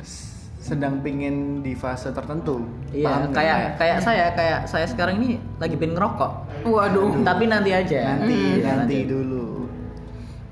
sedang 0.57 1.03
pingin 1.03 1.59
di 1.59 1.75
fase 1.75 2.15
tertentu 2.15 2.63
iya 2.89 3.11
Paham 3.11 3.35
kayak 3.35 3.75
kayak 3.75 3.97
saya 3.99 4.25
kayak 4.31 4.59
saya 4.65 4.87
sekarang 4.87 5.19
ini 5.19 5.35
lagi 5.57 5.75
pengen 5.75 5.99
ngerokok 5.99 6.31
Waduh. 6.63 7.11
tapi 7.23 7.43
nanti 7.45 7.75
aja 7.75 8.15
nanti 8.15 8.39
Hmm. 8.55 8.63
nanti 8.63 8.97
dulu 9.03 9.66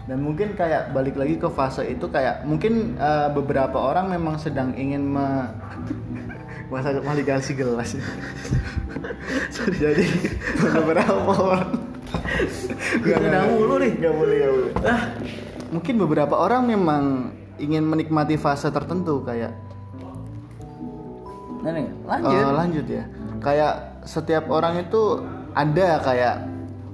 dan 0.06 0.22
mungkin 0.22 0.54
kayak 0.54 0.94
balik 0.94 1.18
lagi 1.18 1.42
ke 1.42 1.50
fase 1.50 1.82
itu 1.90 2.06
kayak 2.10 2.46
mungkin 2.46 2.94
eh, 2.98 3.30
beberapa 3.34 3.78
orang 3.78 4.14
memang 4.14 4.38
sedang 4.38 4.78
ingin 4.78 5.02
me 5.02 5.50
masa 6.72 6.98
validasi 7.02 7.58
gelas. 7.58 7.94
Jadi 9.82 10.06
beberapa 10.62 11.34
orang. 11.34 11.70
Nggak, 13.02 13.18
nggak, 13.22 13.44
mulu 13.54 13.76
nih. 13.82 13.92
nggak 14.02 14.14
boleh 14.14 14.36
nggak 14.38 14.54
boleh. 14.54 14.74
Mungkin 15.74 15.94
beberapa 16.02 16.36
orang 16.38 16.62
memang 16.70 17.04
ingin 17.62 17.86
menikmati 17.86 18.38
fase 18.38 18.70
tertentu 18.70 19.22
kayak 19.26 19.54
lanjut. 22.06 22.44
Oh, 22.46 22.54
lanjut 22.54 22.86
ya. 22.86 23.04
Kayak 23.42 23.74
setiap 24.06 24.46
orang 24.54 24.86
itu 24.86 25.26
ada 25.58 25.98
kayak 26.02 26.36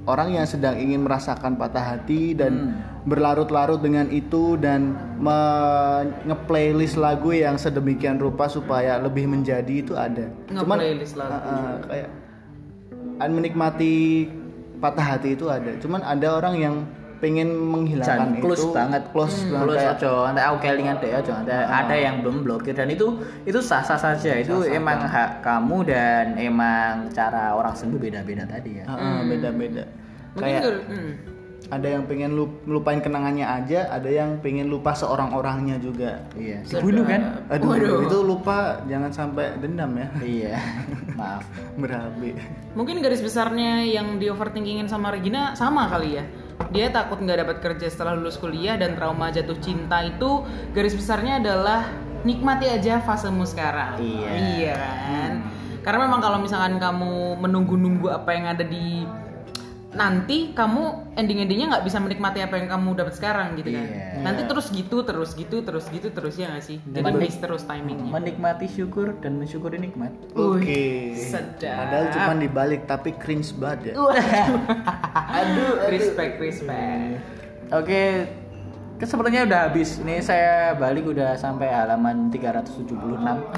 orang 0.09 0.33
yang 0.33 0.47
sedang 0.49 0.77
ingin 0.81 1.05
merasakan 1.05 1.57
patah 1.57 1.95
hati 1.97 2.33
dan 2.33 2.81
berlarut-larut 3.05 3.81
dengan 3.81 4.09
itu 4.09 4.57
dan 4.57 4.97
nge-playlist 6.25 6.97
lagu 6.97 7.29
yang 7.33 7.57
sedemikian 7.57 8.17
rupa 8.17 8.49
supaya 8.49 8.97
lebih 8.97 9.29
menjadi 9.29 9.73
itu 9.85 9.93
ada. 9.93 10.25
Nge-playlist 10.49 11.13
lagu. 11.17 11.37
Uh, 11.37 11.53
uh, 11.53 11.73
kayak 11.85 12.09
menikmati 13.29 14.25
patah 14.81 15.05
hati 15.05 15.37
itu 15.37 15.45
ada. 15.45 15.77
Cuman 15.77 16.01
ada 16.01 16.41
orang 16.41 16.55
yang 16.57 16.75
pengen 17.21 17.53
menghilangkan 17.53 18.33
Jan, 18.33 18.41
close 18.41 18.65
itu. 18.65 18.73
banget 18.73 19.03
close 19.13 19.37
banget. 19.45 19.61
Close 19.61 19.77
kayak 19.77 19.95
aja. 19.95 20.09
Nanti 20.25 20.41
aku 20.41 20.57
kelingan 20.59 20.95
deh 20.97 21.11
aja 21.13 21.33
ada 21.37 21.57
ada 21.69 21.95
yang 21.95 22.15
belum 22.19 22.37
blokir. 22.41 22.73
Dan 22.73 22.89
itu 22.89 23.07
itu 23.45 23.59
sah 23.61 23.79
sah 23.79 23.95
saja. 23.95 24.33
Itu 24.35 24.65
emang 24.65 25.05
hak 25.05 25.39
kamu 25.39 25.77
dan 25.85 26.33
emang 26.35 27.13
cara 27.13 27.53
orang 27.53 27.71
sembuh 27.71 27.95
beda 27.95 28.25
beda 28.25 28.49
tadi 28.49 28.81
ya. 28.81 28.89
Uh, 28.89 28.93
uh, 28.97 29.17
beda-beda. 29.23 29.85
Mungkin 30.33 30.41
Kayak 30.49 30.61
gue- 30.65 30.85
hmm. 30.89 31.13
ada 31.69 31.87
yang 31.87 32.03
pengen 32.03 32.31
lup- 32.33 32.65
lupain 32.65 32.99
kenangannya 32.99 33.45
aja 33.45 33.87
ada 33.87 34.09
yang 34.09 34.41
pengen 34.41 34.67
lupa 34.67 34.91
seorang-orangnya 34.91 35.77
juga. 35.77 36.25
Iya. 36.33 36.65
Dibunuh 36.65 37.05
kan? 37.05 37.21
Aduh 37.47 37.69
Waduh. 37.69 37.99
itu 38.09 38.17
lupa 38.19 38.57
jangan 38.89 39.13
sampai 39.13 39.55
dendam 39.55 39.93
ya. 39.93 40.07
Iya. 40.19 40.55
Maaf. 41.21 41.45
Berabe 41.77 42.33
Mungkin 42.73 42.99
garis 42.99 43.21
besarnya 43.21 43.85
yang 43.85 44.17
di 44.17 44.27
overthinkingin 44.27 44.87
sama 44.87 45.13
Regina 45.13 45.53
sama 45.53 45.85
kali 45.85 46.17
ya. 46.17 46.25
Dia 46.71 46.87
takut 46.89 47.19
nggak 47.19 47.39
dapat 47.43 47.57
kerja 47.59 47.87
setelah 47.91 48.15
lulus 48.15 48.39
kuliah 48.39 48.79
dan 48.79 48.95
trauma 48.95 49.27
jatuh 49.27 49.59
cinta 49.59 50.07
itu 50.07 50.47
garis 50.71 50.95
besarnya 50.95 51.43
adalah 51.43 51.91
nikmati 52.23 52.71
aja 52.71 53.03
fasemu 53.03 53.43
sekarang. 53.43 53.99
Iya. 53.99 54.31
Iya 54.31 54.73
kan. 54.79 55.31
Karena 55.81 55.99
memang 56.07 56.21
kalau 56.21 56.37
misalkan 56.39 56.77
kamu 56.77 57.41
menunggu-nunggu 57.41 58.07
apa 58.13 58.29
yang 58.31 58.45
ada 58.53 58.63
di 58.63 59.03
nanti 59.91 60.51
kamu 60.51 60.83
ending-endingnya 61.13 61.67
nggak 61.69 61.83
bisa 61.83 61.99
menikmati 61.99 62.39
apa 62.39 62.55
yang 62.55 62.67
kamu 62.67 62.95
dapat 62.95 63.11
sekarang 63.11 63.53
gitu 63.53 63.69
kan. 63.69 63.83
Iya. 63.83 64.23
Nanti 64.23 64.41
terus 64.45 64.67
gitu, 64.69 65.03
terus 65.03 65.31
gitu, 65.33 65.59
terus 65.59 65.85
gitu, 65.85 66.07
terus 66.09 66.33
ya 66.33 66.47
nggak 66.47 66.63
sih. 66.63 66.79
Jadi 66.81 67.03
Menik- 67.03 67.21
miss 67.21 67.37
terus 67.37 67.63
timingnya. 67.63 68.07
menikmati 68.07 68.67
syukur 68.67 69.13
dan 69.17 69.35
mensyukuri 69.35 69.77
nikmat 69.77 70.15
oke 70.31 70.83
sedap. 71.13 71.75
padahal 71.77 72.05
cuma 72.09 72.33
dibalik 72.35 72.81
tapi 72.85 73.11
cringe 73.13 73.51
banget 73.53 73.91
ya 73.91 73.93
Aduh, 75.37 75.87
respect, 75.87 76.39
respect. 76.39 77.19
oke 77.69 78.03
ke- 79.01 79.09
sepertinya 79.09 79.41
udah 79.43 79.59
habis 79.65 79.97
ini 79.97 80.21
saya 80.21 80.77
balik 80.77 81.09
udah 81.09 81.33
sampai 81.33 81.67
halaman 81.67 82.29
376 82.29 82.85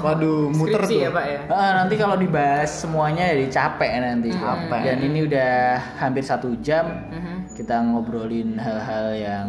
waduh 0.00 0.48
muter 0.50 0.80
Skripsi 0.80 0.94
tuh 0.94 1.00
ya 1.02 1.10
pak 1.10 1.24
ya. 1.26 1.38
Ah, 1.46 1.70
nanti 1.76 1.94
kalau 1.94 2.16
dibahas 2.16 2.70
semuanya 2.74 3.28
jadi 3.28 3.46
capek 3.46 3.90
nanti. 4.00 4.32
Capek. 4.32 4.80
Dan 4.82 4.98
ini 5.02 5.18
udah 5.22 5.52
hampir 5.98 6.24
satu 6.24 6.56
jam 6.58 6.88
Mhm. 7.06 7.52
kita 7.52 7.76
ngobrolin 7.84 8.56
hal-hal 8.56 9.06
yang 9.12 9.46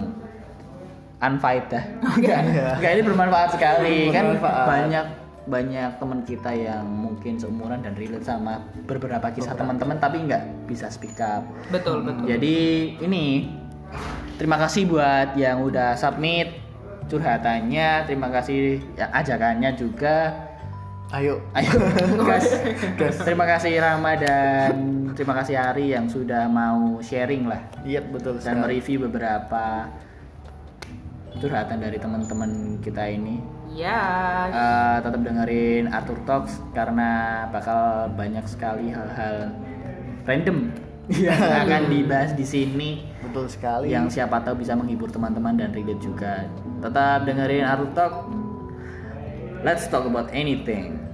unfaedah. 1.17 1.83
Enggak, 2.13 2.39
Iya. 2.43 2.67
enggak 2.75 2.91
ini 2.91 3.01
bermanfaat 3.03 3.49
sekali 3.51 3.97
kan 4.11 4.23
Bermanfaat. 4.29 4.65
banyak 4.67 5.05
banyak 5.45 5.89
teman 5.95 6.19
kita 6.21 6.51
yang 6.51 6.83
mungkin 6.83 7.37
seumuran 7.37 7.79
dan 7.79 7.93
relate 7.93 8.25
sama 8.25 8.59
beberapa 8.83 9.29
kisah 9.29 9.53
teman-teman 9.53 9.95
tapi 9.95 10.21
nggak 10.21 10.65
bisa 10.65 10.89
speak 10.89 11.15
up. 11.17 11.45
Betul, 11.69 12.01
betul. 12.01 12.25
Jadi 12.27 12.57
ini 12.99 13.45
terima 14.35 14.57
kasih 14.59 14.87
buat 14.87 15.35
yang 15.39 15.63
udah 15.63 15.95
submit 15.95 16.65
curhatannya, 17.05 18.09
terima 18.09 18.33
kasih 18.33 18.81
yang 18.97 19.11
ajakannya 19.13 19.71
juga. 19.77 20.33
ayo 21.13 21.37
Ayo, 21.53 21.69
gas. 22.29 22.49
Terima 23.21 23.45
kasih 23.45 23.77
Rama 23.77 24.17
dan 24.17 24.73
terima 25.13 25.37
kasih 25.37 25.55
Ari 25.55 25.93
yang 25.93 26.09
sudah 26.09 26.49
mau 26.49 26.99
sharing 26.99 27.47
lah 27.47 27.61
iya 27.87 28.03
betul 28.03 28.35
dan 28.41 28.59
sekali 28.59 28.81
mereview 28.81 29.07
beberapa 29.07 29.87
curhatan 31.39 31.77
dari 31.79 32.01
teman-teman 32.01 32.81
kita 32.81 33.05
ini. 33.11 33.39
Ya. 33.75 34.01
Eh, 34.47 34.97
tetap 35.03 35.19
dengerin 35.19 35.91
Arthur 35.91 36.19
Talks 36.23 36.63
karena 36.71 37.43
bakal 37.51 38.07
banyak 38.15 38.43
sekali 38.47 38.87
hal-hal 38.91 39.51
random 40.23 40.71
yang 41.11 41.37
akan 41.37 41.91
dibahas 41.91 42.31
di 42.33 42.45
sini 42.47 42.89
betul 43.35 43.51
sekali 43.51 43.91
yang 43.91 44.07
siapa 44.07 44.39
tahu 44.39 44.63
bisa 44.63 44.79
menghibur 44.79 45.11
teman-teman 45.11 45.59
dan 45.59 45.75
relate 45.75 45.99
juga. 45.99 46.47
Tetap 46.79 47.27
dengerin 47.27 47.67
Arthur 47.67 47.91
Talk. 47.91 48.31
Let's 49.59 49.91
talk 49.91 50.07
about 50.07 50.31
anything. 50.31 51.04